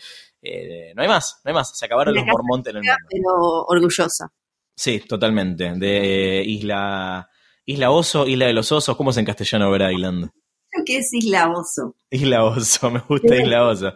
no 0.96 1.02
hay 1.02 1.08
más, 1.08 1.40
no 1.44 1.50
hay 1.50 1.54
más, 1.54 1.78
se 1.78 1.86
acabaron 1.86 2.14
los 2.14 2.26
Mormont 2.26 2.66
en 2.66 2.76
el 2.76 2.82
mundo. 2.82 2.96
Pero 3.08 3.64
orgullosa. 3.66 4.32
Sí, 4.74 4.98
totalmente. 5.00 5.72
De 5.76 6.42
Isla, 6.44 7.30
Isla 7.64 7.90
Oso, 7.92 8.26
Isla 8.26 8.46
de 8.46 8.52
los 8.52 8.72
Osos, 8.72 8.96
¿cómo 8.96 9.10
es 9.10 9.16
en 9.18 9.24
castellano 9.24 9.70
Ver 9.70 9.92
Island? 9.92 10.30
Creo 10.68 10.84
que 10.84 10.96
es 10.98 11.12
Isla 11.12 11.48
Oso. 11.48 11.94
Isla 12.10 12.44
Oso, 12.44 12.90
me 12.90 13.00
gusta 13.00 13.36
Isla 13.36 13.68
Oso. 13.68 13.94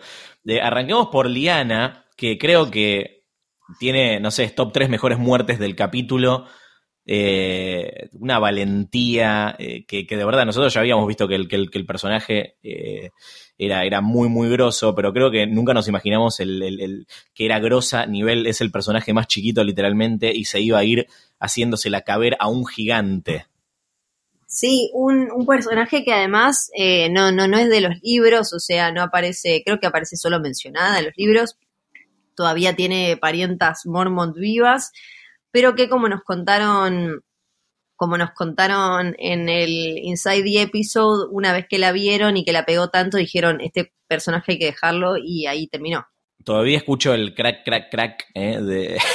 arranquemos 0.63 1.09
por 1.09 1.29
Liana, 1.29 2.05
que 2.17 2.39
creo 2.39 2.71
que 2.71 3.16
tiene, 3.79 4.21
no 4.21 4.31
sé, 4.31 4.49
top 4.49 4.73
3 4.73 4.89
mejores 4.89 5.19
muertes 5.19 5.59
del 5.59 5.77
capítulo. 5.77 6.47
Eh, 7.09 8.09
una 8.15 8.41
valentía 8.41 9.55
eh, 9.61 9.85
que, 9.87 10.05
de 10.09 10.25
verdad 10.25 10.45
nosotros 10.45 10.75
ya 10.75 10.81
habíamos 10.81 11.07
visto 11.07 11.29
que 11.29 11.37
el, 11.37 11.47
que 11.49 11.55
el, 11.55 11.87
personaje 11.87 12.57
eh, 12.65 13.11
era, 13.57 13.85
era 13.85 14.01
muy, 14.01 14.29
muy 14.29 14.49
grosso, 14.49 14.93
pero 14.93 15.13
creo 15.13 15.31
que 15.31 15.47
nunca 15.47 15.73
nos 15.73 15.87
imaginamos 15.87 16.41
el, 16.41 16.61
el, 16.63 17.07
que 17.33 17.45
era 17.45 17.61
grosa 17.61 18.07
nivel, 18.07 18.47
es 18.47 18.61
el 18.61 18.73
personaje 18.73 19.13
más 19.13 19.29
chiquito 19.29 19.63
literalmente 19.63 20.35
y 20.35 20.47
se 20.47 20.61
iba 20.61 20.81
a 20.81 20.85
ir 20.85 21.07
haciéndose 21.39 21.91
la 21.91 22.03
caber 22.03 22.37
a 22.41 22.49
un 22.49 22.67
gigante. 22.67 23.47
Sí, 24.49 24.91
un, 24.93 25.31
un 25.31 25.47
personaje 25.47 26.05
que 26.05 26.13
además 26.13 26.71
no, 27.11 27.31
no, 27.31 27.47
no 27.47 27.59
es 27.59 27.69
de 27.69 27.83
los 27.83 28.01
libros, 28.03 28.53
o 28.53 28.59
sea, 28.59 28.91
no 28.91 29.03
aparece, 29.03 29.63
creo 29.65 29.79
que 29.79 29.87
aparece 29.87 30.17
solo 30.17 30.41
mencionada 30.41 30.99
en 30.99 31.05
los 31.07 31.15
libros, 31.17 31.57
todavía 32.37 32.77
tiene 32.77 33.17
parientas 33.17 33.87
Mormont 33.87 34.37
vivas, 34.37 34.93
pero 35.51 35.75
que 35.75 35.89
como 35.89 36.09
nos 36.09 36.23
contaron 36.23 37.23
como 37.97 38.19
nos 38.19 38.31
contaron 38.33 39.17
en 39.19 39.49
el 39.49 39.99
Inside 39.99 40.43
the 40.43 40.63
Episode, 40.63 41.29
una 41.31 41.53
vez 41.53 41.67
que 41.69 41.79
la 41.79 41.93
vieron 41.93 42.37
y 42.37 42.45
que 42.45 42.53
la 42.53 42.67
pegó 42.67 42.89
tanto, 42.89 43.17
dijeron, 43.17 43.61
este 43.61 43.93
personaje 44.07 44.53
hay 44.53 44.59
que 44.59 44.67
dejarlo 44.67 45.17
y 45.17 45.47
ahí 45.47 45.67
terminó. 45.67 46.07
Todavía 46.45 46.77
escucho 46.77 47.15
el 47.15 47.35
crack, 47.35 47.65
crack, 47.65 47.91
crack 47.91 48.27
eh, 48.35 48.61
de... 48.61 48.99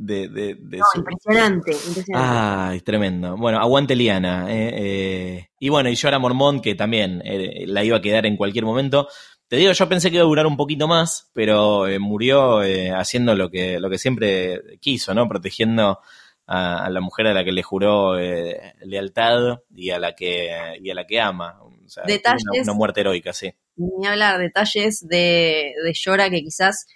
De, 0.00 0.28
de, 0.28 0.54
no, 0.54 0.86
impresionante, 0.94 1.72
impresionante. 1.72 2.12
Ay, 2.14 2.80
tremendo. 2.82 3.36
Bueno, 3.36 3.58
aguante 3.58 3.96
Liana. 3.96 4.46
Eh, 4.48 4.74
eh. 4.76 5.48
Y 5.58 5.70
bueno, 5.70 5.88
y 5.88 5.96
yo 5.96 6.06
era 6.06 6.20
Mormont, 6.20 6.62
que 6.62 6.76
también 6.76 7.20
la 7.66 7.82
iba 7.82 7.96
a 7.96 8.00
quedar 8.00 8.24
en 8.24 8.36
cualquier 8.36 8.64
momento. 8.64 9.08
Te 9.48 9.56
digo, 9.56 9.72
yo 9.72 9.88
pensé 9.88 10.10
que 10.10 10.16
iba 10.16 10.24
a 10.24 10.28
durar 10.28 10.46
un 10.46 10.58
poquito 10.58 10.86
más, 10.86 11.30
pero 11.32 11.88
eh, 11.88 11.98
murió 11.98 12.62
eh, 12.62 12.90
haciendo 12.90 13.34
lo 13.34 13.50
que, 13.50 13.80
lo 13.80 13.88
que 13.88 13.96
siempre 13.96 14.78
quiso, 14.78 15.14
¿no? 15.14 15.26
Protegiendo 15.26 16.00
a, 16.46 16.90
la 16.90 17.00
mujer 17.00 17.28
a 17.28 17.34
la 17.34 17.44
que 17.44 17.52
le 17.52 17.62
juró 17.62 18.18
eh, 18.18 18.74
lealtad 18.82 19.60
y 19.74 19.88
a 19.88 19.98
la 19.98 20.14
que, 20.14 20.78
y 20.82 20.90
a 20.90 20.94
la 20.94 21.06
que 21.06 21.20
ama. 21.20 21.58
detalles. 22.06 22.42
Una, 22.62 22.74
muerte 22.74 23.00
heroica, 23.00 23.32
sí. 23.32 23.50
Ni 23.76 24.06
hablar, 24.06 24.38
detalles 24.38 25.06
de, 25.08 25.72
de 25.82 25.92
Llora 25.94 26.28
que 26.28 26.42
quizás, 26.42 26.86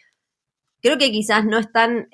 creo 0.83 0.99
que 0.99 1.11
quizás 1.11 1.47
no 1.47 1.59
es 1.59 1.73
tan, 1.73 2.09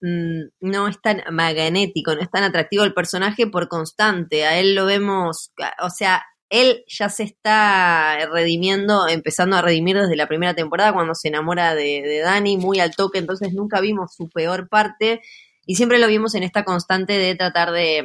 mm, 0.00 0.42
no 0.62 0.88
es 0.88 1.00
tan 1.00 1.22
magnético, 1.30 2.12
no 2.16 2.22
es 2.22 2.30
tan 2.30 2.42
atractivo 2.42 2.82
el 2.82 2.94
personaje 2.94 3.46
por 3.46 3.68
constante. 3.68 4.46
A 4.46 4.58
él 4.58 4.74
lo 4.74 4.84
vemos, 4.84 5.52
o 5.80 5.90
sea, 5.90 6.24
él 6.50 6.84
ya 6.86 7.08
se 7.10 7.24
está 7.24 8.18
redimiendo, 8.32 9.06
empezando 9.06 9.56
a 9.56 9.62
redimir 9.62 9.98
desde 9.98 10.16
la 10.16 10.26
primera 10.26 10.54
temporada 10.54 10.92
cuando 10.92 11.14
se 11.14 11.28
enamora 11.28 11.74
de, 11.74 12.20
Dani, 12.22 12.56
muy 12.56 12.80
al 12.80 12.94
toque, 12.94 13.18
entonces 13.18 13.52
nunca 13.52 13.80
vimos 13.80 14.14
su 14.14 14.28
peor 14.28 14.68
parte 14.68 15.20
y 15.66 15.74
siempre 15.74 15.98
lo 15.98 16.06
vimos 16.06 16.34
en 16.34 16.42
esta 16.42 16.64
constante 16.64 17.18
de 17.18 17.34
tratar 17.34 17.70
de, 17.72 18.02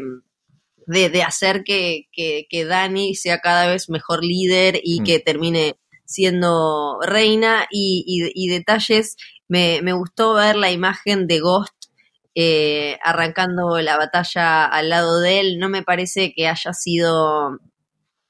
de, 0.86 1.24
hacer 1.24 1.64
que, 1.64 2.08
que, 2.12 2.66
Dani 2.66 3.16
sea 3.16 3.40
cada 3.40 3.68
vez 3.68 3.90
mejor 3.90 4.24
líder 4.24 4.80
y 4.84 5.02
mm. 5.02 5.04
que 5.06 5.20
termine 5.20 5.78
siendo 6.06 7.00
reina 7.02 7.66
y, 7.72 8.48
detalles. 8.50 9.16
Me, 9.48 9.82
me, 9.82 9.94
gustó 9.94 10.34
ver 10.34 10.56
la 10.56 10.72
imagen 10.72 11.28
de 11.28 11.40
Ghost 11.40 11.74
eh, 12.36 12.98
arrancando 13.04 13.80
la 13.80 13.98
batalla 13.98 14.66
al 14.66 14.90
lado 14.90 15.20
de 15.20 15.40
él. 15.40 15.60
No 15.60 15.70
me 15.70 15.84
parece 15.84 16.34
que 16.34 16.48
haya 16.48 16.74
sido 16.74 17.60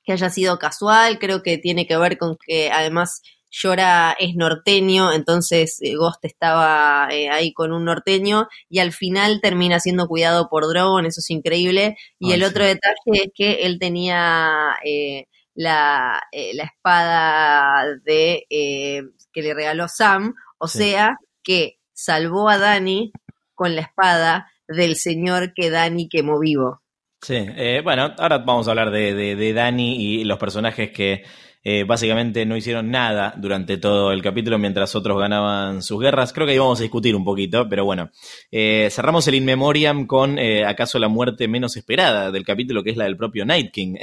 que 0.03 0.13
haya 0.13 0.29
sido 0.29 0.59
casual, 0.59 1.19
creo 1.19 1.43
que 1.43 1.57
tiene 1.57 1.87
que 1.87 1.97
ver 1.97 2.17
con 2.17 2.37
que 2.45 2.71
además 2.71 3.21
Llora 3.53 4.15
es 4.19 4.35
norteño, 4.35 5.13
entonces 5.13 5.77
eh, 5.81 5.95
Ghost 5.95 6.25
estaba 6.25 7.07
eh, 7.11 7.29
ahí 7.29 7.53
con 7.53 7.71
un 7.71 7.85
norteño 7.85 8.47
y 8.67 8.79
al 8.79 8.91
final 8.91 9.41
termina 9.41 9.79
siendo 9.79 10.07
cuidado 10.07 10.49
por 10.49 10.67
Drogon, 10.67 11.05
eso 11.05 11.19
es 11.19 11.29
increíble. 11.29 11.95
Y 12.17 12.31
el 12.33 12.43
otro 12.43 12.65
detalle 12.65 12.95
es 13.05 13.31
que 13.35 13.65
él 13.65 13.77
tenía 13.79 14.75
eh, 14.83 15.27
la, 15.53 16.23
la, 16.31 16.63
espada 16.63 17.85
de 18.03 18.45
que 18.49 19.41
le 19.41 19.53
regaló 19.53 19.87
Sam, 19.87 20.33
o 20.57 20.67
sea 20.67 21.19
que 21.43 21.77
salvó 21.93 22.49
a 22.49 22.57
Dani 22.57 23.11
con 23.53 23.75
la 23.75 23.81
espada 23.81 24.51
del 24.67 24.95
señor 24.95 25.53
que 25.53 25.69
Dani 25.69 26.09
quemó 26.09 26.39
vivo. 26.39 26.82
Sí, 27.23 27.35
eh, 27.37 27.79
bueno, 27.81 28.13
ahora 28.17 28.39
vamos 28.39 28.67
a 28.67 28.71
hablar 28.71 28.91
de, 28.91 29.13
de, 29.13 29.53
Dani 29.53 29.95
y 29.95 30.25
los 30.25 30.37
personajes 30.37 30.91
que 30.91 31.23
eh, 31.63 31.85
básicamente 31.85 32.45
no 32.45 32.57
hicieron 32.57 32.91
nada 32.91 33.33
durante 33.37 33.77
todo 33.77 34.11
el 34.11 34.21
capítulo 34.21 34.59
mientras 34.59 34.93
otros 34.93 35.17
ganaban 35.17 35.81
sus 35.81 36.01
guerras. 36.01 36.33
Creo 36.33 36.45
que 36.45 36.51
ahí 36.51 36.59
vamos 36.59 36.79
a 36.79 36.83
discutir 36.83 37.15
un 37.15 37.23
poquito, 37.23 37.69
pero 37.69 37.85
bueno. 37.85 38.11
Eh, 38.51 38.89
cerramos 38.91 39.25
el 39.29 39.35
In 39.35 39.45
Memoriam 39.45 40.05
con 40.05 40.37
acaso 40.37 40.99
la 40.99 41.07
muerte 41.07 41.47
menos 41.47 41.77
esperada 41.77 42.29
del 42.29 42.43
capítulo, 42.43 42.83
que 42.83 42.89
es 42.89 42.97
la 42.97 43.05
del 43.05 43.15
propio 43.15 43.45
Night 43.45 43.71
King. 43.71 43.95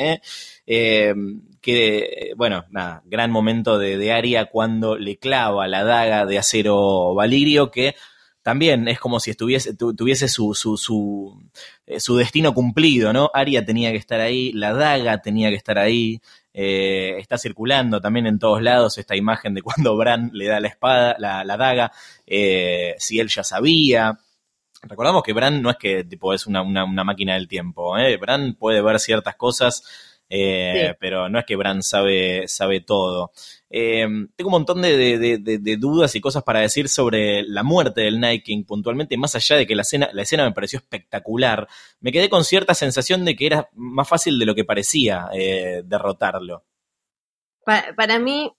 que, 0.67 2.33
bueno, 2.39 2.65
nada, 2.71 3.03
gran 3.05 3.31
momento 3.31 3.79
de, 3.79 3.99
de 3.99 4.13
Aria 4.13 4.47
cuando 4.47 4.97
le 4.97 5.19
clava 5.19 5.69
la 5.69 5.85
daga 5.85 6.25
de 6.25 6.39
acero 6.39 7.13
Valirio, 7.15 7.71
que 7.71 7.95
también 8.43 8.89
es 8.89 8.99
como 8.99 9.21
si 9.21 9.31
estuviese, 9.31 9.75
tuviese 9.75 10.29
su, 10.29 10.55
su, 10.55 10.77
su, 10.77 11.43
eh, 11.87 12.01
su, 12.01 12.17
destino 12.17 12.55
cumplido, 12.55 13.13
¿no? 13.13 13.31
Aria 13.35 13.65
tenía 13.65 13.91
que 13.91 13.99
estar 13.99 14.21
ahí, 14.21 14.53
la 14.53 14.73
daga 14.73 15.21
tenía 15.21 15.51
que 15.51 15.57
estar 15.57 15.79
ahí, 15.79 16.21
eh, 16.53 17.17
está 17.19 17.39
circulando 17.39 18.01
también 18.01 18.27
en 18.27 18.39
todos 18.39 18.63
lados 18.63 18.99
esta 18.99 19.17
imagen 19.17 19.55
de 19.55 19.63
cuando 19.63 19.97
Bran 19.97 20.31
le 20.33 20.47
da 20.47 20.61
la 20.61 20.69
espada, 20.69 21.17
la, 21.19 21.45
la 21.45 21.57
daga, 21.57 21.93
eh, 22.27 22.95
si 22.99 23.21
él 23.21 23.29
ya 23.29 23.45
sabía. 23.45 24.19
Recordamos 24.83 25.23
que 25.23 25.35
Bran 25.35 25.61
no 25.61 25.71
es 25.71 25.77
que 25.77 26.05
tipo, 26.05 26.33
es 26.33 26.47
una, 26.47 26.63
una, 26.63 26.85
una 26.85 27.05
máquina 27.05 27.35
del 27.35 27.49
tiempo. 27.49 27.95
Bran 28.19 28.55
puede 28.55 28.81
ver 28.81 28.99
ciertas 28.99 29.37
cosas 29.37 29.83
eh, 30.33 30.95
pero 31.01 31.29
no 31.29 31.41
es 31.41 31.45
que 31.45 31.57
Bran 31.57 31.83
sabe, 31.83 32.47
sabe 32.47 32.81
todo. 32.81 33.33
Eh, 33.69 34.07
tengo 34.37 34.49
un 34.49 34.53
montón 34.53 34.81
de, 34.81 35.77
dudas 35.77 36.15
y 36.15 36.21
cosas 36.21 36.45
para 36.45 36.61
decir 36.61 36.89
sobre 36.89 37.43
la 37.43 37.65
muerte 37.65 38.03
del 38.03 38.21
Night 38.21 38.45
King 38.45 38.63
puntualmente, 38.65 39.17
más 39.17 39.35
allá 39.35 39.57
de 39.57 39.67
que 39.67 39.75
la 39.75 39.83
escena, 39.83 40.09
la 40.13 40.23
escena 40.23 40.45
me 40.45 40.53
pareció 40.53 40.79
espectacular. 40.79 41.67
Me 41.99 42.13
quedé 42.13 42.29
con 42.29 42.45
cierta 42.45 42.75
sensación 42.75 43.25
de 43.25 43.35
que 43.35 43.47
era 43.47 43.69
más 43.75 44.09
fácil 44.09 44.39
de 44.39 44.47
lo 44.47 44.55
que 44.55 44.65
parecía 44.65 45.29
eh, 45.35 45.83
derrotarlo. 45.85 46.65
Para, 47.65 48.19
mí, 48.21 48.53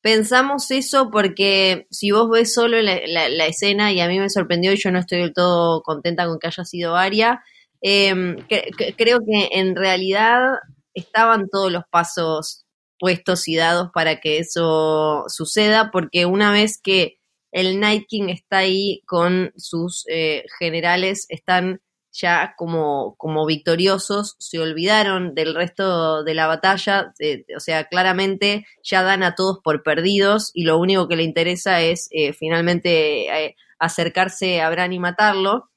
pensamos 0.00 0.70
eso 0.70 1.10
porque 1.10 1.88
si 1.90 2.12
vos 2.12 2.30
ves 2.30 2.54
solo 2.54 2.80
la, 2.80 3.46
escena 3.46 3.92
y 3.92 4.00
a 4.00 4.08
mí 4.08 4.20
me 4.20 4.30
sorprendió 4.30 4.72
y 4.72 4.76
yo 4.76 4.92
no 4.92 5.00
estoy 5.00 5.18
del 5.18 5.34
todo 5.34 5.82
contenta 5.82 6.26
con 6.26 6.38
que 6.38 6.46
haya 6.46 6.64
sido 6.64 6.96
Aria, 6.96 7.42
creo 7.80 9.20
que 9.20 9.48
en 9.52 9.76
realidad 9.76 10.58
estaban 11.00 11.48
todos 11.50 11.72
los 11.72 11.84
pasos 11.90 12.64
puestos 12.98 13.48
y 13.48 13.56
dados 13.56 13.90
para 13.92 14.20
que 14.20 14.38
eso 14.38 15.24
suceda, 15.28 15.90
porque 15.90 16.26
una 16.26 16.52
vez 16.52 16.80
que 16.80 17.18
el 17.52 17.80
Night 17.80 18.06
King 18.08 18.28
está 18.28 18.58
ahí 18.58 19.02
con 19.06 19.52
sus 19.56 20.04
eh, 20.08 20.44
generales, 20.58 21.26
están 21.28 21.80
ya 22.12 22.54
como, 22.56 23.14
como 23.16 23.46
victoriosos, 23.46 24.36
se 24.38 24.58
olvidaron 24.58 25.34
del 25.34 25.54
resto 25.54 26.24
de 26.24 26.34
la 26.34 26.46
batalla, 26.46 27.12
o 27.56 27.60
sea, 27.60 27.84
claramente 27.84 28.66
ya 28.82 29.02
dan 29.02 29.22
a 29.22 29.34
todos 29.34 29.60
por 29.62 29.82
perdidos 29.82 30.50
y 30.54 30.64
lo 30.64 30.78
único 30.78 31.08
que 31.08 31.16
le 31.16 31.22
interesa 31.22 31.80
es 31.80 32.08
eh, 32.10 32.32
finalmente 32.32 33.28
eh, 33.28 33.56
acercarse 33.78 34.60
a 34.60 34.70
Bran 34.70 34.92
y 34.92 34.98
matarlo. 34.98 35.70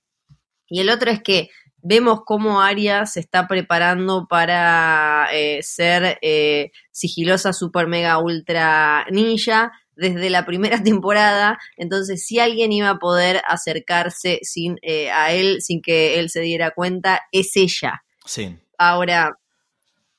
Y 0.67 0.81
el 0.81 0.89
otro 0.89 1.11
es 1.11 1.21
que 1.21 1.49
vemos 1.83 2.21
cómo 2.25 2.61
Arya 2.61 3.05
se 3.05 3.19
está 3.19 3.47
preparando 3.47 4.25
para 4.27 5.27
eh, 5.33 5.61
ser 5.61 6.17
eh, 6.21 6.71
sigilosa, 6.91 7.53
super, 7.53 7.87
mega, 7.87 8.17
ultra 8.17 9.05
ninja 9.11 9.73
desde 9.95 10.29
la 10.29 10.45
primera 10.45 10.81
temporada. 10.83 11.59
Entonces, 11.77 12.25
si 12.25 12.39
alguien 12.39 12.71
iba 12.71 12.89
a 12.89 12.99
poder 12.99 13.41
acercarse 13.47 14.39
sin, 14.41 14.77
eh, 14.81 15.11
a 15.11 15.33
él 15.33 15.61
sin 15.61 15.81
que 15.81 16.19
él 16.19 16.29
se 16.29 16.39
diera 16.39 16.71
cuenta, 16.71 17.21
es 17.31 17.55
ella. 17.57 18.03
Sí. 18.25 18.57
Ahora, 18.77 19.37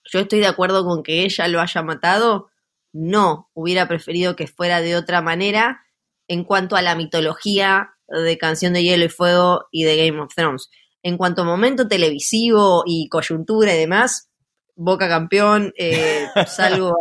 yo 0.04 0.20
estoy 0.20 0.40
de 0.40 0.46
acuerdo 0.46 0.84
con 0.84 1.02
que 1.02 1.24
ella 1.24 1.48
lo 1.48 1.60
haya 1.60 1.82
matado. 1.82 2.50
No, 2.92 3.50
hubiera 3.54 3.88
preferido 3.88 4.36
que 4.36 4.46
fuera 4.46 4.80
de 4.82 4.96
otra 4.96 5.22
manera 5.22 5.80
en 6.28 6.44
cuanto 6.44 6.76
a 6.76 6.82
la 6.82 6.94
mitología 6.94 7.94
de 8.06 8.36
Canción 8.38 8.74
de 8.74 8.82
Hielo 8.82 9.06
y 9.06 9.08
Fuego 9.08 9.66
y 9.70 9.84
de 9.84 9.96
Game 9.96 10.20
of 10.20 10.34
Thrones 10.34 10.68
en 11.04 11.18
cuanto 11.18 11.42
a 11.42 11.44
momento 11.44 11.86
televisivo 11.86 12.82
y 12.86 13.08
coyuntura 13.08 13.74
y 13.74 13.78
demás, 13.78 14.28
Boca 14.76 15.08
campeón, 15.08 15.72
eh, 15.76 16.26
salgo 16.48 16.96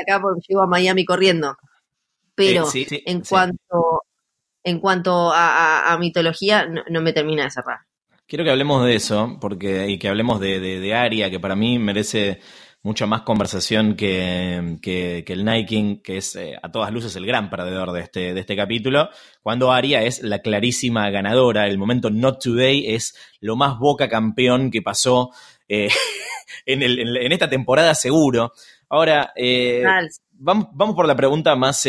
acá 0.00 0.22
porque 0.22 0.40
llego 0.48 0.62
a 0.62 0.66
Miami 0.66 1.04
corriendo. 1.04 1.54
Pero 2.34 2.66
eh, 2.72 3.02
en 3.04 3.20
cuanto 3.20 4.04
en 4.64 4.80
cuanto 4.80 5.30
a, 5.34 5.96
mitología, 6.00 6.66
no, 6.66 7.00
me 7.00 7.12
termina 7.12 7.44
de 7.44 7.50
cerrar. 7.50 7.80
Quiero 8.26 8.44
que 8.44 8.50
hablemos 8.50 8.84
de 8.84 8.94
eso, 8.94 9.38
porque, 9.40 9.88
y 9.88 9.98
que 9.98 10.08
hablemos 10.08 10.38
de, 10.40 10.60
de, 10.60 10.80
de 10.80 10.94
Aria, 10.94 11.30
que 11.30 11.40
para 11.40 11.56
mí 11.56 11.78
merece 11.78 12.40
mucha 12.82 13.06
más 13.06 13.22
conversación 13.22 13.96
que, 13.96 14.78
que, 14.80 15.24
el 15.26 15.44
Nike, 15.44 16.00
que 16.02 16.18
es 16.18 16.36
eh, 16.36 16.58
a 16.62 16.70
todas 16.70 16.92
luces 16.92 17.14
el 17.16 17.26
gran 17.26 17.50
perdedor 17.50 17.92
de 17.92 18.00
este, 18.00 18.34
de 18.34 18.40
este 18.40 18.56
capítulo, 18.56 19.10
cuando 19.42 19.72
Aria 19.72 20.02
es 20.02 20.22
la 20.22 20.40
clarísima 20.40 21.10
ganadora, 21.10 21.66
el 21.66 21.78
momento 21.78 22.10
Not 22.10 22.42
Today 22.42 22.94
es 22.94 23.14
lo 23.40 23.56
más 23.56 23.78
boca 23.78 24.08
campeón 24.08 24.70
que 24.70 24.82
pasó 24.82 25.30
eh, 25.68 25.88
en, 26.66 26.82
el, 26.82 27.16
en, 27.16 27.32
esta 27.32 27.48
temporada 27.48 27.94
seguro. 27.94 28.52
Ahora, 28.88 29.32
eh, 29.36 29.82
vamos, 30.32 30.68
vamos, 30.72 30.94
por 30.94 31.06
la 31.06 31.16
pregunta 31.16 31.54
más, 31.56 31.86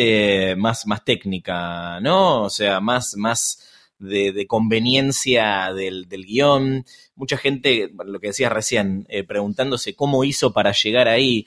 más, 0.57 0.85
más 0.85 1.05
técnica, 1.05 1.99
¿no? 2.01 2.43
O 2.43 2.49
sea, 2.49 2.81
más, 2.81 3.15
más 3.15 3.68
de, 4.00 4.45
conveniencia 4.47 5.74
del, 5.74 6.08
del, 6.08 6.26
guion. 6.26 6.86
Mucha 7.16 7.38
gente, 7.38 7.91
lo 8.06 8.20
que 8.20 8.28
decías 8.28 8.52
recién, 8.52 9.06
eh, 9.10 9.24
preguntándose 9.24 9.93
cómo 9.93 10.24
hizo 10.24 10.54
para 10.54 10.72
llegar 10.72 11.08
ahí. 11.08 11.45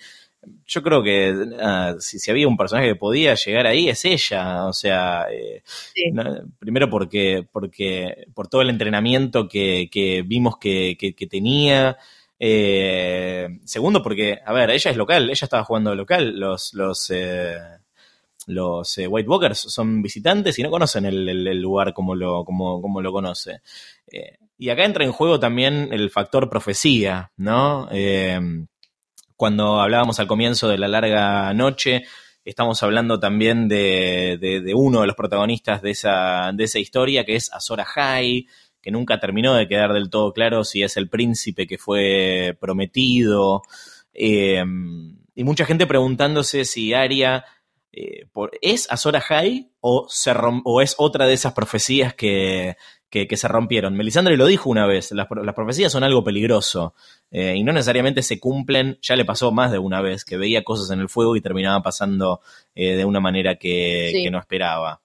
Yo 0.67 0.83
creo 0.83 1.03
que 1.03 1.35
ah, 1.61 1.95
si, 2.01 2.31
había 2.31 2.49
un 2.49 2.57
personaje 2.57 2.89
que 2.89 2.97
podía 2.97 3.35
llegar 3.35 3.67
ahí 3.67 3.89
es 3.89 4.05
ella, 4.05 4.67
o 4.67 4.73
sea, 4.73 5.27
eh, 5.31 5.63
primero 6.59 6.91
porque, 6.91 7.47
porque 7.51 8.27
por 8.35 8.49
todo 8.49 8.61
el 8.63 8.71
entrenamiento 8.71 9.47
que, 9.49 9.89
que 9.91 10.23
vimos 10.23 10.59
que, 10.59 10.97
que, 10.99 11.27
tenía, 11.29 11.97
eh, 12.41 13.61
segundo 13.65 14.03
porque, 14.03 14.41
a 14.45 14.53
ver, 14.53 14.71
ella 14.71 14.91
es 14.91 14.97
local, 14.97 15.31
ella 15.31 15.45
estaba 15.45 15.63
jugando 15.63 15.95
local, 15.95 16.37
los, 16.37 16.75
los 16.75 17.09
los 18.47 18.99
eh, 18.99 19.07
White 19.07 19.28
Walkers 19.28 19.59
son 19.59 20.03
visitantes 20.03 20.59
y 20.59 20.62
no 20.62 20.70
conocen 20.70 21.05
el, 21.07 21.61
lugar 21.61 21.93
como 21.93 22.14
lo, 22.14 22.45
como, 22.45 22.80
como 22.80 23.01
lo 23.01 23.12
conoce. 23.12 23.61
Eh, 24.11 24.38
y 24.59 24.70
acá 24.70 24.84
entra 24.84 25.05
en 25.05 25.12
juego 25.12 25.40
también 25.40 25.88
el 25.93 26.11
factor 26.11 26.49
profecía, 26.49 27.32
¿no? 27.36 27.88
Eh, 27.90 28.40
cuando 29.36 29.80
hablábamos 29.80 30.20
al 30.20 30.26
comienzo 30.26 30.68
de 30.68 30.78
la 30.78 30.88
larga 30.88 31.53
noche, 31.53 32.05
estamos 32.45 32.82
hablando 32.82 33.18
también 33.18 33.66
de, 33.68 34.38
de, 34.40 34.74
uno 34.74 35.01
de 35.01 35.07
los 35.07 35.16
protagonistas 35.16 35.82
de 35.82 35.90
esa, 35.90 36.53
de 36.55 36.64
esa 36.64 36.78
historia, 36.78 37.24
que 37.24 37.34
es 37.34 37.53
Azora 37.53 37.84
High, 37.84 38.47
que 38.80 38.90
nunca 38.90 39.18
terminó 39.18 39.55
de 39.55 39.66
quedar 39.66 39.93
del 39.93 40.11
todo 40.11 40.32
claro 40.32 40.64
si 40.64 40.82
es 40.82 40.97
el 40.97 41.09
príncipe 41.09 41.66
que 41.66 41.78
fue 41.78 42.57
prometido. 42.61 43.62
y 44.14 45.45
mucha 45.45 45.64
gente 45.64 45.86
preguntándose 45.86 46.64
si 46.64 46.95
Aria 46.95 47.45
eh, 47.93 48.26
¿es 48.62 48.90
Azora 48.90 49.20
High 49.20 49.70
o, 49.80 50.07
se 50.09 50.32
o 50.64 50.80
es 50.80 50.95
otra 50.97 51.26
de 51.26 51.34
esas 51.34 51.53
profecías 51.53 52.14
que, 52.14 52.76
se 53.11 53.49
rompieron? 53.49 53.97
Melisandre 53.97 54.38
lo 54.38 54.47
dijo 54.47 54.70
una 54.70 54.86
vez, 54.86 55.12
las, 55.12 55.26
profecías 55.55 55.93
son 55.93 56.03
algo 56.03 56.24
peligroso 56.24 56.95
eh, 57.30 57.55
y 57.55 57.62
no 57.62 57.72
necesariamente 57.72 58.22
se 58.22 58.40
cumplen, 58.40 58.99
ya 59.03 59.14
le 59.14 59.26
pasó 59.26 59.53
más 59.53 59.70
de 59.70 59.78
una 59.78 60.01
vez, 60.01 60.24
que 60.24 60.38
veía 60.38 60.64
cosas 60.64 60.90
en 60.90 61.01
el 61.01 61.11
fuego 61.11 61.36
y 61.36 61.43
terminaba 61.43 61.82
pasando 61.82 62.40
eh, 62.74 62.97
de 62.97 63.05
una 63.05 63.20
manera 63.20 63.57
que, 63.57 64.26
no 64.30 64.38
esperaba. 64.38 65.03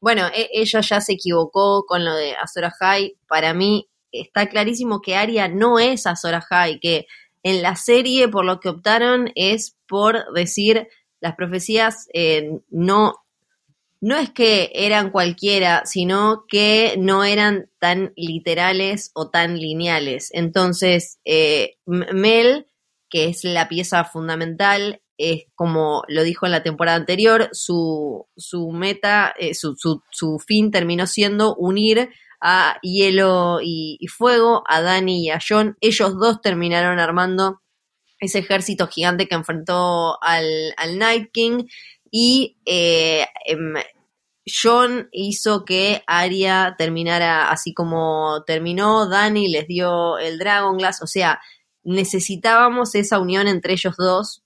Bueno, 0.00 0.28
e, 0.28 0.48
ella 0.52 0.80
ya 0.80 1.00
se 1.00 1.14
equivocó 1.14 1.84
con 1.86 2.04
lo 2.04 2.14
de 2.14 2.36
Azora 2.36 2.70
High. 2.70 3.16
Para 3.26 3.52
mí 3.52 3.88
está 4.12 4.48
clarísimo 4.48 5.00
que 5.00 5.16
Aria 5.16 5.48
no 5.48 5.80
es 5.80 6.06
Azora 6.06 6.40
High, 6.40 6.78
que 6.78 7.06
en 7.42 7.62
la 7.62 7.74
serie 7.74 8.28
por 8.28 8.44
lo 8.44 8.60
que 8.60 8.68
optaron 8.68 9.32
es 9.34 9.76
por 9.86 10.32
decir 10.34 10.88
las 11.20 11.36
profecías 11.36 12.08
eh, 12.12 12.58
no, 12.70 13.14
no 14.00 14.16
es 14.16 14.30
que 14.30 14.70
eran 14.74 15.10
cualquiera, 15.10 15.82
sino 15.84 16.44
que 16.48 16.94
no 16.98 17.24
eran 17.24 17.68
tan 17.78 18.12
literales 18.16 19.10
o 19.14 19.30
tan 19.30 19.58
lineales. 19.58 20.30
Entonces, 20.32 21.18
eh, 21.24 21.76
Mel, 21.86 22.66
que 23.10 23.26
es 23.26 23.44
la 23.44 23.68
pieza 23.68 24.04
fundamental, 24.04 25.02
es 25.18 25.44
como 25.54 26.02
lo 26.08 26.22
dijo 26.22 26.46
en 26.46 26.52
la 26.52 26.62
temporada 26.62 26.96
anterior, 26.96 27.50
su, 27.52 28.26
su 28.36 28.70
meta, 28.70 29.34
eh, 29.38 29.54
su, 29.54 29.76
su, 29.76 30.38
fin 30.38 30.70
terminó 30.70 31.06
siendo 31.06 31.54
unir 31.56 32.08
a 32.40 32.78
Hielo 32.80 33.58
y, 33.62 33.98
y, 34.00 34.06
Fuego, 34.06 34.62
a 34.66 34.80
Dani 34.80 35.26
y 35.26 35.30
a 35.30 35.38
John. 35.46 35.76
Ellos 35.82 36.18
dos 36.18 36.40
terminaron 36.40 36.98
armando 36.98 37.60
ese 38.20 38.40
ejército 38.40 38.86
gigante 38.86 39.26
que 39.26 39.34
enfrentó 39.34 40.22
al, 40.22 40.74
Night 40.98 41.30
King. 41.32 41.64
Y 42.10 42.58
eh, 42.66 43.26
em, 43.46 43.74
John 44.46 45.08
hizo 45.12 45.64
que 45.64 46.02
Arya 46.06 46.74
terminara 46.76 47.50
así 47.50 47.72
como 47.74 48.42
terminó, 48.46 49.08
Dani 49.08 49.48
les 49.48 49.66
dio 49.66 50.18
el 50.18 50.38
Dragon 50.38 50.76
Glass, 50.76 51.02
o 51.02 51.06
sea, 51.06 51.40
necesitábamos 51.82 52.94
esa 52.94 53.18
unión 53.18 53.48
entre 53.48 53.74
ellos 53.74 53.94
dos 53.96 54.42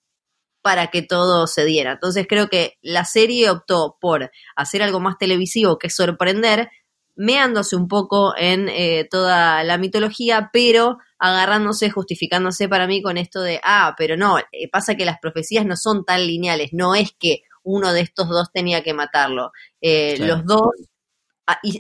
para 0.63 0.89
que 0.89 1.03
todo 1.03 1.47
se 1.47 1.65
diera. 1.65 1.93
Entonces 1.93 2.27
creo 2.29 2.49
que 2.49 2.79
la 2.81 3.05
serie 3.05 3.51
optó 3.51 3.99
por 4.01 4.31
hacer 4.57 4.83
algo 4.83 5.01
más 5.01 5.19
televisivo 5.19 5.79
que 5.79 5.91
sorprender, 5.91 6.71
meándose 7.17 7.77
un 7.77 7.89
poco 7.89 8.35
en 8.37 8.69
eh, 8.69 9.07
toda 9.11 9.63
la 9.65 9.79
mitología, 9.79 10.51
pero 10.53 10.99
agarrándose, 11.19 11.91
justificándose 11.91 12.69
para 12.69 12.87
mí 12.87 13.03
con 13.03 13.17
esto 13.17 13.41
de, 13.41 13.61
ah, 13.63 13.95
pero 13.97 14.17
no, 14.17 14.39
eh, 14.39 14.69
pasa 14.71 14.97
que 14.97 15.05
las 15.05 15.19
profecías 15.21 15.65
no 15.65 15.77
son 15.77 16.05
tan 16.05 16.27
lineales, 16.27 16.71
no 16.73 16.95
es 16.95 17.13
que 17.19 17.43
uno 17.63 17.93
de 17.93 18.01
estos 18.01 18.29
dos 18.29 18.51
tenía 18.53 18.83
que 18.83 18.93
matarlo. 18.93 19.53
Eh, 19.81 20.17
los 20.19 20.45
dos 20.45 20.69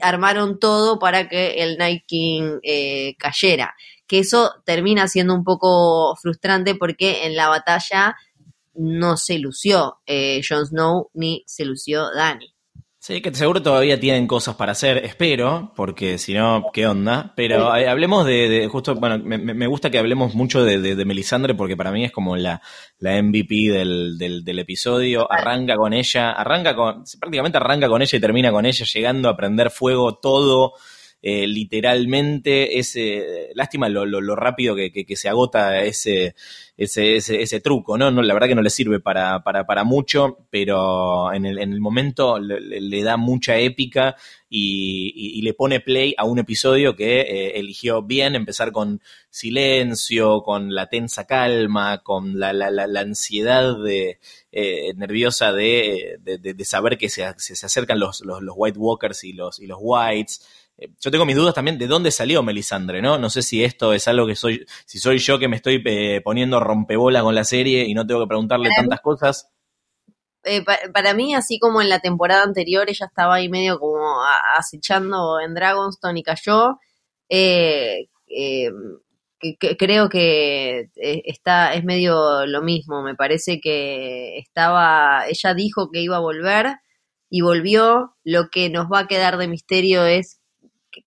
armaron 0.01 0.59
todo 0.59 0.99
para 0.99 1.29
que 1.29 1.63
el 1.63 1.77
Night 1.77 2.05
King 2.07 2.59
cayera. 3.19 3.75
Que 4.07 4.19
eso 4.21 4.63
termina 4.65 5.09
siendo 5.09 5.35
un 5.35 5.45
poco 5.45 6.17
frustrante 6.17 6.75
porque 6.75 7.27
en 7.27 7.37
la 7.37 7.49
batalla 7.49 8.17
no 8.75 9.17
se 9.17 9.39
lució 9.39 10.01
Jon 10.07 10.67
Snow 10.67 11.11
ni 11.13 11.45
se 11.47 11.67
lució 11.67 12.11
Dani. 12.15 12.54
Sí, 13.07 13.21
que 13.21 13.35
seguro 13.35 13.61
todavía 13.61 14.01
tienen 14.01 14.27
cosas 14.27 14.55
para 14.55 14.73
hacer, 14.73 14.97
espero, 15.05 15.75
porque 15.77 16.17
si 16.17 16.33
no, 16.33 16.71
¿qué 16.73 16.87
onda? 16.87 17.35
Pero 17.37 17.77
eh, 17.77 17.87
hablemos 17.87 18.25
de, 18.25 18.67
justo, 18.73 18.95
bueno, 18.95 19.19
me, 19.23 19.67
gusta 19.67 19.91
que 19.91 19.99
hablemos 19.99 20.35
mucho 20.35 20.65
de, 20.65 20.79
de, 20.79 21.05
Melisandre 21.05 21.55
porque 21.55 21.77
para 21.77 21.93
mí 21.93 22.03
es 22.07 22.13
como 22.13 22.35
la, 22.35 22.63
la 23.01 23.23
MVP 23.23 23.71
del, 23.71 24.17
del, 24.17 24.59
episodio. 24.59 25.31
Arranca 25.31 25.77
con 25.77 25.93
ella, 25.93 26.33
arranca 26.33 26.75
con, 26.75 27.05
prácticamente 27.21 27.59
arranca 27.59 27.91
con 27.91 28.01
ella 28.01 28.17
y 28.17 28.21
termina 28.23 28.51
con 28.51 28.65
ella, 28.65 28.87
llegando 28.87 29.29
a 29.29 29.37
prender 29.37 29.71
fuego 29.71 30.15
todo. 30.15 30.73
Eh, 31.27 31.47
literalmente, 31.47 32.79
ese, 32.79 33.49
lástima 33.55 33.89
lo, 33.89 34.05
lo, 34.05 34.37
rápido 34.37 34.77
que, 34.77 35.17
se 35.17 35.31
agota 35.31 35.83
ese, 35.83 36.35
ese, 36.77 37.17
ese, 37.17 37.41
ese 37.41 37.61
truco, 37.61 37.97
¿no? 37.97 38.11
La 38.11 38.35
verdad 38.35 38.49
que 38.49 38.55
no 38.55 38.61
le 38.61 38.69
sirve 38.69 39.01
para, 39.01 39.43
para, 39.43 39.85
mucho, 39.85 40.37
pero 40.51 41.33
en 41.33 41.47
el, 41.47 41.61
en 41.61 41.73
el 41.73 41.81
momento 41.81 42.39
le, 42.39 43.03
da 43.03 43.17
mucha 43.17 43.57
épica 43.57 44.17
y, 44.51 45.41
le 45.41 45.55
pone 45.55 45.81
play 45.81 46.15
a 46.19 46.27
un 46.27 46.41
episodio 46.41 46.95
que 46.95 47.23
eh, 47.23 47.59
eligió 47.59 48.03
bien, 48.03 48.35
empezar 48.35 48.71
con 48.71 49.01
silencio, 49.31 50.43
con 50.43 50.75
la 50.75 50.89
tensa 50.91 51.27
calma, 51.27 52.03
con 52.03 52.39
la, 52.39 52.53
la, 52.53 52.71
la, 52.71 53.01
ansiedad 53.01 53.79
de, 53.83 54.19
eh, 54.53 54.93
nerviosa 54.95 55.55
de, 55.55 56.19
de, 56.23 56.65
saber 56.67 56.99
que 56.99 57.09
se, 57.09 57.25
se, 57.39 57.65
acercan 57.65 57.99
los, 57.99 58.21
los, 58.27 58.43
los 58.43 58.55
White 58.59 58.79
Walkers 58.79 59.25
y 59.25 59.33
los, 59.33 59.59
y 59.59 59.67
los 59.67 59.79
Whites 59.81 60.64
yo 60.77 61.11
tengo 61.11 61.25
mis 61.25 61.37
dudas 61.37 61.55
también 61.55 61.79
de 61.79 61.87
dónde 61.87 62.11
salió 62.11 62.43
Melisandre, 62.43 63.01
¿no? 63.01 63.19
No 63.19 63.31
sé 63.31 63.43
si 63.43 63.63
esto 63.63 63.93
es 63.93 64.09
algo 64.09 64.27
que 64.27 64.35
soy, 64.35 64.67
si 64.87 64.99
soy 64.99 65.19
yo 65.19 65.39
que 65.39 65.49
me 65.49 65.57
estoy 65.57 65.83
eh, 65.85 66.21
poniendo 66.23 66.59
rompebola 66.61 67.23
con 67.23 67.35
la 67.35 67.45
serie 67.45 67.85
y 67.87 67.95
no 67.95 68.07
tengo 68.07 68.23
que 68.23 68.29
preguntarle 68.29 68.71
tantas 68.77 69.01
cosas. 69.01 69.51
Eh, 70.43 70.63
para, 70.93 71.15
mí, 71.15 71.35
así 71.35 71.59
como 71.59 71.81
en 71.81 71.89
la 71.89 72.01
temporada 72.01 72.43
anterior, 72.43 72.89
ella 72.89 73.07
estaba 73.07 73.37
ahí 73.37 73.49
medio 73.49 73.79
como 73.79 74.21
acechando 74.57 75.41
en 75.41 75.55
Dragonstone 75.55 76.21
y 76.21 76.23
cayó. 76.23 76.79
creo 79.79 80.09
que 80.09 80.91
está 80.97 81.75
es 81.75 81.85
medio 81.85 82.47
lo 82.47 82.63
mismo. 82.63 83.03
Me 83.03 83.15
parece 83.15 83.61
que 83.61 84.39
estaba, 84.39 85.27
ella 85.29 85.55
dijo 85.55 85.91
que 85.91 86.01
iba 86.01 86.17
a 86.17 86.21
volver 86.21 86.79
y 87.31 87.41
volvió. 87.43 88.17
Lo 88.25 88.49
que 88.51 88.71
nos 88.71 88.87
va 88.93 89.01
a 89.01 89.07
quedar 89.07 89.39
de 89.39 89.49
misterio 89.49 90.05
es 90.05 90.41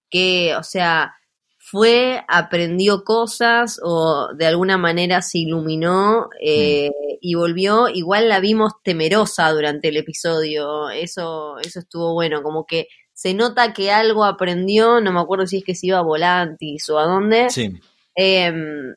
que, 0.10 0.56
o 0.56 0.64
sea, 0.64 1.14
fue, 1.58 2.24
aprendió 2.30 3.04
cosas 3.04 3.80
o 3.84 4.30
de 4.34 4.46
alguna 4.46 4.78
manera 4.78 5.22
se 5.22 5.40
iluminó 5.40 6.30
eh, 6.42 6.92
y 7.20 7.36
volvió. 7.36 7.90
Igual 7.90 8.30
la 8.30 8.40
vimos 8.40 8.74
temerosa 8.84 9.52
durante 9.52 9.90
el 9.90 9.98
episodio. 9.98 10.90
Eso, 10.90 11.58
eso 11.60 11.80
estuvo 11.80 12.14
bueno, 12.14 12.42
como 12.42 12.66
que 12.66 12.88
se 13.12 13.34
nota 13.34 13.74
que 13.74 13.92
algo 13.92 14.24
aprendió, 14.24 15.02
no 15.02 15.12
me 15.12 15.20
acuerdo 15.20 15.48
si 15.48 15.58
es 15.58 15.64
que 15.64 15.76
se 15.76 15.88
iba 15.88 15.98
a 15.98 16.04
Volantis 16.04 16.88
o 16.90 17.00
a 17.00 17.06
dónde. 17.06 17.50
Sí. 17.50 17.74
Em, 18.16 18.96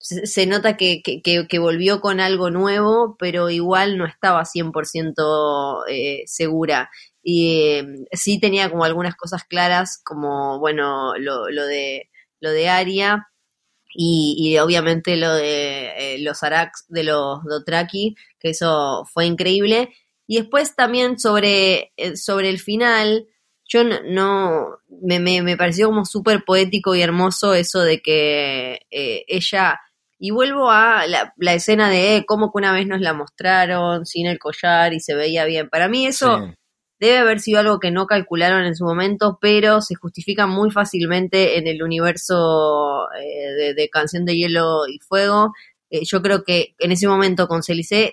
se, 0.00 0.46
nota 0.46 0.76
que, 0.76 1.02
que, 1.02 1.22
que, 1.22 1.58
volvió 1.58 2.00
con 2.00 2.20
algo 2.20 2.50
nuevo, 2.50 3.16
pero 3.18 3.48
igual 3.48 3.96
no 3.96 4.06
estaba 4.06 4.44
100% 4.44 5.84
eh, 5.88 6.22
segura. 6.26 6.90
Y 7.22 7.76
em, 7.76 8.04
sí 8.12 8.40
tenía 8.40 8.70
como 8.70 8.84
algunas 8.84 9.14
cosas 9.16 9.44
claras, 9.44 10.00
como, 10.04 10.58
bueno, 10.58 11.14
lo, 11.18 11.50
lo 11.50 11.66
de 11.66 12.10
lo 12.40 12.50
de 12.50 12.68
Aria 12.68 13.28
y, 13.94 14.56
obviamente 14.58 15.16
lo 15.16 15.34
de 15.34 16.14
eh, 16.14 16.18
los 16.20 16.42
Arax 16.42 16.86
de 16.88 17.04
los 17.04 17.42
Dotraki, 17.44 18.14
que 18.38 18.50
eso 18.50 19.04
fue 19.12 19.26
increíble. 19.26 19.90
Y 20.26 20.38
después 20.38 20.76
también 20.76 21.18
sobre, 21.18 21.92
eh, 21.96 22.16
sobre 22.16 22.50
el 22.50 22.60
final, 22.60 23.26
yo 23.68 23.82
no, 23.84 24.78
me, 25.02 25.18
me, 25.18 25.42
me, 25.42 25.56
pareció 25.56 25.88
como 25.88 26.04
súper 26.04 26.44
poético 26.44 26.94
y 26.94 27.02
hermoso 27.02 27.54
eso 27.54 27.80
de 27.80 28.00
que 28.00 28.80
eh, 28.90 29.24
ella, 29.26 29.80
y 30.18 30.30
vuelvo 30.30 30.70
a 30.70 31.06
la, 31.08 31.34
la 31.36 31.54
escena 31.54 31.90
de 31.90 32.24
cómo 32.26 32.52
que 32.52 32.58
una 32.58 32.72
vez 32.72 32.86
nos 32.86 33.00
la 33.00 33.12
mostraron 33.12 34.06
sin 34.06 34.26
el 34.26 34.38
collar 34.38 34.92
y 34.92 35.00
se 35.00 35.14
veía 35.14 35.44
bien. 35.46 35.68
Para 35.68 35.88
mí 35.88 36.06
eso 36.06 36.54
Debe 37.00 37.16
haber 37.16 37.40
sido 37.40 37.60
algo 37.60 37.80
que 37.80 37.90
no 37.90 38.06
calcularon 38.06 38.66
en 38.66 38.76
su 38.76 38.84
momento, 38.84 39.38
pero 39.40 39.80
se 39.80 39.94
justifica 39.94 40.46
muy 40.46 40.70
fácilmente 40.70 41.56
en 41.56 41.66
el 41.66 41.82
universo 41.82 43.08
eh, 43.18 43.74
de, 43.74 43.88
Canción 43.88 44.26
de 44.26 44.36
Hielo 44.36 44.86
y 44.86 44.98
Fuego. 44.98 45.54
Eh, 45.88 46.04
yo 46.04 46.20
creo 46.20 46.44
que 46.44 46.74
en 46.78 46.92
ese 46.92 47.08
momento 47.08 47.48
con 47.48 47.62
Celice 47.62 48.12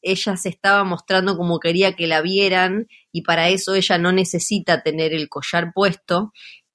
ella 0.00 0.36
se 0.36 0.48
estaba 0.48 0.84
mostrando 0.84 1.36
como 1.36 1.58
quería 1.58 1.94
que 1.94 2.06
la 2.06 2.22
vieran 2.22 2.86
y 3.12 3.22
para 3.22 3.48
eso 3.48 3.74
ella 3.74 3.98
no 3.98 4.12
necesita 4.12 4.82
tener 4.82 5.12
el 5.12 5.28
collar 5.28 5.72
puesto. 5.74 6.32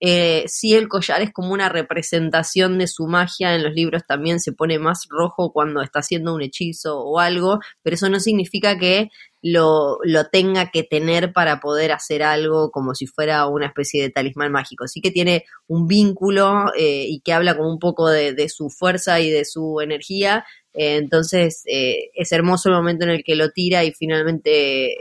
Eh, 0.08 0.44
si 0.46 0.76
el 0.76 0.88
collar 0.88 1.24
es 1.24 1.34
como 1.34 1.52
una 1.52 1.68
representación 1.68 2.78
de 2.78 2.86
su 2.86 3.08
magia, 3.08 3.56
en 3.56 3.64
los 3.64 3.74
libros 3.74 4.04
también 4.08 4.40
se 4.40 4.52
pone 4.52 4.78
más 4.78 5.08
rojo 5.10 5.52
cuando 5.52 5.82
está 5.82 5.98
haciendo 6.02 6.36
un 6.36 6.44
hechizo 6.44 7.00
o 7.00 7.18
algo, 7.18 7.58
pero 7.82 7.96
eso 7.96 8.08
no 8.08 8.20
significa 8.20 8.78
que 8.78 9.10
lo, 9.42 9.98
lo, 10.04 10.26
tenga 10.28 10.70
que 10.70 10.84
tener 10.84 11.34
para 11.34 11.60
poder 11.60 11.92
hacer 11.92 12.22
algo 12.22 12.70
como 12.70 12.94
si 12.94 13.08
fuera 13.08 13.48
una 13.48 13.66
especie 13.66 14.04
de 14.04 14.12
talismán 14.12 14.52
mágico. 14.52 14.88
Sí 14.88 15.02
que 15.02 15.10
tiene 15.10 15.46
un 15.68 15.88
vínculo 15.88 16.66
eh, 16.78 17.06
y 17.08 17.22
que 17.22 17.34
habla 17.34 17.58
como 17.58 17.72
un 17.72 17.80
poco 17.80 18.08
de, 18.08 18.48
su 18.50 18.70
fuerza 18.70 19.20
y 19.20 19.32
de 19.32 19.44
su 19.44 19.82
energía. 19.82 20.46
Eh, 20.78 20.98
entonces 20.98 21.64
eh, 21.66 22.12
es 22.14 22.32
hermoso 22.32 22.70
el 22.70 22.76
momento 22.76 23.06
en 23.06 23.12
el 23.12 23.24
que 23.24 23.36
lo 23.36 23.52
tira 23.52 23.84
y 23.84 23.94
finalmente 23.94 24.96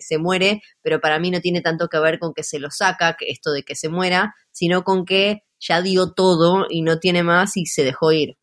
se 0.00 0.18
muere, 0.18 0.62
pero 0.82 1.00
para 1.00 1.18
mí 1.18 1.30
no 1.30 1.40
tiene 1.40 1.60
tanto 1.60 1.88
que 1.88 1.98
ver 1.98 2.18
con 2.18 2.34
que 2.34 2.42
se 2.42 2.58
lo 2.58 2.70
saca, 2.70 3.16
que 3.18 3.30
esto 3.30 3.52
de 3.52 3.62
que 3.62 3.74
se 3.74 3.88
muera, 3.88 4.34
sino 4.52 4.84
con 4.84 5.04
que 5.04 5.42
ya 5.60 5.82
dio 5.82 6.12
todo 6.12 6.66
y 6.68 6.82
no 6.82 6.98
tiene 6.98 7.22
más 7.22 7.56
y 7.56 7.66
se 7.66 7.84
dejó 7.84 8.12
ir. 8.12 8.36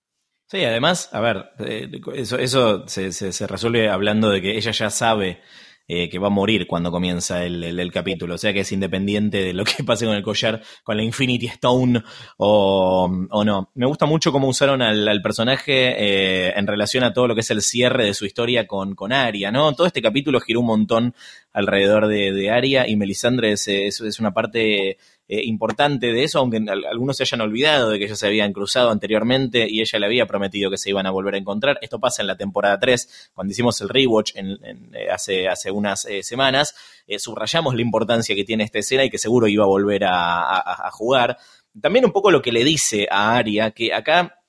Sí, 0.48 0.64
además, 0.64 1.10
a 1.12 1.22
ver, 1.22 1.50
eh, 1.60 1.90
eso, 2.14 2.38
eso 2.38 2.88
se, 2.88 3.12
se, 3.12 3.48
resuelve 3.48 3.90
hablando 3.90 4.30
de 4.30 4.42
que 4.42 4.56
ella 4.56 4.72
ya 4.72 4.92
sabe 4.92 5.42
eh, 5.88 6.10
que 6.10 6.18
va 6.18 6.28
a 6.28 6.32
morir 6.32 6.66
cuando 6.66 6.92
comienza 6.92 7.44
el, 7.44 7.64
el, 7.64 7.92
capítulo, 7.92 8.36
o 8.36 8.38
sea 8.38 8.54
que 8.54 8.62
es 8.62 8.72
independiente 8.72 9.44
de 9.44 9.54
lo 9.54 9.64
que 9.64 9.84
pase 9.84 10.06
con 10.06 10.16
el 10.16 10.24
collar, 10.24 10.62
con 10.84 10.98
la 10.98 11.04
Infinity 11.04 11.46
Stone 11.48 12.04
o, 12.38 13.28
o 13.30 13.44
no. 13.44 13.70
Me 13.76 13.86
gusta 13.86 14.06
mucho 14.06 14.32
cómo 14.32 14.48
usaron 14.48 14.82
al, 14.82 15.22
personaje 15.22 15.94
eh, 15.98 16.54
en 16.56 16.66
relación 16.68 17.04
a 17.04 17.14
todo 17.14 17.28
lo 17.28 17.36
que 17.36 17.42
es 17.42 17.52
el 17.52 17.62
cierre 17.62 18.06
de 18.06 18.14
su 18.14 18.26
historia 18.26 18.66
con, 18.68 18.96
con 18.96 19.14
Aria, 19.14 19.52
¿no? 19.52 19.74
Todo 19.74 19.88
este 19.88 20.02
capítulo 20.02 20.40
giró 20.40 20.62
un 20.62 20.68
montón 20.68 21.16
alrededor 21.54 22.08
de, 22.08 22.32
de 22.32 22.50
Aria 22.50 22.88
y 22.88 22.96
Melisandre 22.96 23.52
es, 23.52 23.68
es, 23.68 24.02
es 24.02 24.20
una 24.20 24.34
parte 24.34 24.98
eh, 25.28 25.42
importante 25.44 26.14
de 26.14 26.24
eso, 26.24 26.40
aunque 26.40 26.64
algunos 26.90 27.18
se 27.18 27.24
hayan 27.24 27.42
olvidado 27.42 27.90
de 27.90 28.00
que 28.00 28.06
ellos 28.06 28.20
se 28.20 28.28
habían 28.28 28.54
cruzado 28.54 28.92
anteriormente 28.92 29.68
y 29.70 29.82
ella 29.82 30.00
le 30.00 30.06
había 30.06 30.26
prometido 30.28 30.70
que 30.70 30.78
se 30.78 30.92
iban 30.92 31.08
a 31.08 31.12
volver 31.12 31.36
a 31.36 31.38
encontrar. 31.38 31.80
Esto 31.82 32.00
pasa 32.00 32.22
en 32.22 32.28
la 32.28 32.38
temporada 32.38 32.80
3, 32.80 33.32
cuando 33.34 33.52
hicimos 33.52 33.82
el 33.82 33.90
rewatch 33.90 34.34
eh, 34.36 35.10
hace, 35.12 35.48
hace 35.48 35.72
unas 35.72 36.06
eh, 36.06 36.22
semanas, 36.22 36.76
subrayamos 37.18 37.76
la 37.76 37.82
importancia 37.82 38.36
que 38.36 38.44
tiene 38.44 38.64
esta 38.64 38.80
escena 38.80 39.04
y 39.04 39.10
que 39.10 39.18
seguro 39.18 39.48
iba 39.48 39.64
a 39.64 39.68
volver 39.68 40.04
a 40.06 40.90
jugar. 40.92 41.38
También 41.82 42.06
un 42.06 42.12
poco 42.12 42.32
lo 42.32 42.42
que 42.42 42.52
le 42.52 42.64
dice 42.64 43.08
a 43.10 43.36
Aria, 43.36 43.72
que 43.72 43.94
acá 43.94 44.45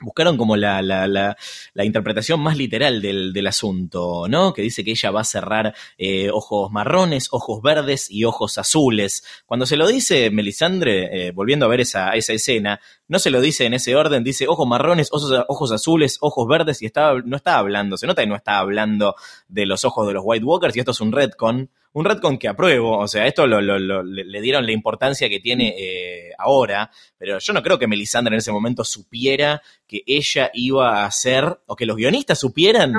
buscaron 0.00 0.36
como 0.36 0.56
la, 0.56 0.82
la, 0.82 1.06
la, 1.06 1.36
la, 1.74 1.84
interpretación 1.84 2.40
más 2.40 2.56
literal 2.56 3.02
del, 3.02 3.32
del, 3.32 3.46
asunto, 3.46 4.26
¿no? 4.28 4.52
Que 4.52 4.62
dice 4.62 4.84
que 4.84 4.92
ella 4.92 5.10
va 5.10 5.20
a 5.20 5.24
cerrar 5.24 5.74
eh, 5.98 6.30
ojos 6.30 6.70
marrones, 6.70 7.28
ojos 7.30 7.62
verdes 7.62 8.10
y 8.10 8.24
ojos 8.24 8.58
azules. 8.58 9.24
Cuando 9.46 9.66
se 9.66 9.76
lo 9.76 9.86
dice 9.86 10.30
Melisandre, 10.30 11.28
eh, 11.28 11.30
volviendo 11.32 11.66
a 11.66 11.68
ver 11.68 11.80
esa, 11.80 12.10
esa 12.12 12.32
escena, 12.32 12.80
no 13.10 13.18
se 13.18 13.30
lo 13.30 13.40
dice 13.40 13.66
en 13.66 13.74
ese 13.74 13.96
orden, 13.96 14.24
dice 14.24 14.46
ojos 14.48 14.66
marrones, 14.66 15.08
ojos, 15.12 15.44
ojos 15.48 15.72
azules, 15.72 16.16
ojos 16.20 16.48
verdes 16.48 16.80
y 16.80 16.86
estaba, 16.86 17.20
no 17.24 17.36
está 17.36 17.58
hablando, 17.58 17.96
se 17.96 18.06
nota 18.06 18.22
que 18.22 18.28
no 18.28 18.36
está 18.36 18.58
hablando 18.58 19.14
de 19.48 19.66
los 19.66 19.84
ojos 19.84 20.06
de 20.06 20.14
los 20.14 20.22
White 20.24 20.44
Walkers 20.44 20.76
y 20.76 20.78
esto 20.78 20.92
es 20.92 21.00
un 21.00 21.12
retcon 21.12 21.70
un 21.92 22.04
retcon 22.04 22.38
que 22.38 22.46
apruebo, 22.46 22.98
o 22.98 23.08
sea, 23.08 23.26
esto 23.26 23.48
lo, 23.48 23.60
lo, 23.60 24.04
le 24.04 24.40
dieron 24.40 24.64
la 24.64 24.70
importancia 24.70 25.28
que 25.28 25.40
tiene 25.40 25.74
eh, 25.76 26.30
ahora, 26.38 26.88
pero 27.18 27.40
yo 27.40 27.52
no 27.52 27.64
creo 27.64 27.80
que 27.80 27.88
Melisandre 27.88 28.36
en 28.36 28.38
ese 28.38 28.52
momento 28.52 28.84
supiera 28.84 29.60
que 29.88 30.04
ella 30.06 30.52
iba 30.54 31.00
a 31.02 31.06
hacer, 31.06 31.58
o 31.66 31.74
que 31.74 31.86
los 31.86 31.96
guionistas 31.96 32.38
supieran 32.38 32.94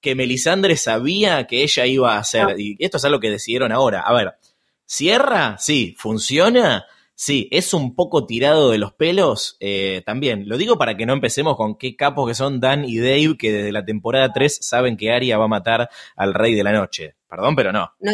que 0.00 0.16
Melisandre 0.16 0.76
sabía 0.76 1.46
que 1.46 1.62
ella 1.62 1.86
iba 1.86 2.16
a 2.16 2.18
hacer, 2.18 2.58
y 2.58 2.76
esto 2.80 2.96
es 2.96 3.04
algo 3.04 3.20
que 3.20 3.30
decidieron 3.30 3.70
ahora. 3.70 4.00
A 4.00 4.12
ver, 4.12 4.34
¿Cierra? 4.92 5.56
Sí. 5.58 5.94
¿Funciona? 5.96 6.84
Sí, 7.24 7.46
es 7.52 7.72
un 7.72 7.94
poco 7.94 8.26
tirado 8.26 8.72
de 8.72 8.78
los 8.78 8.94
pelos 8.94 9.56
eh, 9.60 10.02
también. 10.04 10.48
Lo 10.48 10.56
digo 10.58 10.76
para 10.76 10.96
que 10.96 11.06
no 11.06 11.12
empecemos 11.12 11.56
con 11.56 11.78
qué 11.78 11.94
capos 11.94 12.26
que 12.28 12.34
son 12.34 12.58
Dan 12.58 12.84
y 12.84 12.98
Dave, 12.98 13.36
que 13.38 13.52
desde 13.52 13.70
la 13.70 13.84
temporada 13.84 14.32
3 14.32 14.58
saben 14.60 14.96
que 14.96 15.12
Arya 15.12 15.38
va 15.38 15.44
a 15.44 15.48
matar 15.48 15.88
al 16.16 16.34
Rey 16.34 16.52
de 16.56 16.64
la 16.64 16.72
Noche. 16.72 17.14
Perdón, 17.28 17.54
pero 17.54 17.70
no. 17.72 17.92
No, 18.00 18.10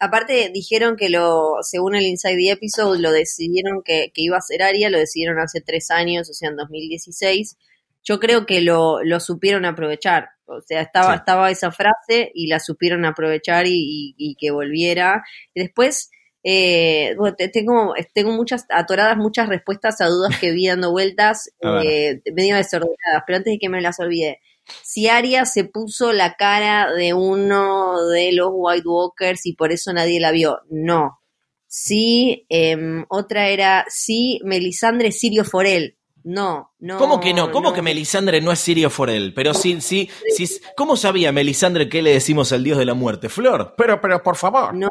aparte 0.00 0.50
dijeron 0.52 0.96
que 0.96 1.08
lo, 1.08 1.58
según 1.60 1.94
el 1.94 2.04
Inside 2.04 2.34
the 2.34 2.50
Episode, 2.50 2.98
lo 2.98 3.12
decidieron 3.12 3.80
que, 3.84 4.10
que 4.12 4.22
iba 4.22 4.38
a 4.38 4.40
ser 4.40 4.64
Arya, 4.64 4.90
lo 4.90 4.98
decidieron 4.98 5.38
hace 5.38 5.60
tres 5.60 5.92
años, 5.92 6.28
o 6.28 6.32
sea, 6.34 6.48
en 6.48 6.56
2016. 6.56 7.56
Yo 8.02 8.18
creo 8.18 8.44
que 8.44 8.60
lo, 8.60 9.04
lo 9.04 9.20
supieron 9.20 9.64
aprovechar. 9.66 10.30
O 10.46 10.60
sea, 10.66 10.80
estaba, 10.82 11.12
Sí. 11.12 11.18
estaba 11.20 11.50
esa 11.52 11.70
frase 11.70 12.32
y 12.34 12.48
la 12.48 12.58
supieron 12.58 13.04
aprovechar 13.04 13.68
y, 13.68 13.70
y- 13.76 14.14
y 14.18 14.34
que 14.34 14.50
volviera. 14.50 15.22
Y 15.54 15.60
después, 15.60 16.10
eh, 16.44 17.14
bueno, 17.16 17.36
te- 17.36 17.48
tengo, 17.48 17.94
tengo 18.14 18.32
muchas 18.32 18.66
atoradas, 18.68 19.16
muchas 19.16 19.48
respuestas 19.48 20.00
a 20.00 20.06
dudas 20.06 20.38
que 20.38 20.50
vi 20.52 20.66
dando 20.68 20.90
vueltas, 20.90 21.50
eh, 21.84 22.20
medio 22.34 22.56
desordenadas, 22.56 23.22
pero 23.26 23.38
antes 23.38 23.52
de 23.54 23.58
que 23.58 23.68
me 23.68 23.80
las 23.80 23.98
olvide. 24.00 24.40
Si 24.82 25.08
Arya 25.08 25.44
se 25.44 25.64
puso 25.64 26.12
la 26.12 26.34
cara 26.34 26.92
de 26.92 27.14
uno 27.14 28.06
de 28.08 28.32
los 28.32 28.48
White 28.52 28.86
Walkers 28.86 29.46
y 29.46 29.54
por 29.54 29.72
eso 29.72 29.92
nadie 29.92 30.20
la 30.20 30.30
vio, 30.30 30.60
no. 30.70 31.18
Sí, 31.66 32.44
em, 32.48 33.04
otra 33.08 33.48
era, 33.48 33.86
sí, 33.88 34.40
Melisandre 34.44 35.08
es 35.08 35.18
Sirio 35.18 35.44
Forel. 35.44 35.96
No, 36.24 36.72
no. 36.78 36.98
¿Cómo 36.98 37.18
que 37.18 37.34
no? 37.34 37.50
¿Cómo 37.50 37.72
que 37.72 37.82
Melisandre 37.82 38.40
no 38.40 38.52
es 38.52 38.60
Sirio 38.60 38.90
Forel? 38.90 39.32
Pero 39.34 39.54
sí, 39.54 39.80
sí, 39.80 40.08
sí. 40.36 40.46
¿Cómo 40.76 40.96
sabía 40.96 41.32
Melisandre 41.32 41.88
qué 41.88 42.00
le 42.02 42.12
decimos 42.12 42.52
al 42.52 42.62
dios 42.62 42.78
de 42.78 42.84
la 42.84 42.94
muerte? 42.94 43.28
Flor. 43.28 43.74
Pero, 43.76 44.00
pero, 44.00 44.22
por 44.22 44.36
favor. 44.36 44.72
No, 44.74 44.88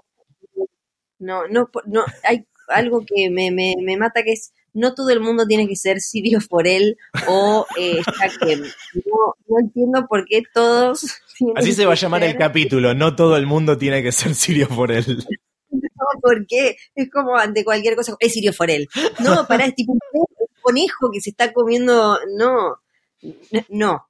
no, 1.22 1.48
no, 1.48 1.70
no, 1.86 2.04
hay 2.24 2.46
algo 2.68 3.06
que 3.06 3.30
me, 3.30 3.52
me, 3.52 3.76
me 3.82 3.98
mata 3.98 4.24
que 4.24 4.34
es, 4.34 4.54
no 4.74 4.94
todo 4.94 5.10
el 5.10 5.20
mundo 5.20 5.46
tiene 5.46 5.68
que 5.68 5.76
ser 5.76 6.00
Sirio 6.00 6.40
Forel 6.42 6.98
o 7.28 7.66
eh. 7.78 8.02
No, 9.06 9.36
no 9.48 9.60
entiendo 9.60 10.08
por 10.08 10.26
qué 10.26 10.44
todos... 10.54 11.04
Así 11.56 11.74
se 11.74 11.86
va 11.86 11.94
a 11.94 11.96
llamar 11.96 12.24
el 12.24 12.38
capítulo. 12.38 12.94
No 12.94 13.16
todo 13.16 13.36
el 13.36 13.48
mundo 13.48 13.78
tiene 13.78 14.04
que 14.04 14.12
ser 14.12 14.36
Sirio 14.36 14.68
Forel. 14.68 15.26
No, 15.72 16.20
¿por 16.20 16.46
qué? 16.48 16.76
Es 16.96 17.10
como 17.12 17.38
ante 17.38 17.64
cualquier 17.64 17.96
cosa, 17.96 18.16
es 18.20 18.34
Sirio 18.34 18.52
Forel. 18.52 18.90
No, 19.20 19.46
pará, 19.48 19.66
es 19.66 19.76
tipo 19.76 19.94
un 19.94 20.00
conejo 20.60 21.12
que 21.14 21.22
se 21.22 21.30
está 21.30 21.54
comiendo, 21.54 22.18
no, 22.38 22.76
no. 23.70 24.08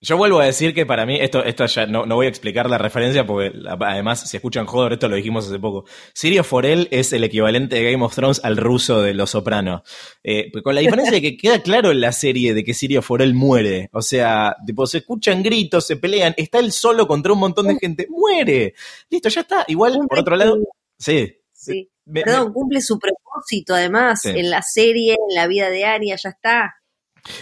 Yo 0.00 0.16
vuelvo 0.16 0.38
a 0.38 0.44
decir 0.44 0.74
que 0.74 0.86
para 0.86 1.04
mí, 1.06 1.18
esto, 1.20 1.42
esto 1.42 1.66
ya 1.66 1.86
no, 1.86 2.06
no 2.06 2.14
voy 2.14 2.26
a 2.26 2.28
explicar 2.28 2.70
la 2.70 2.78
referencia 2.78 3.26
porque 3.26 3.52
además, 3.80 4.30
si 4.30 4.36
escuchan 4.36 4.64
Joder, 4.66 4.92
esto 4.92 5.08
lo 5.08 5.16
dijimos 5.16 5.48
hace 5.48 5.58
poco. 5.58 5.86
Sirio 6.14 6.44
Forel 6.44 6.86
es 6.92 7.12
el 7.12 7.24
equivalente 7.24 7.74
de 7.74 7.90
Game 7.90 8.04
of 8.04 8.14
Thrones 8.14 8.40
al 8.44 8.56
ruso 8.56 9.02
de 9.02 9.12
Los 9.14 9.30
Soprano. 9.30 9.82
Eh, 10.22 10.52
con 10.62 10.76
la 10.76 10.82
diferencia 10.82 11.10
de 11.12 11.20
que 11.20 11.36
queda 11.36 11.60
claro 11.62 11.90
en 11.90 12.00
la 12.00 12.12
serie 12.12 12.54
de 12.54 12.62
que 12.62 12.74
Sirio 12.74 13.02
Forel 13.02 13.34
muere. 13.34 13.90
O 13.92 14.00
sea, 14.00 14.54
tipo, 14.64 14.86
se 14.86 14.98
escuchan 14.98 15.42
gritos, 15.42 15.84
se 15.86 15.96
pelean, 15.96 16.32
está 16.36 16.60
él 16.60 16.70
solo 16.70 17.08
contra 17.08 17.32
un 17.32 17.40
montón 17.40 17.66
de 17.66 17.76
gente, 17.80 18.06
muere. 18.08 18.74
Listo, 19.10 19.28
ya 19.30 19.40
está. 19.40 19.64
Igual, 19.66 19.98
por 20.08 20.20
otro 20.20 20.36
lado, 20.36 20.58
sí. 20.96 21.34
Sí. 21.52 21.90
Me- 22.04 22.22
Perdón, 22.22 22.52
cumple 22.52 22.80
su 22.80 23.00
propósito 23.00 23.74
además 23.74 24.20
Sí. 24.22 24.28
en 24.30 24.48
la 24.48 24.62
serie, 24.62 25.14
en 25.14 25.34
la 25.34 25.48
vida 25.48 25.68
de 25.70 25.84
Aria, 25.84 26.14
ya 26.16 26.28
está. 26.30 26.76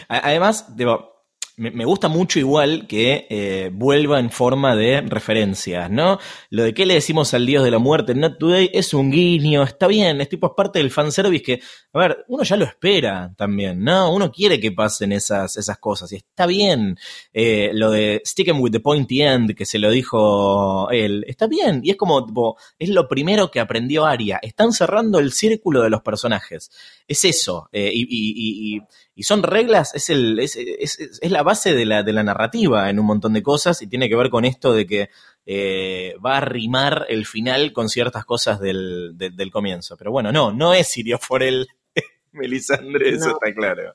Además, 0.08 0.74
digo, 0.74 1.15
me, 1.58 1.84
gusta 1.86 2.08
mucho 2.08 2.38
igual 2.38 2.86
que 2.86 3.26
eh, 3.30 3.70
vuelva 3.72 4.20
en 4.20 4.30
forma 4.30 4.76
de 4.76 5.00
referencias, 5.00 5.90
¿no? 5.90 6.18
Lo 6.50 6.64
de 6.64 6.74
qué 6.74 6.84
le 6.84 6.94
decimos 6.94 7.32
al 7.32 7.46
dios 7.46 7.64
de 7.64 7.70
la 7.70 7.78
muerte 7.78 8.12
en 8.12 8.20
Not 8.20 8.38
Today 8.38 8.70
es 8.74 8.92
un 8.92 9.10
guiño, 9.10 9.62
está 9.62 9.86
bien, 9.86 10.20
es 10.20 10.28
tipo 10.28 10.54
parte 10.54 10.78
del 10.80 10.90
fanservice 10.90 11.42
que, 11.42 11.60
a 11.94 11.98
ver, 11.98 12.24
uno 12.28 12.42
ya 12.44 12.56
lo 12.56 12.66
espera 12.66 13.32
también, 13.38 13.82
¿no? 13.82 14.12
Uno 14.14 14.30
quiere 14.30 14.60
que 14.60 14.72
pasen 14.72 15.12
esas, 15.12 15.56
esas 15.56 15.78
cosas 15.78 16.12
y 16.12 16.16
está 16.16 16.44
bien. 16.46 16.98
Eh, 17.32 17.70
lo 17.72 17.90
de 17.90 18.20
stick 18.26 18.48
'em 18.48 18.60
with 18.60 18.72
the 18.72 18.80
pointy 18.80 19.22
end, 19.22 19.54
que 19.54 19.64
se 19.64 19.78
lo 19.78 19.90
dijo 19.90 20.90
él, 20.90 21.24
está 21.26 21.46
bien. 21.46 21.80
Y 21.82 21.90
es 21.90 21.96
como, 21.96 22.24
tipo, 22.26 22.58
es 22.78 22.90
lo 22.90 23.08
primero 23.08 23.50
que 23.50 23.60
aprendió 23.60 24.04
Aria. 24.04 24.38
Están 24.42 24.72
cerrando 24.72 25.18
el 25.18 25.32
círculo 25.32 25.82
de 25.82 25.88
los 25.90 26.02
personajes. 26.02 26.70
Es 27.08 27.24
eso. 27.24 27.68
eh, 27.72 27.90
y, 27.94 28.02
y- 28.02 28.74
y- 28.74 28.76
y- 28.76 28.82
y 29.16 29.24
son 29.24 29.42
reglas, 29.42 29.94
es, 29.94 30.10
el, 30.10 30.38
es, 30.38 30.54
es- 30.56 31.00
es- 31.20 31.30
la 31.30 31.42
base 31.42 31.74
de 31.74 31.84
la, 31.86 32.02
de 32.04 32.12
la 32.12 32.22
narrativa 32.22 32.88
en 32.90 33.00
un 33.00 33.06
montón 33.06 33.32
de 33.32 33.42
cosas 33.42 33.82
y 33.82 33.88
tiene 33.88 34.08
que 34.08 34.14
ver 34.16 34.30
con 34.30 34.44
esto 34.44 34.72
de 34.74 34.86
que 34.86 35.08
eh, 35.46 36.14
va 36.24 36.36
a 36.36 36.40
rimar 36.40 37.06
el 37.08 37.24
final 37.26 37.72
con 37.72 37.88
ciertas 37.88 38.24
cosas 38.24 38.60
del, 38.60 39.12
de- 39.14 39.30
del 39.30 39.50
comienzo. 39.50 39.96
Pero 39.96 40.12
bueno, 40.12 40.30
no, 40.30 40.52
no 40.52 40.74
es 40.74 40.86
Sirio 40.88 41.18
Forel, 41.18 41.66
Melisandre, 42.32 43.08
eso 43.10 43.28
No. 43.28 43.32
está 43.42 43.52
claro. 43.54 43.94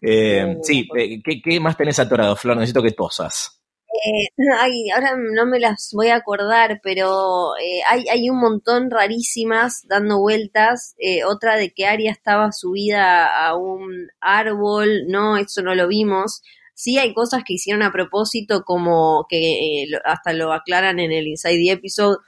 Eh, 0.00 0.56
sí, 0.62 0.88
eh, 0.96 1.20
¿qué, 1.22 1.42
qué 1.42 1.60
más 1.60 1.76
tenés 1.76 1.98
atorado, 1.98 2.34
Flor? 2.36 2.56
Necesito 2.56 2.82
que 2.82 2.92
tosas. 2.92 3.57
Eh, 3.90 4.28
ay, 4.60 4.90
ahora 4.90 5.16
no 5.16 5.46
me 5.46 5.58
las 5.60 5.90
voy 5.94 6.08
a 6.08 6.16
acordar, 6.16 6.80
pero 6.82 7.56
eh, 7.56 7.80
hay, 7.88 8.08
hay 8.08 8.30
un 8.30 8.38
montón 8.40 8.90
rarísimas 8.90 9.86
dando 9.88 10.18
vueltas. 10.20 10.94
Eh, 10.98 11.24
otra 11.24 11.56
de 11.56 11.70
que 11.72 11.86
Aria 11.86 12.12
estaba 12.12 12.52
subida 12.52 13.46
a 13.46 13.56
un 13.56 14.08
árbol, 14.20 15.06
no, 15.08 15.36
eso 15.36 15.62
no 15.62 15.74
lo 15.74 15.88
vimos. 15.88 16.42
Sí 16.74 16.98
hay 16.98 17.12
cosas 17.14 17.42
que 17.44 17.54
hicieron 17.54 17.82
a 17.82 17.92
propósito, 17.92 18.62
como 18.64 19.26
que 19.28 19.82
eh, 19.84 19.88
hasta 20.04 20.32
lo 20.32 20.52
aclaran 20.52 21.00
en 21.00 21.10
el 21.12 21.26
Inside 21.26 21.56
the 21.56 21.72
Episode, 21.72 22.18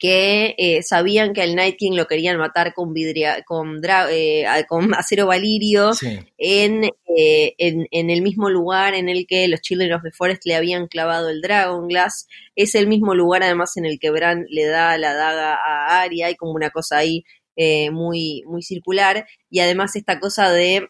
que 0.00 0.54
eh, 0.58 0.82
sabían 0.82 1.34
que 1.34 1.42
al 1.42 1.54
Night 1.54 1.76
King 1.78 1.92
lo 1.92 2.06
querían 2.06 2.38
matar 2.38 2.72
con 2.74 2.92
vidria, 2.94 3.42
con, 3.46 3.80
dra- 3.82 4.08
eh, 4.10 4.46
con 4.68 4.92
acero 4.94 5.26
valirio 5.26 5.92
Sí. 5.94 6.18
en, 6.38 6.84
eh, 7.16 7.54
en, 7.58 7.86
en 7.92 8.10
el 8.10 8.22
mismo 8.22 8.48
lugar 8.50 8.94
en 8.94 9.08
el 9.10 9.26
que 9.28 9.46
los 9.46 9.60
Children 9.60 9.92
of 9.92 10.02
the 10.02 10.10
Forest 10.10 10.46
le 10.46 10.56
habían 10.56 10.88
clavado 10.88 11.28
el 11.28 11.42
Dragon 11.42 11.86
Glass. 11.86 12.26
Es 12.56 12.74
el 12.74 12.88
mismo 12.88 13.14
lugar 13.14 13.42
además 13.42 13.76
en 13.76 13.84
el 13.84 13.98
que 14.00 14.10
Bran 14.10 14.46
le 14.48 14.64
da 14.66 14.96
la 14.98 15.14
daga 15.14 15.54
a 15.54 16.00
Arya, 16.02 16.28
hay 16.28 16.34
como 16.34 16.52
una 16.52 16.70
cosa 16.70 16.96
ahí 16.96 17.22
eh, 17.56 17.90
muy, 17.90 18.42
muy 18.46 18.62
circular. 18.62 19.26
Y 19.50 19.60
además 19.60 19.94
esta 19.96 20.18
cosa 20.18 20.50
de 20.50 20.88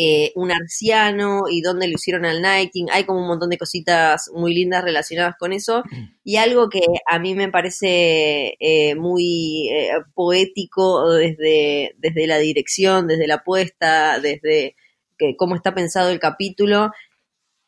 eh, 0.00 0.30
un 0.36 0.52
arciano 0.52 1.48
y 1.50 1.60
dónde 1.60 1.88
lo 1.88 1.94
hicieron 1.94 2.24
al 2.24 2.40
Night 2.40 2.70
King, 2.72 2.86
hay 2.92 3.02
como 3.02 3.20
un 3.20 3.26
montón 3.26 3.50
de 3.50 3.58
cositas 3.58 4.30
muy 4.32 4.54
lindas 4.54 4.84
relacionadas 4.84 5.34
con 5.36 5.52
eso. 5.52 5.82
Y 6.22 6.36
algo 6.36 6.68
que 6.68 6.82
a 7.10 7.18
mí 7.18 7.34
me 7.34 7.48
parece 7.48 8.54
eh, 8.60 8.94
muy 8.94 9.70
eh, 9.70 9.92
poético 10.14 11.10
desde, 11.14 11.94
desde 11.96 12.26
la 12.26 12.36
dirección, 12.36 13.06
desde 13.08 13.26
la 13.26 13.42
puesta, 13.42 14.20
desde 14.20 14.76
que, 15.16 15.36
cómo 15.36 15.56
está 15.56 15.74
pensado 15.74 16.10
el 16.10 16.20
capítulo, 16.20 16.90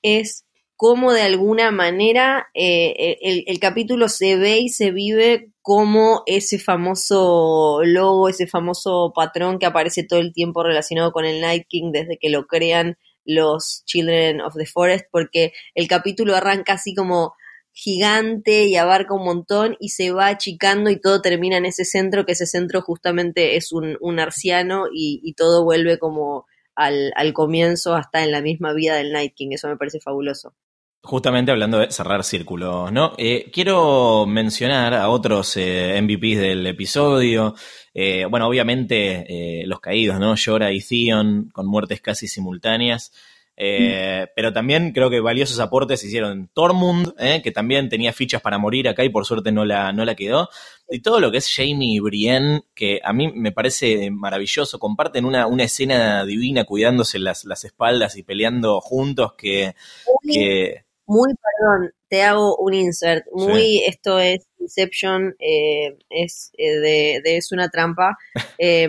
es 0.03 0.45
cómo 0.81 1.13
de 1.13 1.21
alguna 1.21 1.71
manera 1.71 2.49
eh, 2.55 3.19
el, 3.21 3.45
el 3.47 3.61
capítulo 3.61 4.09
se 4.09 4.37
ve 4.37 4.61
y 4.61 4.71
se 4.71 4.93
vive 4.93 5.53
como 5.61 6.23
ese 6.25 6.59
famoso 6.59 7.81
logo, 7.85 8.31
ese 8.31 8.47
famoso 8.47 9.13
patrón 9.15 9.59
que 9.59 9.67
aparece 9.67 10.05
todo 10.05 10.21
el 10.21 10.33
tiempo 10.33 10.63
relacionado 10.63 11.13
con 11.13 11.27
el 11.27 11.43
Night 11.43 11.67
King 11.69 11.93
desde 11.93 12.17
que 12.17 12.31
lo 12.31 12.47
crean 12.47 12.97
los 13.27 13.83
Children 13.85 14.41
of 14.41 14.55
the 14.57 14.65
Forest, 14.65 15.05
porque 15.13 15.53
el 15.75 15.87
capítulo 15.87 16.35
arranca 16.35 16.73
así 16.73 16.95
como 16.95 17.35
gigante 17.73 18.65
y 18.65 18.77
abarca 18.77 19.13
un 19.13 19.27
montón 19.27 19.77
y 19.81 19.91
se 19.91 20.13
va 20.13 20.29
achicando 20.29 20.89
y 20.89 20.99
todo 20.99 21.21
termina 21.21 21.59
en 21.59 21.67
ese 21.67 21.85
centro, 21.85 22.25
que 22.25 22.33
ese 22.33 22.47
centro 22.47 22.81
justamente 22.81 23.57
es 23.57 23.71
un, 23.71 24.19
arciano 24.19 24.87
y, 24.91 25.21
y 25.23 25.35
todo 25.35 25.63
vuelve 25.63 25.99
como 25.99 26.47
al 26.75 27.35
comienzo 27.35 27.95
hasta 27.95 28.25
en 28.25 28.31
la 28.31 28.41
misma 28.41 28.73
vida 28.73 28.97
del 28.97 29.13
Night 29.13 29.35
King, 29.35 29.51
eso 29.53 29.69
me 29.69 29.77
parece 29.77 30.01
fabuloso. 30.01 30.55
Justamente 31.03 31.51
hablando 31.51 31.79
de 31.79 31.91
cerrar 31.91 32.23
círculos, 32.25 32.93
¿no? 32.93 33.15
Eh, 33.17 33.51
quiero 33.51 34.27
mencionar 34.27 34.93
a 34.93 35.09
otros 35.09 35.57
eh, 35.57 35.99
MVPs 36.03 36.39
del 36.39 36.67
episodio. 36.67 37.55
Eh, 37.95 38.27
bueno, 38.29 38.47
obviamente 38.47 39.25
eh, 39.63 39.67
los 39.67 39.81
caídos, 39.81 40.21
¿no? 40.21 40.35
Llora 40.35 40.73
y 40.73 40.81
Theon 40.83 41.49
con 41.55 41.67
muertes 41.67 42.03
casi 42.03 42.29
simultáneas. 42.29 43.13
Eh, 43.57 44.27
Pero 44.37 44.53
también 44.53 44.93
creo 44.93 45.09
que 45.11 45.21
valiosos 45.21 45.59
aportes 45.59 46.05
hicieron 46.05 46.49
Tormund, 46.53 47.15
¿eh? 47.19 47.41
que 47.43 47.51
también 47.51 47.89
tenía 47.89 48.13
fichas 48.13 48.43
para 48.43 48.59
morir 48.59 48.87
acá 48.89 49.03
y 49.03 49.09
por 49.09 49.25
suerte 49.27 49.53
no 49.53 49.65
la, 49.65 49.93
no 49.93 50.05
la 50.05 50.15
quedó. 50.15 50.51
Y 50.89 51.01
todo 51.01 51.19
lo 51.19 51.31
que 51.31 51.39
es 51.39 51.51
Jamie 51.55 51.97
y 51.97 52.01
Brienne, 52.01 52.63
que 52.75 53.01
a 53.03 53.13
mí 53.15 53.33
me 53.35 53.53
parece 53.53 54.11
maravilloso. 54.11 54.79
Comparten 54.79 55.25
una, 55.25 55.47
una 55.47 55.65
escena 55.65 56.27
divina 56.27 56.65
cuidándose 56.65 57.19
las, 57.19 57.45
las 57.47 57.65
espaldas 57.65 58.17
y 58.19 58.23
peleando 58.23 58.83
juntos 58.83 59.33
que... 59.33 59.75
que 60.31 60.85
Muy, 61.11 61.35
perdón, 61.35 61.91
te 62.09 62.23
hago 62.23 62.57
un 62.57 62.73
insert. 62.73 63.25
Muy, 63.33 63.83
esto 63.85 64.21
es 64.21 64.47
Inception, 64.61 65.35
eh, 65.41 65.99
es 66.09 66.53
eh, 66.57 66.79
de, 66.79 67.21
de 67.25 67.37
Es 67.37 67.51
una 67.51 67.69
trampa. 67.69 68.17
Eh, 68.59 68.89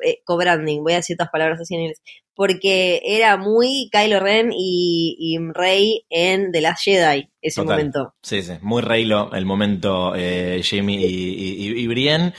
eh, 0.00 0.20
co-branding, 0.24 0.82
voy 0.82 0.92
a 0.92 0.96
decir 0.96 1.14
estas 1.14 1.30
palabras 1.30 1.60
así 1.60 1.74
en 1.74 1.82
inglés, 1.82 2.00
porque 2.34 3.00
era 3.04 3.36
muy 3.36 3.90
Kylo 3.90 4.20
Ren 4.20 4.50
y, 4.52 5.38
Rey 5.52 6.04
en 6.08 6.52
The 6.52 6.60
Last 6.60 6.84
Jedi 6.84 7.28
ese 7.42 7.62
momento. 7.62 8.14
Sí, 8.22 8.42
sí, 8.42 8.52
muy 8.62 8.82
Reylo 8.82 9.32
el 9.32 9.44
momento 9.44 10.14
eh, 10.14 10.62
Jamie 10.64 11.00
y, 11.00 11.82
y, 11.82 11.86
Brienne. 11.88 12.32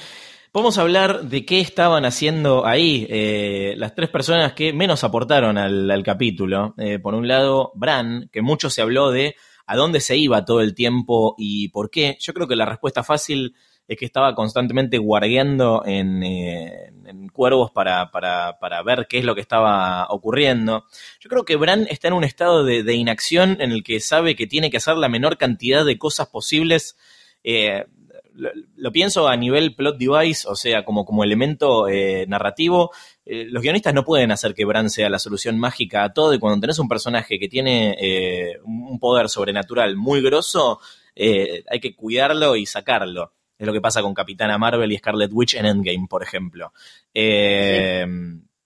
Podemos 0.51 0.79
hablar 0.79 1.25
de 1.25 1.45
qué 1.45 1.59
estaban 1.59 2.05
haciendo 2.05 2.65
ahí 2.65 3.05
eh, 3.07 3.75
las 3.77 3.93
tres 3.93 4.09
personas 4.09 4.53
que 4.53 4.73
menos 4.73 5.03
aportaron 5.03 5.59
al, 5.59 6.01
capítulo. 6.03 6.73
Eh, 6.79 6.97
por 6.97 7.13
un 7.13 7.27
lado, 7.27 7.71
Bran, 7.75 8.29
que 8.33 8.41
mucho 8.41 8.71
se 8.71 8.81
habló 8.81 9.11
de 9.11 9.35
a 9.67 9.75
dónde 9.75 9.99
se 9.99 10.17
iba 10.17 10.45
todo 10.45 10.61
el 10.61 10.73
tiempo 10.73 11.35
y 11.37 11.67
por 11.67 11.91
qué. 11.91 12.17
Yo 12.19 12.33
creo 12.33 12.47
que 12.47 12.55
la 12.55 12.65
respuesta 12.65 13.03
fácil 13.03 13.53
es 13.87 13.95
que 13.95 14.05
estaba 14.05 14.33
constantemente 14.33 14.97
guardiando 14.97 15.83
en, 15.85 16.23
eh, 16.23 16.91
cuervos 17.31 17.69
para, 17.69 18.09
para, 18.09 18.83
ver 18.83 19.05
qué 19.07 19.19
es 19.19 19.25
lo 19.25 19.35
que 19.35 19.41
estaba 19.41 20.07
ocurriendo. 20.09 20.85
Yo 21.19 21.29
creo 21.29 21.45
que 21.45 21.57
Bran 21.57 21.85
está 21.91 22.07
en 22.07 22.15
un 22.15 22.23
estado 22.23 22.63
de, 22.63 22.93
inacción 22.95 23.57
en 23.59 23.71
el 23.71 23.83
que 23.83 23.99
sabe 23.99 24.35
que 24.35 24.47
tiene 24.47 24.71
que 24.71 24.77
hacer 24.77 24.95
la 24.95 25.09
menor 25.09 25.37
cantidad 25.37 25.85
de 25.85 25.99
cosas 25.99 26.27
posibles. 26.27 26.97
Eh, 27.43 27.85
lo, 28.33 28.91
pienso 28.91 29.27
a 29.27 29.35
nivel 29.35 29.75
plot 29.75 29.97
device, 29.97 30.47
o 30.47 30.55
sea, 30.55 30.85
como, 30.85 31.05
como 31.05 31.23
elemento 31.23 31.87
eh, 31.87 32.25
narrativo. 32.27 32.91
los 33.25 33.61
guionistas 33.61 33.93
no 33.93 34.03
pueden 34.03 34.31
hacer 34.31 34.53
que 34.53 34.65
Bran 34.65 34.89
sea 34.89 35.09
la 35.09 35.19
solución 35.19 35.59
mágica 35.59 36.03
a 36.03 36.13
todo 36.13 36.33
y 36.33 36.39
cuando 36.39 36.61
tenés 36.61 36.79
un 36.79 36.87
personaje 36.87 37.39
que 37.39 37.47
tiene 37.47 38.57
un 38.63 38.99
poder 38.99 39.29
sobrenatural 39.29 39.95
muy 39.95 40.21
grosso, 40.21 40.79
hay 41.15 41.79
que 41.79 41.95
cuidarlo 41.95 42.55
y 42.55 42.65
sacarlo. 42.65 43.33
Es 43.59 43.67
lo 43.67 43.73
que 43.73 43.81
pasa 43.81 44.01
con 44.01 44.13
Capitana 44.13 44.57
Marvel 44.57 44.91
y 44.93 44.97
Scarlet 44.97 45.31
Witch 45.33 45.55
en 45.55 45.65
Endgame, 45.65 46.07
por 46.09 46.23
ejemplo. 46.23 46.71
Eh, 47.13 48.07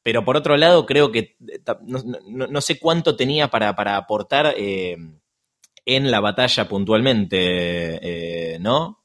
pero 0.04 0.24
por 0.24 0.38
otro 0.38 0.56
lado, 0.56 0.86
creo 0.86 1.12
que 1.12 1.36
eh, 1.48 1.60
no, 1.82 2.62
sé 2.62 2.78
cuánto 2.78 3.16
tenía 3.16 3.48
para, 3.48 3.98
aportar 3.98 4.54
eh, 4.56 4.96
en 5.84 6.12
la 6.12 6.20
batalla 6.20 6.68
puntualmente, 6.68 8.60
¿no? 8.62 9.03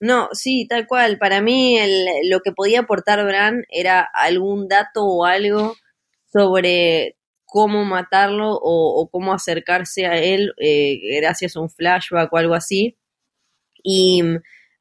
No, 0.00 0.30
sí, 0.32 0.66
tal 0.68 0.86
cual. 0.86 1.18
Para 1.18 1.42
mí 1.42 1.78
lo 2.24 2.40
que 2.40 2.52
podía 2.52 2.80
aportar 2.80 3.24
Bran 3.24 3.64
era 3.68 4.00
algún 4.00 4.66
dato 4.68 5.04
o 5.04 5.24
algo 5.26 5.76
sobre 6.32 7.16
cómo 7.44 7.84
matarlo 7.84 8.58
o, 8.62 9.08
cómo 9.10 9.34
acercarse 9.34 10.06
a 10.06 10.16
él 10.18 10.54
gracias 11.20 11.56
a 11.56 11.60
un 11.60 11.70
flashback 11.70 12.32
o 12.32 12.36
algo 12.38 12.54
así. 12.54 12.96
Y 13.82 14.22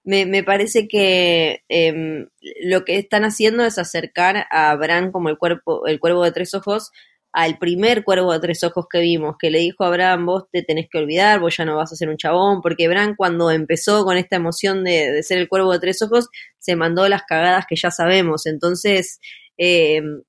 me, 0.04 0.26
me 0.26 0.44
parece 0.44 0.88
que 0.88 1.64
em, 1.70 2.30
lo 2.64 2.86
que 2.86 2.98
están 2.98 3.26
haciendo 3.26 3.66
es 3.66 3.78
acercar 3.78 4.48
a 4.52 4.76
Bran 4.76 5.12
como 5.12 5.30
el 5.30 5.38
cuerpo, 5.38 5.86
el 5.88 6.00
cuervo 6.00 6.24
de 6.24 6.32
tres 6.32 6.54
ojos 6.54 6.92
al 7.32 7.58
primer 7.60 8.04
cuervo 8.04 8.34
de 8.34 8.40
tres 8.40 8.64
ojos 8.64 8.86
que 8.92 9.00
vimos, 9.00 9.36
que 9.40 9.52
le 9.52 9.60
dijo 9.60 9.84
a 9.84 9.90
Bran, 9.90 10.26
vos 10.26 10.46
te 10.52 10.64
tenés 10.64 10.88
que 10.90 10.98
olvidar, 10.98 11.40
vos 11.40 11.56
ya 11.56 11.66
no 11.66 11.76
vas 11.76 11.92
a 11.92 11.96
ser 11.96 12.10
un 12.10 12.18
chabón, 12.18 12.62
porque 12.62 12.88
Bran 12.88 13.16
cuando 13.16 13.52
empezó 13.52 14.04
con 14.06 14.18
esta 14.18 14.36
emoción 14.38 14.84
de, 14.84 15.22
ser 15.24 15.38
el 15.38 15.48
cuervo 15.50 15.72
de 15.72 15.80
tres 15.80 16.02
ojos, 16.02 16.30
se 16.58 16.76
mandó 16.76 17.08
las 17.08 17.24
cagadas 17.24 17.66
que 17.68 17.76
ya 17.76 17.92
sabemos. 17.92 18.46
Entonces, 18.46 19.20
em, 19.58 20.24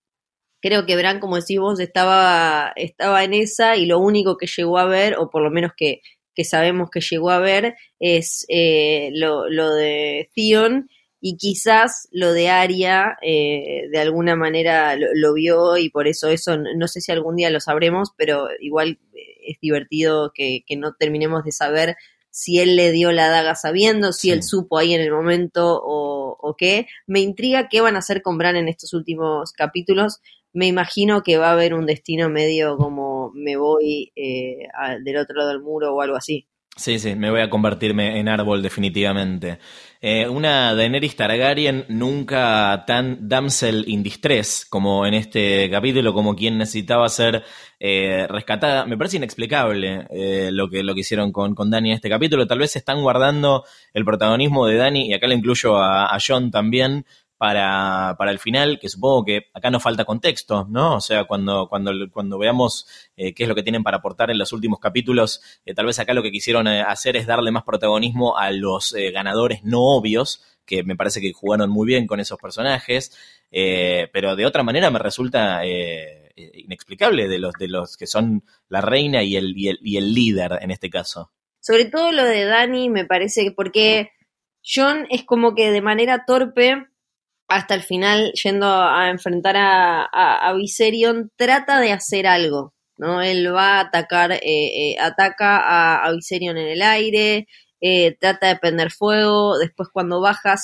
creo 0.60 0.86
que 0.86 0.96
Bran, 0.96 1.20
como 1.20 1.36
decís 1.36 1.58
vos, 1.58 1.80
estaba, 1.80 2.72
estaba 2.76 3.24
en 3.24 3.34
esa 3.34 3.76
y 3.76 3.86
lo 3.86 3.98
único 3.98 4.36
que 4.36 4.46
llegó 4.46 4.78
a 4.78 4.86
ver, 4.86 5.16
o 5.18 5.30
por 5.30 5.42
lo 5.42 5.50
menos 5.50 5.72
que, 5.76 6.02
que 6.34 6.44
sabemos 6.44 6.90
que 6.90 7.00
llegó 7.00 7.30
a 7.30 7.38
ver 7.38 7.76
es 7.98 8.46
eh, 8.48 9.10
lo, 9.14 9.44
de 9.74 10.30
Theon 10.34 10.88
y 11.20 11.36
quizás 11.36 12.08
lo 12.12 12.32
de 12.32 12.48
Aria 12.48 13.18
eh, 13.22 13.88
de 13.90 13.98
alguna 13.98 14.36
manera 14.36 14.96
lo, 14.96 15.34
vio 15.34 15.76
y 15.76 15.90
por 15.90 16.08
eso 16.08 16.28
eso 16.28 16.56
no 16.56 16.88
sé 16.88 17.00
si 17.00 17.12
algún 17.12 17.36
día 17.36 17.50
lo 17.50 17.60
sabremos, 17.60 18.12
pero 18.16 18.48
igual 18.60 18.98
es 19.42 19.58
divertido 19.60 20.32
que, 20.34 20.64
no 20.76 20.94
terminemos 20.94 21.44
de 21.44 21.52
saber 21.52 21.96
si 22.30 22.60
él 22.60 22.76
le 22.76 22.92
dio 22.92 23.12
la 23.12 23.28
daga 23.28 23.54
sabiendo, 23.54 24.12
si 24.12 24.30
él 24.30 24.42
supo 24.42 24.78
ahí 24.78 24.94
en 24.94 25.00
el 25.00 25.10
momento 25.10 25.80
o, 25.82 26.36
o, 26.40 26.56
qué. 26.56 26.86
Me 27.06 27.20
intriga 27.20 27.68
qué 27.68 27.80
van 27.80 27.96
a 27.96 27.98
hacer 27.98 28.22
con 28.22 28.38
Bran 28.38 28.56
en 28.56 28.68
estos 28.68 28.94
últimos 28.94 29.52
capítulos 29.52 30.20
me 30.52 30.66
imagino 30.66 31.22
que 31.22 31.38
va 31.38 31.48
a 31.50 31.52
haber 31.52 31.74
un 31.74 31.86
destino 31.86 32.28
medio 32.28 32.76
como 32.76 33.30
me 33.34 33.56
voy 33.56 34.12
eh, 34.16 34.68
del 35.02 35.16
otro 35.18 35.36
lado 35.36 35.50
del 35.50 35.60
muro 35.60 35.94
o 35.94 36.00
algo 36.00 36.16
así. 36.16 36.46
Sí, 36.76 36.98
sí, 36.98 37.14
me 37.14 37.30
voy 37.30 37.40
a 37.42 37.50
convertirme 37.50 38.18
en 38.18 38.28
árbol 38.28 38.62
definitivamente. 38.62 39.58
Eh, 40.00 40.26
una 40.26 40.74
Daenerys 40.74 41.14
Targaryen 41.14 41.84
nunca 41.88 42.84
tan 42.86 43.28
damsel 43.28 43.84
in 43.86 44.02
distress 44.02 44.64
como 44.64 45.04
en 45.04 45.12
este 45.12 45.68
capítulo, 45.68 46.14
como 46.14 46.34
quien 46.34 46.56
necesitaba 46.56 47.06
ser 47.10 47.44
eh, 47.78 48.26
rescatada. 48.30 48.86
Me 48.86 48.96
parece 48.96 49.18
inexplicable 49.18 50.06
lo, 50.52 50.70
que, 50.70 50.82
lo 50.82 50.94
que 50.94 51.00
hicieron 51.00 51.32
con, 51.32 51.54
con 51.54 51.70
Dani 51.70 51.90
en 51.90 51.96
este 51.96 52.08
capítulo. 52.08 52.46
Tal 52.46 52.60
vez 52.60 52.74
están 52.76 53.02
guardando 53.02 53.64
el 53.92 54.06
protagonismo 54.06 54.66
de 54.66 54.76
Dani, 54.76 55.08
y 55.10 55.12
acá 55.12 55.26
le 55.26 55.34
incluyo 55.34 55.76
a, 55.76 56.06
a 56.06 56.18
John 56.26 56.50
también, 56.50 57.04
para, 57.40 58.16
para 58.18 58.32
el 58.32 58.38
final, 58.38 58.78
que 58.78 58.90
supongo 58.90 59.24
que 59.24 59.46
acá 59.54 59.70
nos 59.70 59.82
falta 59.82 60.04
contexto, 60.04 60.66
¿no? 60.68 60.96
O 60.96 61.00
sea, 61.00 61.24
cuando, 61.24 61.68
cuando, 61.70 61.90
cuando 62.12 62.36
veamos 62.36 62.86
eh, 63.16 63.32
qué 63.32 63.44
es 63.44 63.48
lo 63.48 63.54
que 63.54 63.62
tienen 63.62 63.82
para 63.82 63.96
aportar 63.96 64.30
en 64.30 64.36
los 64.36 64.52
últimos 64.52 64.78
capítulos, 64.78 65.40
eh, 65.64 65.72
tal 65.72 65.86
vez 65.86 65.98
acá 65.98 66.12
lo 66.12 66.22
que 66.22 66.32
quisieron 66.32 66.68
eh, 66.68 66.82
hacer 66.82 67.16
es 67.16 67.26
darle 67.26 67.50
más 67.50 67.62
protagonismo 67.62 68.36
a 68.36 68.50
los 68.50 68.94
ganadores 69.14 69.64
no 69.64 69.80
obvios, 69.80 70.44
que 70.66 70.82
me 70.82 70.96
parece 70.96 71.22
que 71.22 71.32
jugaron 71.32 71.70
muy 71.70 71.86
bien 71.86 72.06
con 72.06 72.20
esos 72.20 72.38
personajes, 72.38 73.16
pero 73.50 74.36
de 74.36 74.44
otra 74.44 74.62
manera 74.62 74.90
me 74.90 74.98
resulta 74.98 75.62
inexplicable 76.36 77.26
de 77.26 77.38
los, 77.38 77.54
de 77.54 77.68
los 77.68 77.96
que 77.96 78.06
son 78.06 78.44
la 78.68 78.82
reina 78.82 79.22
y 79.22 79.36
el, 79.36 79.56
y 79.56 79.68
el, 79.68 79.78
y 79.82 79.96
el 79.96 80.12
líder 80.12 80.58
en 80.60 80.72
este 80.72 80.90
caso. 80.90 81.32
Sobre 81.60 81.86
todo 81.86 82.12
lo 82.12 82.24
de 82.24 82.44
Dani 82.44 82.90
me 82.90 83.06
parece 83.06 83.44
que 83.44 83.52
porque 83.52 84.10
John 84.62 85.06
es 85.08 85.24
como 85.24 85.54
que 85.54 85.70
de 85.70 85.80
manera 85.80 86.26
torpe 86.26 86.89
hasta 87.50 87.74
el 87.74 87.82
final, 87.82 88.32
yendo 88.32 88.66
a 88.66 89.10
enfrentar 89.10 89.56
a, 89.58 90.52
Viserion, 90.56 91.32
trata 91.36 91.80
de 91.80 91.90
hacer 91.92 92.26
algo, 92.28 92.74
¿no? 92.96 93.20
Él 93.22 93.52
va 93.52 93.78
a 93.78 93.80
atacar, 93.80 94.30
eh, 94.32 94.40
eh, 94.44 94.96
ataca 95.00 96.04
a, 96.04 96.12
Viserion 96.12 96.56
en 96.56 96.68
el 96.68 96.80
aire, 96.80 97.48
eh, 97.80 98.16
trata 98.20 98.48
de 98.48 98.56
prender 98.56 98.92
fuego, 98.92 99.58
después 99.58 99.88
cuando 99.92 100.20
baja 100.20 100.54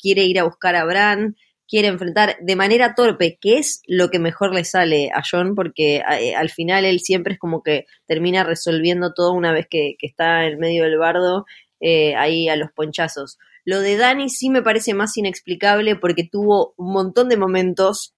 quiere 0.00 0.24
ir 0.24 0.38
a 0.38 0.44
buscar 0.44 0.76
a 0.76 0.84
Bran, 0.84 1.36
quiere 1.66 1.88
enfrentar 1.88 2.36
de 2.40 2.54
manera 2.54 2.94
torpe, 2.94 3.38
que 3.40 3.56
es 3.58 3.80
lo 3.86 4.10
que 4.10 4.18
mejor 4.18 4.54
le 4.54 4.64
sale 4.64 5.10
a 5.14 5.22
John, 5.28 5.54
porque 5.54 6.02
al 6.02 6.50
final 6.50 6.84
él 6.84 7.00
siempre 7.00 7.34
es 7.34 7.38
como 7.38 7.62
que 7.62 7.86
termina 8.06 8.44
resolviendo 8.44 9.14
todo 9.14 9.32
una 9.32 9.52
vez 9.52 9.66
que, 9.70 9.94
que 9.98 10.06
está 10.06 10.46
en 10.46 10.58
medio 10.58 10.84
del 10.84 10.98
bardo, 10.98 11.46
ahí 11.80 12.50
a 12.50 12.56
los 12.56 12.70
ponchazos. 12.72 13.38
Lo 13.66 13.80
de 13.80 13.96
Dani 13.96 14.30
sí 14.30 14.48
me 14.48 14.62
parece 14.62 14.94
más 14.94 15.16
inexplicable 15.16 15.96
porque 15.96 16.22
tuvo 16.22 16.72
un 16.76 16.92
montón 16.92 17.28
de 17.28 17.36
momentos 17.36 18.14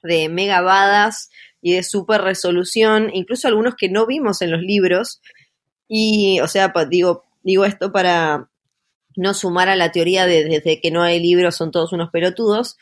de 0.00 0.28
megabadas 0.28 1.28
y 1.60 1.72
de 1.72 1.82
super 1.82 2.22
resolución, 2.22 3.10
incluso 3.12 3.48
algunos 3.48 3.74
que 3.74 3.88
no 3.88 4.06
vimos 4.06 4.42
en 4.42 4.52
los 4.52 4.62
libros. 4.62 5.20
Y, 5.88 6.38
o 6.40 6.46
sea, 6.46 6.72
digo, 6.88 7.24
digo 7.42 7.64
esto 7.64 7.90
para 7.90 8.48
no 9.16 9.34
sumar 9.34 9.68
a 9.68 9.74
la 9.74 9.90
teoría 9.90 10.24
de 10.24 10.44
desde 10.44 10.80
que 10.80 10.92
no 10.92 11.02
hay 11.02 11.18
libros 11.18 11.56
son 11.56 11.72
todos 11.72 11.92
unos 11.92 12.10
pelotudos, 12.10 12.76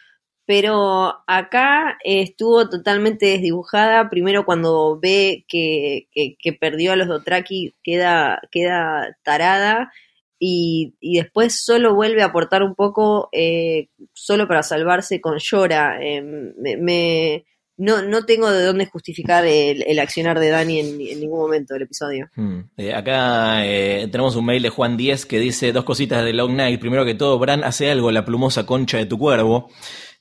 pero 0.45 1.15
acá 1.27 1.97
estuvo 2.05 2.69
totalmente 2.69 3.25
desdibujada. 3.25 4.11
Primero 4.11 4.45
cuando 4.45 4.99
ve 5.01 5.47
que, 5.49 6.09
que, 6.13 6.53
perdió 6.53 6.93
a 6.93 6.97
los 6.97 7.09
Dotraki 7.09 7.75
queda, 7.83 8.43
queda 8.51 9.17
tarada 9.23 9.91
y, 10.39 10.95
después 11.01 11.65
solo 11.65 11.95
vuelve 11.95 12.23
a 12.23 12.27
aportar 12.27 12.63
un 12.63 12.75
poco 12.75 13.29
eh, 13.33 13.89
solo 14.13 14.47
para 14.49 14.63
salvarse 14.63 15.21
con 15.21 15.39
Llora. 15.39 15.99
Eh, 16.03 16.23
me, 16.23 17.45
no, 17.77 18.03
no 18.03 18.25
tengo 18.25 18.51
de 18.51 18.65
dónde 18.65 18.87
justificar 18.87 19.45
el, 19.47 19.99
accionar 19.99 20.39
de 20.39 20.51
Dani 20.51 20.81
en, 20.81 20.99
ningún 20.99 21.41
momento 21.41 21.75
del 21.75 21.85
episodio. 21.85 22.29
Hmm. 22.37 22.61
Eh, 22.77 22.93
acá 22.95 23.63
tenemos 23.63 24.37
un 24.37 24.47
mail 24.47 24.63
de 24.63 24.71
Juan 24.71 24.97
Díez 24.97 25.27
que 25.27 25.39
dice 25.39 25.73
dos 25.73 25.85
cositas 25.85 26.25
de 26.25 26.33
Long 26.33 26.55
Night. 26.55 26.81
Primero 26.81 27.05
que 27.05 27.15
todo, 27.15 27.39
Bran 27.39 27.65
hace 27.65 27.91
algo, 27.91 28.11
la 28.11 28.25
plumosa 28.25 28.67
concha 28.67 28.99
de 28.99 29.07
tu 29.07 29.19
cuervo. 29.19 29.71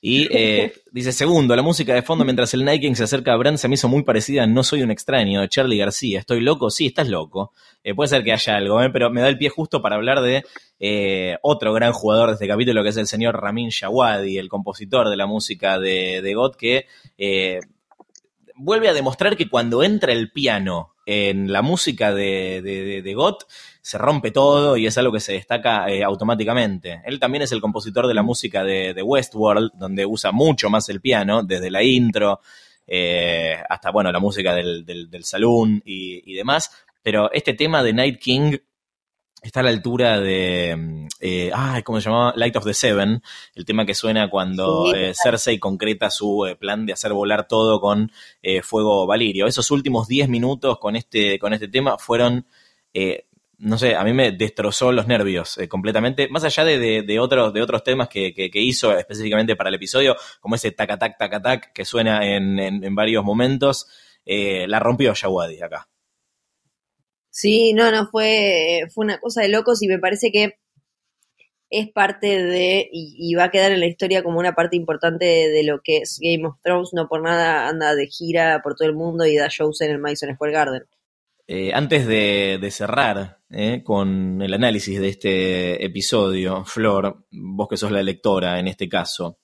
Y 0.06 0.28
eh, 0.36 0.74
dice, 0.92 1.12
segundo, 1.12 1.56
la 1.56 1.62
música 1.62 1.94
de 1.94 2.02
fondo 2.02 2.26
mientras 2.26 2.52
el 2.52 2.62
Night 2.62 2.82
King 2.82 2.94
se 2.94 3.04
acerca 3.04 3.32
a 3.32 3.36
Bran 3.36 3.56
se 3.56 3.68
me 3.68 3.74
hizo 3.74 3.88
muy 3.88 4.02
parecida 4.02 4.46
No 4.46 4.62
soy 4.62 4.82
un 4.82 4.90
extraño, 4.90 5.40
de 5.40 5.48
Charlie 5.48 5.78
García. 5.78 6.18
¿Estoy 6.18 6.42
loco? 6.42 6.68
Sí, 6.68 6.88
estás 6.88 7.08
loco. 7.08 7.52
Eh, 7.82 7.94
puede 7.94 8.08
ser 8.08 8.22
que 8.22 8.32
haya 8.32 8.56
algo, 8.56 8.82
¿eh? 8.82 8.90
pero 8.90 9.08
me 9.08 9.22
da 9.22 9.28
el 9.28 9.38
pie 9.38 9.48
justo 9.48 9.80
para 9.80 9.96
hablar 9.96 10.20
de 10.20 10.44
otro 11.40 11.72
gran 11.72 11.94
jugador 11.94 12.28
de 12.28 12.34
este 12.34 12.46
capítulo, 12.46 12.82
que 12.82 12.90
es 12.90 12.96
el 12.98 13.06
señor 13.06 13.40
Ramin 13.40 13.70
Shawadi, 13.70 14.36
el 14.36 14.50
compositor 14.50 15.08
de 15.08 15.16
la 15.16 15.26
música 15.26 15.78
de, 15.78 16.20
de 16.20 16.34
God, 16.34 16.56
que 16.56 16.86
vuelve 18.54 18.88
a 18.88 18.94
demostrar 18.94 19.36
que 19.36 19.48
cuando 19.48 19.82
entra 19.82 20.12
el 20.12 20.30
piano 20.30 20.94
en 21.06 21.52
la 21.52 21.62
música 21.62 22.14
de, 22.14 22.62
de, 22.62 23.02
de 23.02 23.14
Gott, 23.14 23.44
se 23.84 23.98
rompe 23.98 24.30
todo 24.30 24.78
y 24.78 24.86
es 24.86 24.96
algo 24.96 25.12
que 25.12 25.20
se 25.20 25.34
destaca 25.34 25.90
eh, 25.90 26.02
automáticamente. 26.02 27.02
Él 27.04 27.20
también 27.20 27.42
es 27.42 27.52
el 27.52 27.60
compositor 27.60 28.06
de 28.06 28.14
la 28.14 28.22
música 28.22 28.64
de, 28.64 29.02
Westworld, 29.02 29.72
donde 29.74 30.06
usa 30.06 30.32
mucho 30.32 30.70
más 30.70 30.88
el 30.88 31.02
piano, 31.02 31.42
desde 31.42 31.70
la 31.70 31.82
intro 31.82 32.40
eh, 32.86 33.58
hasta, 33.68 33.90
bueno, 33.90 34.10
la 34.10 34.20
música 34.20 34.54
del, 34.54 34.86
del, 34.86 35.24
salón 35.24 35.82
y, 35.84 36.32
demás. 36.32 36.70
Pero 37.02 37.30
este 37.30 37.52
tema 37.52 37.82
de 37.82 37.92
Night 37.92 38.18
King 38.18 38.56
está 39.48 39.60
a 39.60 39.62
la 39.64 39.70
altura 39.70 40.20
de, 40.20 41.08
eh, 41.20 41.52
¿cómo 41.84 42.00
se 42.00 42.08
llamaba? 42.08 42.32
Light 42.36 42.56
of 42.56 42.64
the 42.64 42.74
Seven, 42.74 43.22
el 43.54 43.64
tema 43.64 43.86
que 43.86 43.94
suena 43.94 44.28
cuando 44.28 44.94
eh, 44.94 45.12
Cersei 45.14 45.58
concreta 45.58 46.10
su 46.10 46.46
plan 46.58 46.86
de 46.86 46.92
hacer 46.92 47.12
volar 47.12 47.46
todo 47.48 47.80
con 47.80 48.10
fuego 48.62 49.06
valirio. 49.06 49.46
Esos 49.46 49.70
últimos 49.70 50.08
10 50.08 50.28
minutos 50.28 50.78
con 50.78 50.96
este, 50.96 51.38
con 51.38 51.52
este 51.52 51.68
tema 51.68 51.98
fueron 51.98 52.46
no 53.58 53.78
sé, 53.78 53.94
a 53.94 54.04
mí 54.04 54.12
me 54.12 54.32
destrozó 54.32 54.92
los 54.92 55.06
nervios 55.06 55.58
eh, 55.58 55.68
completamente, 55.68 56.28
más 56.28 56.44
allá 56.44 56.64
de, 56.64 57.02
de, 57.02 57.18
otros, 57.20 57.52
de 57.52 57.62
otros 57.62 57.82
temas 57.84 58.08
que, 58.08 58.34
que, 58.34 58.60
hizo 58.60 58.96
específicamente 58.96 59.56
para 59.56 59.68
el 59.68 59.76
episodio, 59.76 60.16
como 60.40 60.56
ese 60.56 60.72
tacatac, 60.72 61.16
tacatac 61.18 61.72
que 61.72 61.84
suena 61.84 62.26
en, 62.26 62.58
en, 62.58 62.94
varios 62.94 63.24
momentos, 63.24 63.86
eh, 64.26 64.66
la 64.68 64.80
rompió 64.80 65.14
Yawadi 65.14 65.62
acá. 65.62 65.88
Sí, 67.36 67.72
no, 67.72 67.90
no, 67.90 68.06
fue, 68.06 68.86
fue 68.94 69.04
una 69.04 69.18
cosa 69.18 69.42
de 69.42 69.48
locos 69.48 69.82
y 69.82 69.88
me 69.88 69.98
parece 69.98 70.30
que 70.30 70.54
es 71.68 71.90
parte 71.90 72.44
de, 72.44 72.88
y, 72.92 73.34
va 73.34 73.44
a 73.44 73.50
quedar 73.50 73.72
en 73.72 73.80
la 73.80 73.88
historia 73.88 74.22
como 74.22 74.38
una 74.38 74.54
parte 74.54 74.76
importante 74.76 75.24
de, 75.24 75.64
lo 75.64 75.80
que 75.82 75.96
es 75.96 76.20
Game 76.22 76.46
of 76.46 76.60
Thrones, 76.62 76.90
no 76.92 77.08
por 77.08 77.22
nada 77.22 77.66
anda 77.66 77.96
de 77.96 78.06
gira 78.06 78.60
por 78.62 78.76
todo 78.76 78.86
el 78.86 78.94
mundo 78.94 79.26
y 79.26 79.34
da 79.34 79.48
shows 79.50 79.80
en 79.80 79.90
el 79.90 79.98
Madison 79.98 80.32
Square 80.32 80.52
Garden. 80.52 80.82
Eh, 81.48 81.72
antes 81.74 82.06
de, 82.06 82.68
cerrar 82.70 83.40
eh, 83.50 83.82
con 83.82 84.40
el 84.40 84.54
análisis 84.54 85.00
de 85.00 85.08
este 85.08 85.84
episodio, 85.84 86.64
Flor, 86.64 87.26
vos 87.32 87.66
que 87.68 87.76
sos 87.76 87.90
la 87.90 88.04
lectora 88.04 88.60
en 88.60 88.68
este 88.68 88.88
caso, 88.88 89.40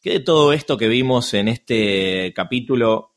¿qué 0.00 0.12
de 0.12 0.20
todo 0.20 0.54
esto 0.54 0.78
que 0.78 0.88
vimos 0.88 1.34
en 1.34 1.48
este 1.48 2.32
capítulo 2.34 3.16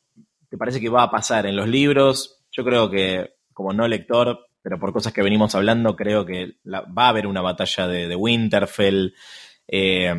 te 0.50 0.58
parece 0.58 0.82
que 0.82 0.90
va 0.90 1.04
a 1.04 1.12
pasar 1.12 1.46
en 1.46 1.56
los 1.56 1.70
libros? 1.70 2.44
Yo 2.52 2.66
creo 2.66 2.90
que 2.92 3.39
como 3.60 3.74
no 3.74 3.89
lector, 3.89 4.47
pero 4.62 4.80
por 4.80 4.93
cosas 4.93 5.12
que 5.12 5.22
venimos 5.22 5.53
hablando, 5.53 5.97
creo 5.97 6.26
que 6.26 6.53
va 6.66 7.05
a 7.05 7.10
haber 7.10 7.28
una 7.28 7.41
batalla 7.41 7.89
de, 7.89 8.16
Winterfell. 8.16 9.14
Eh, 9.68 10.16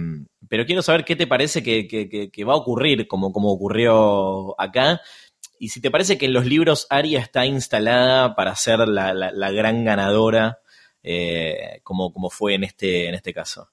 pero 0.47 0.67
quiero 0.67 0.83
saber 0.83 1.07
qué 1.07 1.17
te 1.17 1.27
parece 1.27 1.63
que, 1.63 2.45
va 2.47 2.53
a 2.53 2.57
ocurrir, 2.57 3.09
como, 3.09 3.33
como 3.33 3.51
ocurrió 3.51 4.61
acá, 4.61 5.01
y 5.59 5.71
si 5.71 5.81
te 5.81 5.91
parece 5.91 6.19
que 6.19 6.27
en 6.27 6.35
los 6.35 6.45
libros 6.45 6.87
Aria 6.91 7.19
está 7.19 7.47
instalada 7.47 8.35
para 8.35 8.55
ser 8.57 8.81
la, 8.81 9.51
gran 9.53 9.87
ganadora, 9.87 10.59
eh, 11.03 11.81
como, 11.83 12.13
como, 12.13 12.29
fue 12.29 12.57
en 12.57 12.65
este, 12.65 13.09
en 13.09 13.15
este 13.15 13.33
caso. 13.33 13.71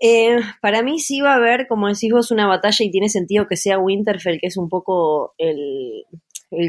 Eh, 0.00 0.40
para 0.60 0.82
mí 0.82 0.98
sí 0.98 1.20
va 1.20 1.34
a 1.34 1.36
haber, 1.36 1.68
como 1.68 1.86
decís 1.86 2.12
vos, 2.12 2.32
una 2.32 2.48
batalla 2.48 2.84
y 2.84 2.90
tiene 2.90 3.08
sentido 3.08 3.46
que 3.46 3.56
sea 3.56 3.78
Winterfell, 3.78 4.40
que 4.40 4.48
es 4.48 4.56
un 4.56 4.68
poco 4.68 5.36
el, 5.38 6.04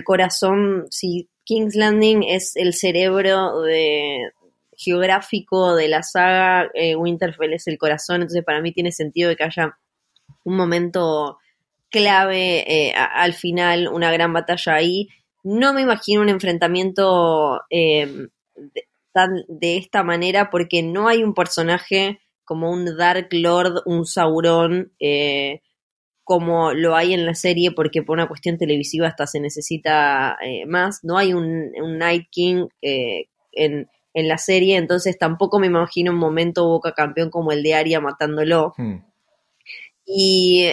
corazón, 0.04 0.86
si 0.92 1.28
King's 1.46 1.76
Landing 1.76 2.24
es 2.24 2.56
el 2.56 2.74
cerebro 2.74 3.62
de, 3.62 4.32
geográfico 4.78 5.76
de 5.76 5.88
la 5.88 6.04
saga, 6.04 6.70
eh, 6.74 6.96
Winterfell 6.96 7.54
es 7.54 7.68
el 7.68 7.78
corazón, 7.78 8.18
entonces 8.18 8.44
para 8.44 8.62
mí 8.62 8.72
tiene 8.72 8.92
sentido 8.92 9.36
que 9.36 9.44
haya 9.44 9.78
un 10.44 10.58
momento 10.58 11.38
clave 11.90 12.64
eh, 12.68 12.94
al 12.94 13.34
final, 13.34 13.88
una 13.88 14.12
gran 14.12 14.34
batalla 14.34 14.76
ahí. 14.76 15.08
No 15.44 15.74
me 15.74 15.82
imagino 15.82 16.22
un 16.22 16.30
enfrentamiento 16.30 17.62
em, 17.70 18.28
de, 18.56 18.88
tan, 19.12 19.44
de 19.48 19.78
esta 19.78 20.04
manera 20.04 20.50
porque 20.50 20.84
no 20.84 21.08
hay 21.08 21.24
un 21.24 21.34
personaje 21.34 22.20
como 22.44 22.72
un 22.72 22.98
Dark 22.98 23.30
Lord, 23.32 23.84
un 23.86 24.06
Sauron, 24.06 24.92
eh, 25.00 25.62
como 26.26 26.74
lo 26.74 26.96
hay 26.96 27.14
en 27.14 27.26
la 27.26 27.36
serie, 27.36 27.72
porque 27.72 28.04
por 28.04 28.16
una 28.16 28.28
cuestión 28.28 28.58
televisiva 28.58 29.08
hasta 29.08 29.28
se 29.28 29.40
necesita 29.40 30.38
eh, 30.44 30.66
más. 30.66 31.04
No 31.04 31.18
hay 31.18 31.34
un, 31.34 31.72
Night 31.98 32.28
King 32.30 32.68
en, 32.82 33.88
la 34.14 34.38
serie, 34.38 34.78
entonces 34.78 35.18
tampoco 35.18 35.60
me 35.60 35.68
imagino 35.68 36.12
un 36.12 36.18
momento 36.18 36.68
Boca 36.68 36.94
Campeón 36.94 37.30
como 37.30 37.52
el 37.52 37.64
de 37.64 37.76
Arya 37.76 38.02
matándolo. 38.02 38.74
Hmm. 38.78 38.98
Y 40.06 40.68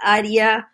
Aria, 0.00 0.70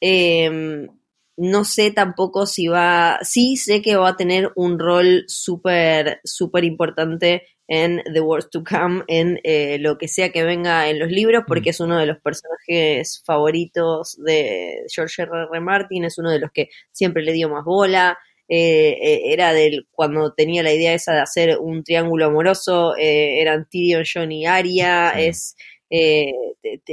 em, 0.00 0.88
no 1.36 1.64
sé 1.64 1.90
tampoco 1.90 2.46
si 2.46 2.68
va, 2.68 3.18
sí 3.22 3.56
sé 3.56 3.80
que 3.80 3.96
va 3.96 4.10
a 4.10 4.16
tener 4.16 4.52
un 4.56 4.78
rol 4.78 5.24
súper, 5.26 6.20
súper 6.22 6.64
importante 6.64 7.44
en 7.72 8.02
The 8.12 8.20
Wars 8.20 8.50
to 8.50 8.64
Come, 8.64 9.04
en 9.06 9.38
eh, 9.44 9.78
lo 9.78 9.96
que 9.96 10.08
sea 10.08 10.32
que 10.32 10.42
venga 10.42 10.88
en 10.88 10.98
los 10.98 11.08
libros, 11.08 11.44
porque 11.46 11.70
mm. 11.70 11.74
es 11.74 11.80
uno 11.80 11.98
de 11.98 12.06
los 12.06 12.18
personajes 12.18 13.22
favoritos 13.24 14.16
de 14.24 14.82
George 14.92 15.22
R. 15.22 15.30
R. 15.52 15.60
Martin, 15.60 16.04
es 16.04 16.18
uno 16.18 16.32
de 16.32 16.40
los 16.40 16.50
que 16.50 16.68
siempre 16.90 17.22
le 17.22 17.32
dio 17.32 17.48
más 17.48 17.64
bola. 17.64 18.18
Eh, 18.48 18.98
eh, 19.00 19.20
era 19.32 19.52
del 19.52 19.86
cuando 19.92 20.34
tenía 20.34 20.64
la 20.64 20.72
idea 20.72 20.92
esa 20.92 21.12
de 21.12 21.20
hacer 21.20 21.58
un 21.60 21.84
triángulo 21.84 22.26
amoroso, 22.26 22.96
eran 22.98 23.68
Tyrion, 23.70 24.02
John 24.12 24.32
y 24.32 24.46
Arya, 24.46 25.10
es 25.10 25.54
eh, 25.90 26.32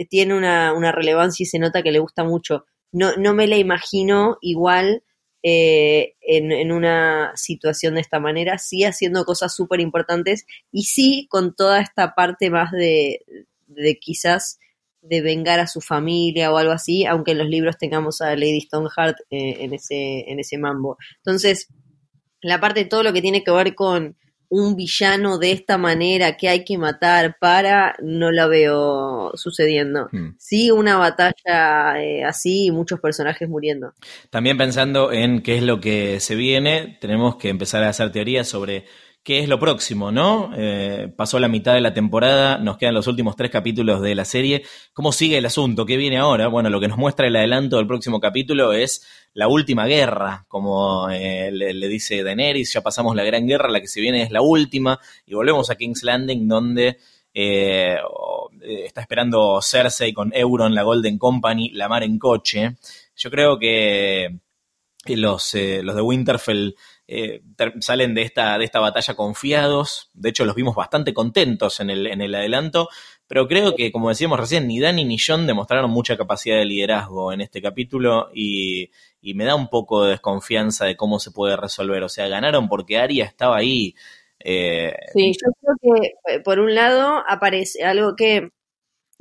tiene 0.09 0.35
una, 0.35 0.73
una, 0.73 0.91
relevancia 0.91 1.43
y 1.43 1.47
se 1.47 1.57
nota 1.57 1.81
que 1.81 1.91
le 1.91 1.97
gusta 1.97 2.23
mucho. 2.23 2.65
No, 2.91 3.15
no 3.17 3.33
me 3.33 3.47
la 3.47 3.57
imagino 3.57 4.37
igual 4.41 5.03
eh, 5.49 6.15
en, 6.19 6.73
una 6.73 7.31
situación 7.35 7.95
de 7.95 8.01
esta 8.01 8.19
manera, 8.19 8.57
sí 8.57 8.83
haciendo 8.83 9.23
cosas 9.23 9.55
súper 9.55 9.79
importantes 9.79 10.45
y 10.73 10.83
sí 10.83 11.25
con 11.29 11.55
toda 11.55 11.79
esta 11.79 12.15
parte 12.15 12.49
más 12.49 12.73
de, 12.73 13.21
de 13.67 13.97
quizás 13.97 14.59
de 15.01 15.21
vengar 15.21 15.61
a 15.61 15.67
su 15.67 15.79
familia 15.79 16.51
o 16.51 16.57
algo 16.57 16.73
así, 16.73 17.05
aunque 17.05 17.31
en 17.31 17.37
los 17.37 17.47
libros 17.47 17.77
tengamos 17.77 18.19
a 18.19 18.35
Lady 18.35 18.59
Stoneheart 18.59 19.19
eh, 19.29 19.55
en, 19.59 19.73
ese, 19.73 20.29
en 20.29 20.41
ese 20.41 20.57
mambo. 20.57 20.97
Entonces, 21.17 21.69
la 22.41 22.59
parte 22.59 22.81
de 22.81 22.89
todo 22.89 23.03
lo 23.03 23.13
que 23.13 23.21
tiene 23.21 23.45
que 23.45 23.51
ver 23.51 23.73
con 23.73 24.17
un 24.49 24.75
villano 24.75 25.37
de 25.37 25.51
esta 25.51 25.77
manera 25.77 26.37
que 26.37 26.49
hay 26.49 26.63
que 26.63 26.77
matar 26.77 27.37
para, 27.39 27.95
no 28.01 28.31
la 28.31 28.47
veo 28.47 29.31
sucediendo. 29.35 30.07
Hmm. 30.11 30.35
Sí, 30.37 30.71
una 30.71 30.97
batalla 30.97 32.01
eh, 32.01 32.23
así 32.23 32.67
y 32.67 32.71
muchos 32.71 32.99
personajes 32.99 33.49
muriendo. 33.49 33.93
También 34.29 34.57
pensando 34.57 35.11
en 35.11 35.41
qué 35.41 35.57
es 35.57 35.63
lo 35.63 35.79
que 35.79 36.19
se 36.19 36.35
viene, 36.35 36.97
tenemos 37.01 37.35
que 37.35 37.49
empezar 37.49 37.83
a 37.83 37.89
hacer 37.89 38.11
teorías 38.11 38.47
sobre 38.47 38.85
qué 39.27 39.39
es 39.39 39.49
lo 39.49 39.59
próximo, 39.59 40.09
¿no? 40.09 40.51
Eh, 40.55 41.11
pasó 41.17 41.37
la 41.37 41.49
mitad 41.49 41.73
de 41.73 41.81
la 41.81 41.93
temporada, 41.93 42.59
nos 42.59 42.77
quedan 42.77 42.93
los 42.93 43.07
últimos 43.07 43.35
tres 43.35 43.51
capítulos 43.51 44.01
de 44.01 44.15
la 44.15 44.23
serie. 44.23 44.63
¿Cómo 44.93 45.11
sigue 45.11 45.37
el 45.37 45.45
asunto? 45.45 45.85
¿Qué 45.85 45.97
viene 45.97 46.17
ahora? 46.17 46.47
Bueno, 46.47 46.69
lo 46.69 46.79
que 46.79 46.87
nos 46.87 46.97
muestra 46.97 47.27
el 47.27 47.35
adelanto 47.35 47.75
del 47.75 47.87
próximo 47.87 48.21
capítulo 48.21 48.71
es 48.71 49.05
la 49.37 49.47
última 49.47 49.85
guerra, 49.85 50.43
como 50.47 51.11
eh, 51.11 51.51
le, 51.51 51.87
dice 51.87 52.23
Daenerys, 52.23 52.73
ya 52.73 52.81
pasamos 52.81 53.15
la 53.15 53.23
gran 53.23 53.45
guerra, 53.45 53.69
la 53.69 53.79
que 53.79 53.87
se 53.87 54.01
viene 54.01 54.23
es 54.23 54.31
la 54.31 54.41
última, 54.41 54.99
y 55.27 55.35
volvemos 55.35 55.69
a 55.69 55.75
King's 55.75 56.01
Landing, 56.01 56.47
donde 56.47 56.97
eh, 57.35 57.97
está 58.63 59.01
esperando 59.01 59.61
Cersei 59.61 60.11
con 60.11 60.33
Euron, 60.33 60.73
la 60.73 60.81
Golden 60.81 61.19
Company, 61.19 61.69
la 61.69 61.87
mar 61.87 62.01
en 62.01 62.17
coche. 62.17 62.77
Yo 63.15 63.29
creo 63.29 63.59
que 63.59 64.39
los, 65.15 65.53
los 65.53 65.95
de 65.95 66.01
Winterfell 66.01 66.75
eh, 67.07 67.41
salen 67.79 68.13
de 68.13 68.23
esta, 68.23 68.57
de 68.57 68.65
esta 68.65 68.81
batalla 68.81 69.15
confiados, 69.15 70.11
de 70.13 70.29
hecho 70.29 70.43
los 70.43 70.55
vimos 70.55 70.75
bastante 70.75 71.13
contentos 71.13 71.79
en 71.79 71.89
el, 71.89 72.07
en 72.07 72.21
el 72.21 72.35
adelanto, 72.35 72.89
pero 73.27 73.47
creo 73.47 73.75
que, 73.75 73.91
como 73.91 74.09
decíamos 74.09 74.39
recién, 74.39 74.67
ni 74.67 74.79
Dani 74.79 75.03
ni 75.03 75.17
John 75.17 75.45
demostraron 75.47 75.91
mucha 75.91 76.17
capacidad 76.17 76.57
de 76.57 76.65
liderazgo 76.65 77.33
en 77.33 77.41
este 77.41 77.61
capítulo 77.61 78.29
y, 78.33 78.89
me 79.33 79.43
da 79.43 79.55
un 79.55 79.67
poco 79.67 80.05
de 80.05 80.11
desconfianza 80.11 80.85
de 80.85 80.95
cómo 80.95 81.19
se 81.19 81.31
puede 81.31 81.57
resolver. 81.57 82.01
O 82.03 82.09
sea, 82.09 82.29
ganaron 82.29 82.69
porque 82.69 82.97
Aria 82.97 83.25
estaba 83.25 83.57
ahí. 83.57 83.93
Eh, 84.39 84.93
sí, 85.11 85.33
yo 85.33 85.51
creo 85.59 85.75
que 85.81 86.33
eh, 86.33 86.39
por 86.39 86.59
un 86.59 86.73
lado 86.73 87.21
aparece 87.27 87.83
algo 87.83 88.15
que 88.15 88.51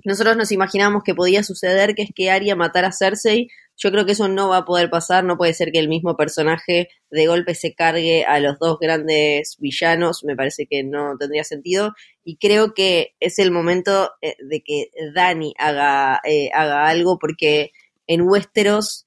nosotros 0.05 0.37
nos 0.37 0.53
imaginamos 0.53 1.03
que 1.03 1.17
podía 1.17 1.43
suceder, 1.43 1.97
que 1.97 2.03
es 2.03 2.11
que 2.15 2.31
Aria 2.31 2.55
matara 2.55 2.89
a 2.89 2.93
Cersei 2.93 3.49
yo 3.77 3.91
creo 3.91 4.07
que 4.07 4.13
eso 4.13 4.29
no 4.29 4.49
va 4.49 4.59
a 4.59 4.65
poder 4.65 4.91
pasar, 4.91 5.25
no 5.25 5.37
puede 5.37 5.53
ser 5.55 5.71
que 5.71 5.79
el 5.79 5.89
mismo 5.89 6.17
personaje 6.17 6.89
de 7.11 7.27
golpe 7.27 7.55
se 7.55 7.75
cargue 7.75 8.25
a 8.25 8.41
los 8.41 8.59
dos 8.59 8.79
grandes 8.81 9.57
villanos, 9.59 10.25
me 10.25 10.35
parece 10.35 10.67
que 10.67 10.83
no 10.83 11.17
tendría 11.19 11.45
sentido 11.45 11.95
y 12.25 12.39
creo 12.39 12.75
que 12.75 13.15
es 13.21 13.39
el 13.39 13.51
momento 13.51 14.13
eh, 14.23 14.37
de 14.41 14.63
que 14.63 14.91
Dani 15.15 15.55
haga, 15.59 16.21
eh, 16.25 16.51
haga 16.55 16.89
algo 16.89 17.19
porque 17.19 17.73
en 18.07 18.23
Westeros 18.23 19.07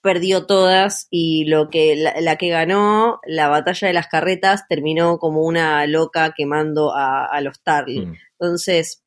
perdió 0.00 0.46
todas 0.46 1.06
y 1.10 1.44
lo 1.44 1.68
que 1.68 1.96
la, 1.96 2.36
que 2.36 2.48
ganó 2.48 3.20
la 3.26 3.48
batalla 3.48 3.88
de 3.88 3.94
las 3.94 4.06
carretas 4.06 4.66
terminó 4.68 5.18
como 5.18 5.42
una 5.42 5.86
loca 5.86 6.32
quemando 6.36 6.94
a, 6.94 7.38
los 7.42 7.60
Tarly. 7.62 8.06
Mm. 8.06 8.14
Entonces, 8.38 9.02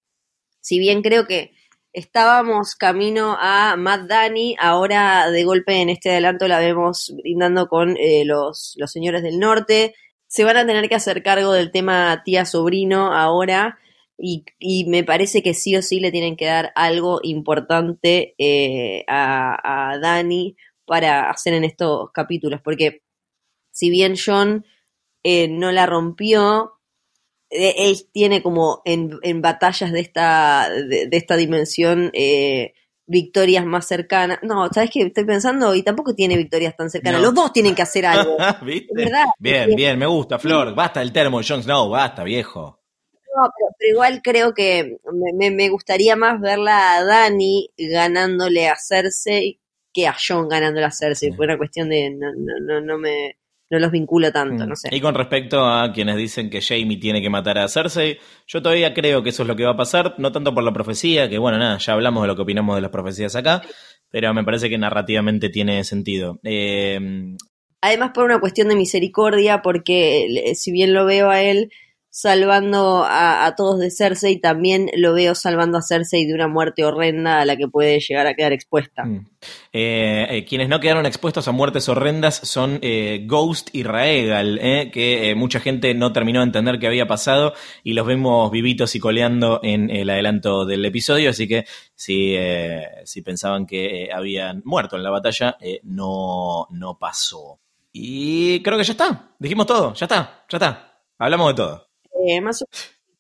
si 0.60 0.80
bien 0.80 1.02
creo 1.02 1.26
que 1.26 1.54
estábamos 1.94 2.76
camino 2.76 3.38
a 3.40 3.76
Matt 3.78 4.08
Dani, 4.08 4.56
ahora 4.60 5.30
de 5.30 5.44
golpe 5.44 5.82
en 5.82 5.90
este 5.90 6.12
adelanto 6.12 6.48
la 6.48 6.60
vemos 6.60 7.14
brindando 7.18 7.68
con 7.68 7.98
eh, 7.98 8.24
los, 8.26 8.76
los 8.78 8.92
señores 8.92 9.24
del 9.24 9.40
norte. 9.40 9.96
Se 10.28 10.44
van 10.44 10.58
a 10.58 10.66
tener 10.66 10.88
que 10.88 10.96
hacer 10.96 11.24
cargo 11.24 11.52
del 11.54 11.72
tema 11.72 12.22
tía-sobrino 12.24 13.14
ahora. 13.14 13.80
Y, 14.18 14.86
me 14.88 15.04
parece 15.04 15.42
que 15.42 15.56
sí 15.56 15.76
o 15.76 15.82
sí 15.82 16.00
le 16.00 16.12
tienen 16.12 16.36
que 16.38 16.46
dar 16.46 16.72
algo 16.76 17.20
importante 17.24 18.36
eh, 18.38 19.04
a, 19.08 19.98
Dani 20.00 20.56
para 20.86 21.30
hacer 21.30 21.54
en 21.56 21.64
estos 21.64 22.12
capítulos, 22.12 22.62
porque 22.62 23.02
si 23.72 23.90
bien 23.90 24.14
John 24.24 24.66
eh, 25.24 25.48
no 25.48 25.72
la 25.72 25.88
rompió, 25.88 26.74
él 27.52 27.98
tiene 28.14 28.42
como 28.42 28.82
en, 28.86 29.20
en 29.24 29.42
batallas 29.42 29.92
de 29.92 30.00
esta, 30.00 30.70
de, 30.70 31.08
de 31.08 31.18
esta 31.18 31.36
dimensión 31.36 32.10
eh, 32.14 32.74
victorias 33.06 33.66
más 33.66 33.88
cercanas. 33.88 34.40
No, 34.42 34.70
¿sabes 34.74 34.90
qué? 34.92 35.02
Estoy 35.02 35.26
pensando 35.26 35.76
y 35.76 35.84
tampoco 35.84 36.16
tiene 36.16 36.38
victorias 36.38 36.76
tan 36.78 36.90
cercanas. 36.90 37.20
No. 37.20 37.28
Los 37.28 37.36
dos 37.36 37.54
tienen 37.54 37.76
que 37.76 37.82
hacer 37.82 38.06
algo. 38.06 38.38
¿Viste? 38.64 38.94
¿Verdad? 38.94 39.26
Bien, 39.38 39.76
bien, 39.76 40.00
me 40.00 40.06
gusta, 40.06 40.40
Flor. 40.40 40.74
Basta 40.74 41.02
el 41.02 41.12
termo, 41.12 41.42
Jon 41.48 41.62
Snow, 41.62 41.90
basta, 41.90 42.24
viejo. 42.24 42.80
No, 43.36 43.50
pero, 43.58 43.72
pero 43.78 43.92
igual 43.92 44.22
creo 44.24 44.54
que 44.54 44.98
me, 45.12 45.34
me, 45.34 45.56
me 45.56 45.70
gustaría 45.70 46.16
más 46.16 46.40
verla 46.40 46.96
a 46.96 47.04
Dani 47.04 47.70
ganándole 47.78 48.68
a 48.68 48.76
Cersei 48.76 49.60
que 49.94 50.08
a 50.08 50.16
John 50.16 50.48
ganándole 50.48 50.86
a 50.86 50.92
Cersei. 50.92 51.32
Sí. 51.32 51.36
Fue 51.36 51.46
una 51.46 51.58
cuestión 51.58 51.90
de 51.90 52.12
no, 52.12 52.28
no, 52.36 52.60
no, 52.62 52.82
no 52.82 52.98
me 52.98 53.38
no 53.72 53.80
los 53.80 53.92
vinculo 53.92 54.32
tanto, 54.32 54.66
Mm. 54.66 54.70
no 54.70 54.76
sé. 54.76 54.90
Y 54.92 55.00
con 55.02 55.16
respecto 55.16 55.66
a 55.66 55.92
quienes 55.94 56.18
dicen 56.18 56.50
que 56.50 56.62
Jamie 56.62 56.98
tiene 56.98 57.22
que 57.22 57.30
matar 57.30 57.58
a 57.58 57.68
Cersei, 57.68 58.20
yo 58.46 58.62
todavía 58.62 58.94
creo 58.94 59.24
que 59.24 59.30
eso 59.30 59.42
es 59.44 59.48
lo 59.48 59.56
que 59.56 59.64
va 59.64 59.72
a 59.72 59.78
pasar, 59.78 60.14
no 60.20 60.32
tanto 60.32 60.54
por 60.54 60.64
la 60.64 60.74
profecía, 60.74 61.30
que 61.30 61.38
bueno, 61.40 61.58
nada, 61.58 61.78
ya 61.80 61.94
hablamos 61.94 62.22
de 62.22 62.28
lo 62.28 62.36
que 62.36 62.42
opinamos 62.44 62.76
de 62.76 62.82
las 62.82 62.92
profecías 62.92 63.36
acá, 63.36 63.62
pero 64.10 64.34
me 64.34 64.44
parece 64.44 64.70
que 64.70 64.78
narrativamente 64.78 65.50
tiene 65.50 65.84
sentido. 65.84 66.40
Eh, 66.44 67.00
Además 67.84 68.12
por 68.14 68.26
una 68.26 68.40
cuestión 68.40 68.68
de 68.68 68.76
misericordia, 68.76 69.62
porque 69.64 70.26
eh, 70.26 70.54
si 70.56 70.72
bien 70.72 70.94
lo 70.94 71.06
veo 71.06 71.30
a 71.32 71.42
él 71.42 71.72
salvando 72.14 73.06
a, 73.08 73.54
todos 73.56 73.80
de 73.80 73.90
Cersei, 73.90 74.38
también 74.38 74.90
lo 74.98 75.14
veo 75.14 75.34
salvando 75.34 75.78
a 75.78 75.82
Cersei 75.82 76.26
de 76.26 76.34
una 76.34 76.50
muerte 76.50 76.84
horrenda 76.84 77.40
a 77.40 77.46
la 77.46 77.56
que 77.56 77.70
puede 77.70 78.02
llegar 78.02 78.28
a 78.28 78.34
quedar 78.34 78.52
expuesta. 78.52 79.06
Mm. 79.06 79.28
Eh, 79.72 80.28
eh, 80.30 80.46
quienes 80.46 80.68
no 80.68 80.82
quedaron 80.82 81.06
expuestos 81.06 81.48
a 81.48 81.54
muertes 81.54 81.88
horrendas 81.88 82.36
son 82.36 82.80
eh, 82.82 83.24
Ghost 83.26 83.70
y 83.72 83.84
Raegal, 83.84 84.60
eh, 84.62 84.92
que 84.92 85.34
mucha 85.36 85.62
gente 85.62 85.94
no 85.94 86.12
terminó 86.12 86.42
de 86.42 86.48
entender 86.48 86.80
qué 86.80 86.88
había 86.88 87.08
pasado 87.08 87.54
y 87.82 87.94
los 87.94 88.06
vemos 88.06 88.52
vivitos 88.52 88.94
y 88.94 89.00
coleando 89.00 89.62
en 89.64 89.90
el 89.90 90.10
adelanto 90.10 90.66
del 90.66 90.84
episodio, 90.84 91.30
así 91.30 91.48
que 91.48 91.64
si, 91.96 92.36
si 93.06 93.22
pensaban 93.22 93.66
que 93.66 94.10
habían 94.14 94.62
muerto 94.66 94.98
en 94.98 95.04
la 95.04 95.12
batalla, 95.12 95.56
no, 95.84 96.68
no 96.72 97.00
pasó. 97.00 97.60
Y 97.94 98.62
creo 98.64 98.78
que 98.78 98.84
ya 98.84 98.92
está, 98.92 99.32
dijimos 99.40 99.66
todo, 99.66 99.94
ya 99.94 100.06
está, 100.06 100.46
ya 100.50 100.58
está, 100.58 101.04
hablamos 101.18 101.48
de 101.48 101.54
todo. 101.54 101.91
Eh, 102.28 102.42
más 102.42 102.62
o... 102.62 102.66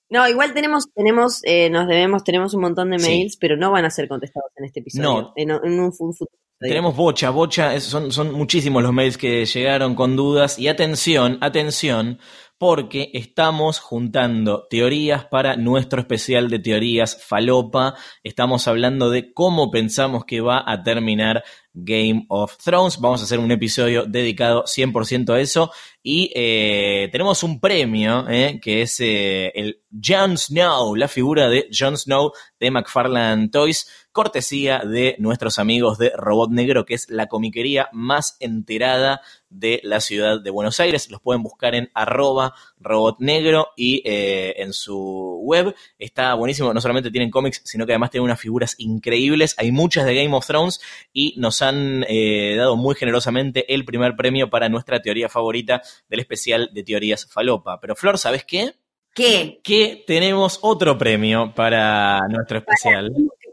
No, 0.09 0.27
igual 0.27 0.53
tenemos, 0.53 0.91
tenemos, 0.93 1.39
eh, 1.43 1.69
nos 1.69 1.87
debemos, 1.87 2.23
tenemos 2.25 2.53
un 2.53 2.61
montón 2.61 2.89
de 2.89 2.97
mails, 2.97 3.33
Sí. 3.33 3.37
pero 3.39 3.55
no 3.55 3.71
van 3.71 3.85
a 3.85 3.89
ser 3.89 4.09
contestados 4.09 4.51
en 4.57 4.65
este 4.65 4.81
episodio. 4.81 5.03
No. 5.09 5.33
En, 5.37 5.51
en 5.51 5.79
un 5.79 5.93
fu- 5.93 6.11
futuro. 6.11 6.37
Tenemos 6.59 6.95
bocha, 6.95 7.29
bocha, 7.29 7.73
es- 7.73 7.85
son, 7.85 8.11
son 8.11 8.33
muchísimos 8.33 8.83
los 8.83 8.91
mails 8.93 9.17
que 9.17 9.45
llegaron 9.45 9.95
con 9.95 10.15
dudas 10.17 10.59
y 10.59 10.67
atención, 10.67 11.37
atención, 11.41 12.19
porque 12.57 13.09
estamos 13.13 13.79
juntando 13.79 14.67
teorías 14.69 15.25
para 15.25 15.55
nuestro 15.55 16.01
especial 16.01 16.49
de 16.49 16.59
teorías 16.59 17.17
falopa. 17.25 17.95
Estamos 18.21 18.67
hablando 18.67 19.09
de 19.09 19.33
cómo 19.33 19.71
pensamos 19.71 20.25
que 20.25 20.41
va 20.41 20.61
a 20.65 20.83
terminar 20.83 21.43
Game 21.73 22.25
of 22.29 22.57
Thrones. 22.57 22.99
Vamos 22.99 23.21
a 23.21 23.23
hacer 23.23 23.39
un 23.39 23.51
episodio 23.51 24.05
dedicado 24.05 24.63
100% 24.63 25.33
a 25.33 25.39
eso. 25.39 25.71
Y 26.03 26.31
eh, 26.35 27.09
tenemos 27.11 27.43
un 27.43 27.59
premio, 27.59 28.27
eh, 28.29 28.59
que 28.61 28.81
es 28.81 28.99
eh, 28.99 29.51
el 29.55 29.81
Jon 29.91 30.37
Snow, 30.37 30.95
la 30.95 31.07
figura 31.07 31.47
de 31.49 31.69
Jon 31.71 31.97
Snow 31.97 32.31
de 32.59 32.71
McFarlane 32.71 33.49
Toys, 33.49 33.87
cortesía 34.11 34.79
de 34.79 35.15
nuestros 35.19 35.59
amigos 35.59 35.97
de 35.97 36.11
Robot 36.15 36.51
Negro, 36.51 36.85
que 36.85 36.95
es 36.95 37.09
la 37.09 37.27
comiquería 37.27 37.89
más 37.93 38.35
enterada 38.39 39.21
de 39.49 39.79
la 39.83 40.01
ciudad 40.01 40.41
de 40.41 40.49
Buenos 40.49 40.79
Aires. 40.79 41.09
Los 41.09 41.21
pueden 41.21 41.43
buscar 41.43 41.75
en 41.75 41.89
arroba 41.93 42.53
Robot 42.81 43.19
Negro 43.19 43.69
y 43.75 44.01
eh, 44.05 44.55
en 44.57 44.73
su 44.73 45.39
web. 45.43 45.75
Está 45.97 46.33
buenísimo, 46.33 46.73
no 46.73 46.81
solamente 46.81 47.11
tienen 47.11 47.31
cómics, 47.31 47.61
sino 47.63 47.85
que 47.85 47.93
además 47.93 48.11
tienen 48.11 48.25
unas 48.25 48.39
figuras 48.39 48.75
increíbles. 48.77 49.55
Hay 49.57 49.71
muchas 49.71 50.05
de 50.05 50.15
Game 50.15 50.35
of 50.35 50.45
Thrones 50.45 50.81
y 51.13 51.35
nos 51.37 51.61
han 51.61 52.05
eh, 52.07 52.55
dado 52.57 52.75
muy 52.75 52.95
generosamente 52.95 53.73
el 53.73 53.85
primer 53.85 54.15
premio 54.15 54.49
para 54.49 54.69
nuestra 54.69 55.01
teoría 55.01 55.29
favorita 55.29 55.81
del 56.09 56.19
especial 56.19 56.69
de 56.73 56.83
teorías 56.83 57.25
falopa. 57.25 57.79
Pero 57.79 57.95
Flor, 57.95 58.17
¿sabes 58.17 58.45
qué? 58.45 58.73
¿Qué? 59.13 59.59
Que 59.63 60.03
tenemos 60.07 60.59
otro 60.61 60.97
premio 60.97 61.53
para 61.53 62.21
nuestro 62.29 62.59
especial. 62.59 63.11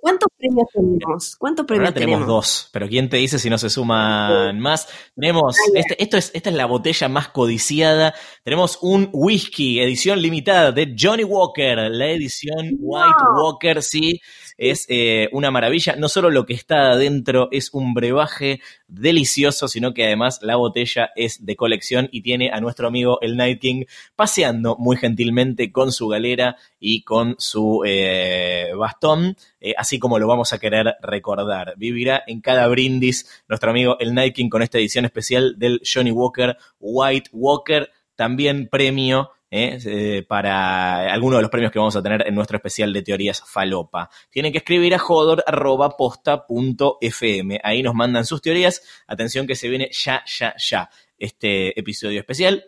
¿Cuántos 0.09 0.29
premios 0.39 0.69
tenemos? 0.73 1.37
¿Cuántos 1.37 1.67
premios 1.67 1.89
Ahora 1.89 2.01
tenemos, 2.01 2.27
dos, 2.27 2.69
pero 2.73 2.89
¿quién 2.89 3.11
te 3.11 3.19
dice 3.19 3.39
si 3.39 3.51
no 3.51 3.59
se 3.59 3.69
suman 3.69 4.59
más? 4.59 4.89
Tenemos, 5.15 5.55
este, 5.75 6.03
esto 6.03 6.17
es, 6.17 6.31
esta 6.33 6.49
es 6.49 6.57
la 6.57 6.65
botella 6.65 7.11
más 7.11 7.29
codiciada. 7.29 8.15
Tenemos 8.43 8.79
un 8.81 9.11
whisky, 9.13 9.81
edición 9.81 10.23
limitada 10.23 10.73
de 10.73 10.97
Johnny 10.99 11.25
Walker, 11.25 11.77
la 11.91 12.07
edición 12.07 12.79
White 12.81 13.23
Walker, 13.37 13.83
sí, 13.83 14.19
es 14.59 14.85
eh, 14.89 15.29
una 15.33 15.51
maravilla. 15.51 15.95
No 15.97 16.09
solo 16.09 16.31
lo 16.31 16.45
que 16.45 16.53
está 16.53 16.91
adentro 16.91 17.49
es 17.53 17.71
un 17.73 17.95
brebaje 17.95 18.61
delicioso, 18.89 19.69
sino 19.69 19.95
que 19.95 20.05
además 20.05 20.41
la 20.43 20.57
botella 20.57 21.11
es 21.17 21.47
de 21.47 21.57
colección 21.57 22.09
y 22.11 22.23
tiene 22.23 22.51
a 22.53 22.61
nuestro 22.61 22.89
amigo 22.89 23.21
el 23.23 23.37
Night 23.37 23.61
King 23.61 23.85
paseando 24.17 24.77
muy 24.77 24.97
gentilmente 24.97 25.71
con 25.73 25.93
su 25.93 26.09
galera 26.09 26.57
y 26.81 27.03
con 27.03 27.37
su 27.39 27.83
eh, 27.87 28.73
bastón, 28.77 29.37
eh, 29.61 29.75
así 29.79 29.99
como 29.99 30.19
lo 30.19 30.27
vamos 30.27 30.53
a 30.53 30.59
querer 30.59 30.97
recordar. 31.01 31.75
Vivirá 31.77 32.25
en 32.27 32.41
cada 32.41 32.67
brindis 32.67 33.45
nuestro 33.49 33.71
amigo 33.71 33.97
el 34.01 34.13
Night 34.13 34.35
King 34.35 34.49
con 34.49 34.63
esta 34.63 34.79
edición 34.79 35.05
especial 35.05 35.55
del 35.59 35.81
Johnny 35.85 36.11
Walker 36.11 36.57
White 36.81 37.31
Walker, 37.33 37.91
también 38.17 38.67
premio 38.69 39.31
¿eh? 39.51 39.79
Eh, 39.85 40.25
para 40.27 41.13
alguno 41.13 41.37
de 41.37 41.43
los 41.43 41.51
premios 41.51 41.71
que 41.73 41.79
vamos 41.79 41.95
a 41.97 42.03
tener 42.03 42.27
en 42.27 42.35
nuestro 42.35 42.57
especial 42.57 42.91
de 42.93 43.03
teorías 43.03 43.43
falopa. 43.47 44.11
Tienen 44.31 44.51
que 44.53 44.59
escribir 44.59 44.95
a 44.95 44.99
jodor.posta.fm. 44.99 47.61
Ahí 47.63 47.83
nos 47.83 47.95
mandan 47.95 48.25
sus 48.25 48.43
teorías. 48.43 48.83
Atención 49.07 49.47
que 49.47 49.55
se 49.55 49.69
viene 49.69 49.91
ya, 49.93 50.25
ya, 50.27 50.55
ya 50.59 50.91
este 51.17 51.79
episodio 51.79 52.19
especial. 52.21 52.65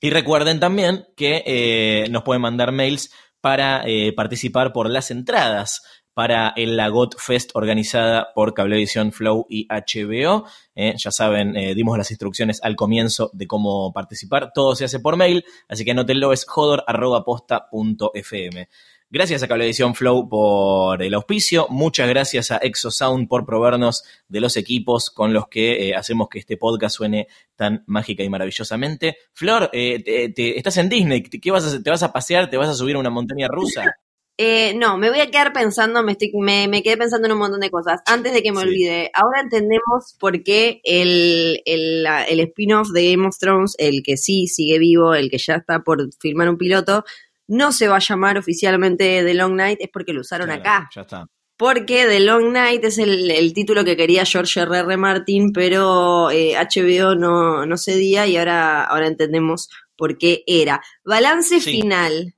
Y 0.00 0.10
recuerden 0.10 0.60
también 0.60 1.08
que 1.16 1.42
eh, 1.44 2.06
nos 2.10 2.22
pueden 2.22 2.42
mandar 2.42 2.70
mails 2.72 3.12
para 3.40 3.84
participar 4.16 4.72
por 4.72 4.90
las 4.90 5.12
entradas 5.12 5.97
para 6.18 6.52
el 6.56 6.76
Lagot 6.76 7.16
Fest 7.16 7.52
organizada 7.54 8.32
por 8.34 8.52
Cablevisión 8.52 9.12
Flow 9.12 9.46
y 9.48 9.68
HBO. 9.68 10.48
Eh, 10.74 10.94
ya 10.96 11.12
saben, 11.12 11.56
eh, 11.56 11.76
dimos 11.76 11.96
las 11.96 12.10
instrucciones 12.10 12.58
al 12.64 12.74
comienzo 12.74 13.30
de 13.34 13.46
cómo 13.46 13.92
participar. 13.92 14.50
Todo 14.52 14.74
se 14.74 14.84
hace 14.84 14.98
por 14.98 15.16
mail, 15.16 15.44
así 15.68 15.84
que 15.84 15.92
anótenlo, 15.92 16.32
es 16.32 16.44
jodor.posta.fm. 16.44 18.68
Gracias 19.08 19.44
a 19.44 19.46
Cablevisión 19.46 19.94
Flow 19.94 20.28
por 20.28 21.00
el 21.04 21.14
auspicio. 21.14 21.68
Muchas 21.70 22.08
gracias 22.08 22.50
a 22.50 22.56
Exosound 22.56 23.28
por 23.28 23.46
proveernos 23.46 24.02
de 24.26 24.40
los 24.40 24.56
equipos 24.56 25.10
con 25.10 25.32
los 25.32 25.46
que 25.46 25.88
eh, 25.88 25.94
hacemos 25.94 26.28
que 26.28 26.40
este 26.40 26.56
podcast 26.56 26.96
suene 26.96 27.28
tan 27.54 27.84
mágica 27.86 28.24
y 28.24 28.28
maravillosamente. 28.28 29.18
Flor, 29.34 29.70
eh, 29.72 30.02
te, 30.02 30.30
te, 30.30 30.58
estás 30.58 30.78
en 30.78 30.88
Disney. 30.88 31.22
¿Qué 31.22 31.52
vas 31.52 31.72
a? 31.72 31.80
¿Te 31.80 31.90
vas 31.90 32.02
a 32.02 32.12
pasear? 32.12 32.50
¿Te 32.50 32.56
vas 32.56 32.70
a 32.70 32.74
subir 32.74 32.96
a 32.96 32.98
una 32.98 33.10
montaña 33.10 33.46
rusa? 33.46 33.84
Eh, 34.40 34.72
no, 34.74 34.96
me 34.98 35.10
voy 35.10 35.18
a 35.18 35.32
quedar 35.32 35.52
pensando, 35.52 36.04
me, 36.04 36.12
estoy, 36.12 36.30
me, 36.34 36.68
me, 36.68 36.80
quedé 36.80 36.96
pensando 36.96 37.26
en 37.26 37.32
un 37.32 37.40
montón 37.40 37.58
de 37.58 37.70
cosas. 37.70 38.00
Antes 38.06 38.32
de 38.32 38.40
que 38.40 38.52
me 38.52 38.60
sí. 38.60 38.68
olvide, 38.68 39.10
ahora 39.12 39.40
entendemos 39.40 40.16
por 40.20 40.44
qué 40.44 40.80
el, 40.84 41.60
el, 41.64 42.06
el 42.06 42.40
spin-off 42.40 42.90
de 42.90 43.10
Game 43.10 43.26
of 43.26 43.36
Thrones, 43.36 43.74
el 43.78 44.00
que 44.04 44.16
sí 44.16 44.46
sigue 44.46 44.78
vivo, 44.78 45.12
el 45.12 45.28
que 45.28 45.38
ya 45.38 45.56
está 45.56 45.80
por 45.80 46.08
filmar 46.20 46.48
un 46.48 46.56
piloto, 46.56 47.04
no 47.48 47.72
se 47.72 47.88
va 47.88 47.96
a 47.96 48.00
llamar 48.00 48.38
oficialmente 48.38 49.24
The 49.24 49.34
Long 49.34 49.56
Night, 49.56 49.80
es 49.80 49.88
porque 49.92 50.12
lo 50.12 50.20
usaron 50.20 50.46
claro, 50.46 50.60
acá. 50.60 50.90
Ya 50.94 51.00
está. 51.00 51.28
Porque 51.56 52.06
The 52.06 52.20
Long 52.20 52.52
Night 52.52 52.84
es 52.84 52.98
el, 52.98 53.32
el 53.32 53.52
título 53.52 53.84
que 53.84 53.96
quería 53.96 54.24
George 54.24 54.60
R. 54.60 54.78
R. 54.78 54.96
Martin, 54.96 55.52
pero 55.52 56.30
eh, 56.30 56.54
HBO 56.54 57.16
no, 57.16 57.66
no 57.66 57.76
cedía 57.76 58.28
y 58.28 58.36
ahora, 58.36 58.84
ahora 58.84 59.08
entendemos 59.08 59.68
por 59.96 60.16
qué 60.16 60.44
era. 60.46 60.80
Balance 61.04 61.60
sí. 61.60 61.80
final. 61.80 62.36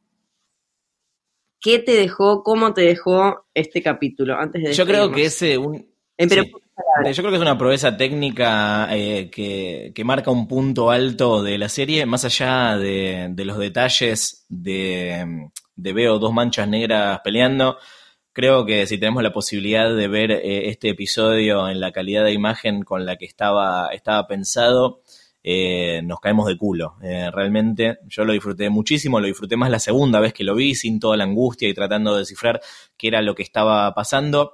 ¿Qué 1.61 1.79
te 1.79 1.93
dejó, 1.93 2.43
cómo 2.43 2.73
te 2.73 2.83
dejó 2.83 3.47
este 3.55 3.83
capítulo? 3.83 4.37
Antes 4.37 4.63
de 4.63 4.73
Yo 4.73 4.87
creo 4.87 5.11
que 5.11 5.25
es 5.25 5.43
eh, 5.43 5.59
un. 5.59 5.77
Eh, 6.17 6.27
pero 6.29 6.43
sí. 6.43 6.53
Yo 7.13 7.23
creo 7.23 7.31
que 7.31 7.37
es 7.37 7.43
una 7.43 7.59
proeza 7.59 7.97
técnica 7.97 8.89
eh, 8.91 9.31
que, 9.31 9.93
que, 9.95 10.05
marca 10.05 10.31
un 10.31 10.47
punto 10.47 10.91
alto 10.91 11.43
de 11.43 11.59
la 11.59 11.69
serie, 11.69 12.07
más 12.07 12.25
allá 12.25 12.77
de, 12.77 13.29
de 13.31 13.45
los 13.45 13.59
detalles 13.59 14.45
de, 14.49 15.49
de, 15.77 15.93
veo 15.93 16.19
dos 16.19 16.33
manchas 16.33 16.69
negras 16.69 17.21
peleando. 17.23 17.79
Creo 18.33 18.65
que 18.65 18.87
si 18.87 18.99
tenemos 18.99 19.23
la 19.23 19.33
posibilidad 19.33 19.95
de 19.95 20.09
ver 20.09 20.31
eh, 20.31 20.69
este 20.69 20.91
episodio 20.91 21.69
en 21.69 21.81
la 21.81 21.93
calidad 21.93 22.25
de 22.25 22.33
imagen 22.33 22.83
con 22.83 23.05
la 23.05 23.17
que 23.17 23.27
estaba, 23.27 23.89
estaba 23.93 24.27
pensado, 24.27 25.03
eh, 25.43 26.03
nos 26.05 26.21
caemos 26.21 26.47
de 26.47 26.57
culo. 26.57 26.97
Eh, 27.03 27.31
realmente 27.33 27.99
yo 28.09 28.25
lo 28.25 28.33
disfruté 28.33 28.69
muchísimo, 28.71 29.21
lo 29.21 29.27
disfruté 29.27 29.57
más 29.57 29.71
la 29.71 29.79
segunda 29.79 30.21
vez 30.21 30.33
que 30.33 30.45
lo 30.45 30.55
vi, 30.55 30.75
sin 30.75 31.01
toda 31.01 31.17
la 31.17 31.25
angustia 31.25 31.69
y 31.69 31.75
tratando 31.75 32.13
de 32.13 32.21
descifrar 32.21 32.61
qué 32.97 33.09
era 33.09 33.23
lo 33.23 33.35
que 33.35 33.43
estaba 33.43 33.93
pasando. 33.95 34.53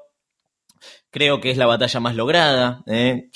Creo 1.10 1.40
que 1.40 1.50
es 1.50 1.56
la 1.56 1.66
batalla 1.66 2.00
más 2.00 2.14
lograda. 2.14 2.84
Eh. 2.86 3.30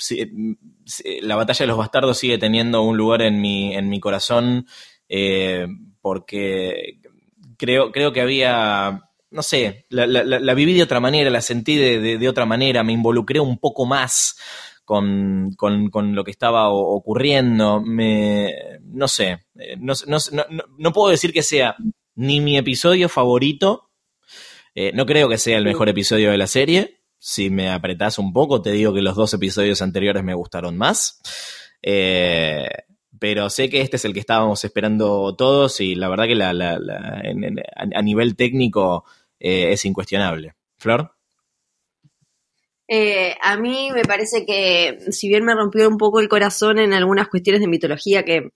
la 1.21 1.35
batalla 1.35 1.63
de 1.63 1.67
los 1.67 1.77
bastardos 1.77 2.17
sigue 2.17 2.37
teniendo 2.37 2.81
un 2.83 2.97
lugar 2.97 3.21
en 3.21 3.41
mi, 3.41 3.75
en 3.75 3.89
mi 3.89 3.99
corazón 3.99 4.67
porque 6.01 6.99
creo, 7.57 7.91
creo 7.91 8.13
que 8.13 8.21
había 8.21 9.11
no 9.31 9.43
sé, 9.43 9.85
la, 9.89 10.53
viví 10.53 10.73
de 10.73 10.83
otra 10.83 10.99
manera, 10.99 11.29
la 11.29 11.41
sentí 11.41 11.77
de, 11.77 12.17
de, 12.17 12.29
otra 12.29 12.45
manera, 12.45 12.83
me 12.83 12.91
involucré 12.91 13.39
un 13.39 13.57
poco 13.57 13.85
más 13.85 14.35
con, 14.91 15.53
con, 15.89 16.15
lo 16.15 16.25
que 16.25 16.31
estaba 16.31 16.69
ocurriendo. 16.69 17.79
Me, 17.79 18.53
no 18.83 19.07
sé, 19.07 19.45
eh, 19.57 19.77
no, 19.79 19.93
no, 20.77 20.91
puedo 20.91 21.11
decir 21.11 21.31
que 21.31 21.43
sea 21.43 21.77
ni 22.15 22.41
mi 22.41 22.57
episodio 22.57 23.07
favorito. 23.07 23.89
Eh, 24.75 24.91
no 24.93 25.05
creo 25.05 25.29
que 25.29 25.37
sea 25.37 25.57
el 25.57 25.63
mejor 25.63 25.87
episodio 25.87 26.31
de 26.31 26.37
la 26.37 26.47
serie. 26.47 27.03
Si 27.17 27.49
me 27.49 27.69
apretás 27.69 28.19
un 28.19 28.33
poco, 28.33 28.61
te 28.61 28.71
digo 28.73 28.93
que 28.93 29.01
los 29.01 29.15
dos 29.15 29.33
episodios 29.33 29.81
anteriores 29.81 30.25
me 30.25 30.33
gustaron 30.33 30.77
más. 30.77 31.21
Eh, 31.81 32.67
pero 33.17 33.49
sé 33.49 33.69
que 33.69 33.79
este 33.79 33.95
es 33.95 34.03
el 34.03 34.13
que 34.13 34.19
estábamos 34.19 34.65
esperando 34.65 35.33
todos 35.37 35.79
y 35.79 35.95
la 35.95 36.09
verdad 36.09 36.25
que 36.25 36.35
la, 36.35 36.49
a 36.49 38.01
nivel 38.01 38.35
técnico 38.35 39.05
es 39.39 39.85
incuestionable. 39.85 40.55
Flor. 40.77 41.13
Eh, 42.93 43.37
a 43.41 43.55
mí 43.55 43.89
me 43.93 44.03
parece 44.03 44.45
que, 44.45 44.97
si 45.11 45.29
bien 45.29 45.45
me 45.45 45.55
rompió 45.55 45.87
un 45.87 45.97
poco 45.97 46.19
el 46.19 46.27
corazón 46.27 46.77
en 46.77 46.91
algunas 46.91 47.29
cuestiones 47.29 47.61
de 47.61 47.69
mitología 47.69 48.23
que, 48.23 48.49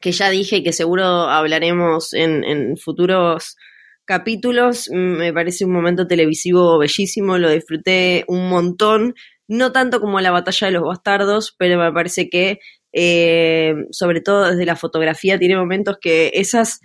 que 0.00 0.10
ya 0.10 0.28
dije 0.28 0.56
y 0.56 0.64
que 0.64 0.72
seguro 0.72 1.04
hablaremos 1.04 2.12
en, 2.12 2.76
futuros 2.76 3.56
capítulos, 4.04 4.90
me 4.90 5.32
parece 5.32 5.66
un 5.66 5.72
momento 5.72 6.08
televisivo 6.08 6.78
bellísimo, 6.78 7.38
lo 7.38 7.48
disfruté 7.48 8.24
un 8.26 8.48
montón, 8.48 9.14
no 9.46 9.70
tanto 9.70 10.00
como 10.00 10.20
la 10.20 10.32
batalla 10.32 10.66
de 10.66 10.72
los 10.72 10.82
bastardos, 10.82 11.54
pero 11.56 11.78
me 11.78 11.92
parece 11.92 12.28
que 12.28 12.58
eh, 12.92 13.74
sobre 13.92 14.20
todo 14.20 14.50
desde 14.50 14.66
la 14.66 14.74
fotografía 14.74 15.38
tiene 15.38 15.54
momentos 15.54 15.98
que 16.00 16.32
esas 16.34 16.80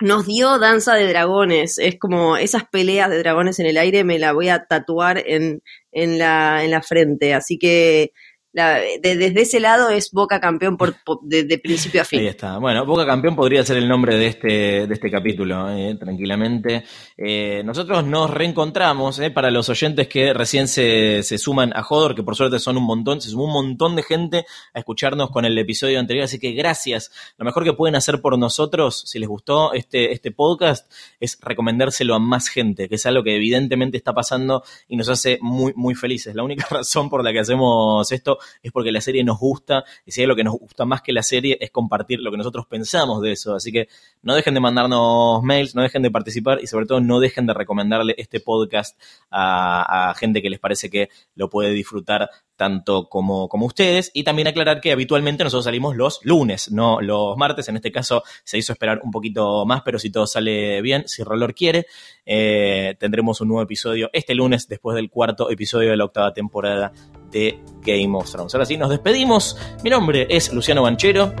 nos 0.00 0.26
dio 0.26 0.58
danza 0.58 0.94
de 0.94 1.06
dragones. 1.06 1.78
Es 1.78 1.98
como 1.98 2.36
esas 2.36 2.64
peleas 2.64 3.10
de 3.10 3.18
dragones 3.18 3.58
en 3.58 3.66
el 3.66 3.76
aire 3.76 4.04
me 4.04 4.18
la 4.18 4.32
voy 4.32 4.48
a 4.48 4.64
tatuar 4.64 5.22
en, 5.26 5.62
en, 5.92 6.18
la, 6.18 6.64
en 6.64 6.70
la 6.70 6.82
frente. 6.82 7.34
Así 7.34 7.58
que 7.58 8.12
desde 8.52 9.40
ese 9.40 9.60
lado 9.60 9.90
es 9.90 10.10
Boca 10.10 10.40
campeón 10.40 10.76
por, 10.76 10.96
de, 11.22 11.58
principio 11.58 12.02
a 12.02 12.04
fin. 12.04 12.20
Ahí 12.20 12.26
está. 12.26 12.58
Bueno, 12.58 12.84
Boca 12.84 13.06
campeón 13.06 13.36
podría 13.36 13.64
ser 13.64 13.76
el 13.76 13.88
nombre 13.88 14.16
de 14.16 14.26
este, 14.26 14.86
de 14.86 14.94
este 14.94 15.10
capítulo, 15.10 15.70
eh, 15.70 15.96
tranquilamente. 15.98 16.84
Eh, 17.16 17.62
nosotros 17.64 18.04
nos 18.04 18.30
reencontramos, 18.30 19.20
eh, 19.20 19.30
para 19.30 19.50
los 19.50 19.68
oyentes 19.68 20.08
que 20.08 20.32
recién 20.32 20.66
se, 20.66 21.22
se, 21.22 21.38
suman 21.38 21.72
a 21.76 21.82
Jodor, 21.82 22.16
que 22.16 22.24
por 22.24 22.34
suerte 22.34 22.58
son 22.58 22.76
un 22.76 22.84
montón, 22.84 23.20
se 23.20 23.30
sumó 23.30 23.44
un 23.44 23.52
montón 23.52 23.94
de 23.94 24.02
gente 24.02 24.46
a 24.74 24.80
escucharnos 24.80 25.30
con 25.30 25.44
el 25.44 25.56
episodio 25.56 26.00
anterior, 26.00 26.24
así 26.24 26.40
que 26.40 26.52
gracias. 26.52 27.12
Lo 27.38 27.44
mejor 27.44 27.62
que 27.64 27.72
pueden 27.72 27.94
hacer 27.94 28.20
por 28.20 28.36
nosotros, 28.36 29.04
si 29.06 29.20
les 29.20 29.28
gustó 29.28 29.72
este, 29.74 30.12
este 30.12 30.32
podcast, 30.32 30.90
es 31.20 31.38
recomendárselo 31.40 32.14
a 32.16 32.18
más 32.18 32.48
gente, 32.48 32.88
que 32.88 32.96
es 32.96 33.06
algo 33.06 33.22
que 33.22 33.36
evidentemente 33.36 33.96
está 33.96 34.12
pasando 34.12 34.64
y 34.88 34.96
nos 34.96 35.08
hace 35.08 35.38
muy, 35.40 35.72
muy 35.76 35.94
felices. 35.94 36.34
La 36.34 36.42
única 36.42 36.66
razón 36.70 37.08
por 37.08 37.22
la 37.22 37.32
que 37.32 37.38
hacemos 37.38 38.10
esto 38.10 38.39
es 38.62 38.72
porque 38.72 38.92
la 38.92 39.00
serie 39.00 39.24
nos 39.24 39.38
gusta 39.38 39.84
y 40.04 40.12
si 40.12 40.20
hay 40.20 40.26
lo 40.26 40.36
que 40.36 40.44
nos 40.44 40.54
gusta 40.54 40.84
más 40.84 41.02
que 41.02 41.12
la 41.12 41.22
serie 41.22 41.58
es 41.60 41.70
compartir 41.70 42.20
lo 42.20 42.30
que 42.30 42.36
nosotros 42.36 42.66
pensamos 42.66 43.22
de 43.22 43.32
eso. 43.32 43.54
Así 43.54 43.72
que 43.72 43.88
no 44.22 44.34
dejen 44.34 44.54
de 44.54 44.60
mandarnos 44.60 45.42
mails, 45.42 45.74
no 45.74 45.82
dejen 45.82 46.02
de 46.02 46.10
participar 46.10 46.60
y 46.62 46.66
sobre 46.66 46.86
todo 46.86 47.00
no 47.00 47.20
dejen 47.20 47.46
de 47.46 47.54
recomendarle 47.54 48.14
este 48.18 48.40
podcast 48.40 49.00
a, 49.30 50.10
a 50.10 50.14
gente 50.14 50.42
que 50.42 50.50
les 50.50 50.58
parece 50.58 50.90
que 50.90 51.08
lo 51.34 51.48
puede 51.48 51.70
disfrutar 51.70 52.30
tanto 52.60 53.08
como, 53.08 53.48
como 53.48 53.64
ustedes. 53.64 54.10
Y 54.12 54.22
también 54.22 54.46
aclarar 54.46 54.82
que 54.82 54.92
habitualmente 54.92 55.42
nosotros 55.42 55.64
salimos 55.64 55.96
los 55.96 56.20
lunes, 56.24 56.70
no 56.70 57.00
los 57.00 57.34
martes. 57.38 57.70
En 57.70 57.76
este 57.76 57.90
caso 57.90 58.22
se 58.44 58.58
hizo 58.58 58.74
esperar 58.74 59.00
un 59.02 59.10
poquito 59.10 59.64
más, 59.64 59.80
pero 59.80 59.98
si 59.98 60.10
todo 60.10 60.26
sale 60.26 60.82
bien, 60.82 61.04
si 61.08 61.22
Rolor 61.22 61.54
quiere, 61.54 61.86
eh, 62.26 62.96
tendremos 63.00 63.40
un 63.40 63.48
nuevo 63.48 63.62
episodio 63.62 64.10
este 64.12 64.34
lunes 64.34 64.68
después 64.68 64.94
del 64.94 65.08
cuarto 65.08 65.50
episodio 65.50 65.88
de 65.88 65.96
la 65.96 66.04
octava 66.04 66.34
temporada 66.34 66.92
de 67.30 67.58
Game 67.80 68.14
of 68.14 68.30
Thrones. 68.30 68.54
Ahora 68.54 68.66
sí, 68.66 68.76
nos 68.76 68.90
despedimos. 68.90 69.56
Mi 69.82 69.88
nombre 69.88 70.26
es 70.28 70.52
Luciano 70.52 70.82
Banchero. 70.82 71.32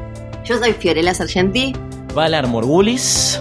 Yo 0.46 0.56
soy 0.56 0.72
Fiorella 0.72 1.12
Sargenti. 1.12 1.74
Valar 2.14 2.46
Morgulis. 2.46 3.38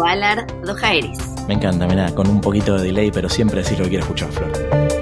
Valar 0.00 0.46
Dojairis. 0.64 1.18
Me 1.46 1.52
encanta, 1.52 1.86
mira, 1.86 2.10
con 2.14 2.26
un 2.26 2.40
poquito 2.40 2.78
de 2.78 2.84
delay, 2.84 3.10
pero 3.10 3.28
siempre 3.28 3.58
decir 3.58 3.76
lo 3.76 3.84
que 3.84 3.90
quiere 3.90 4.02
escuchar, 4.02 4.32
Flor. 4.32 5.01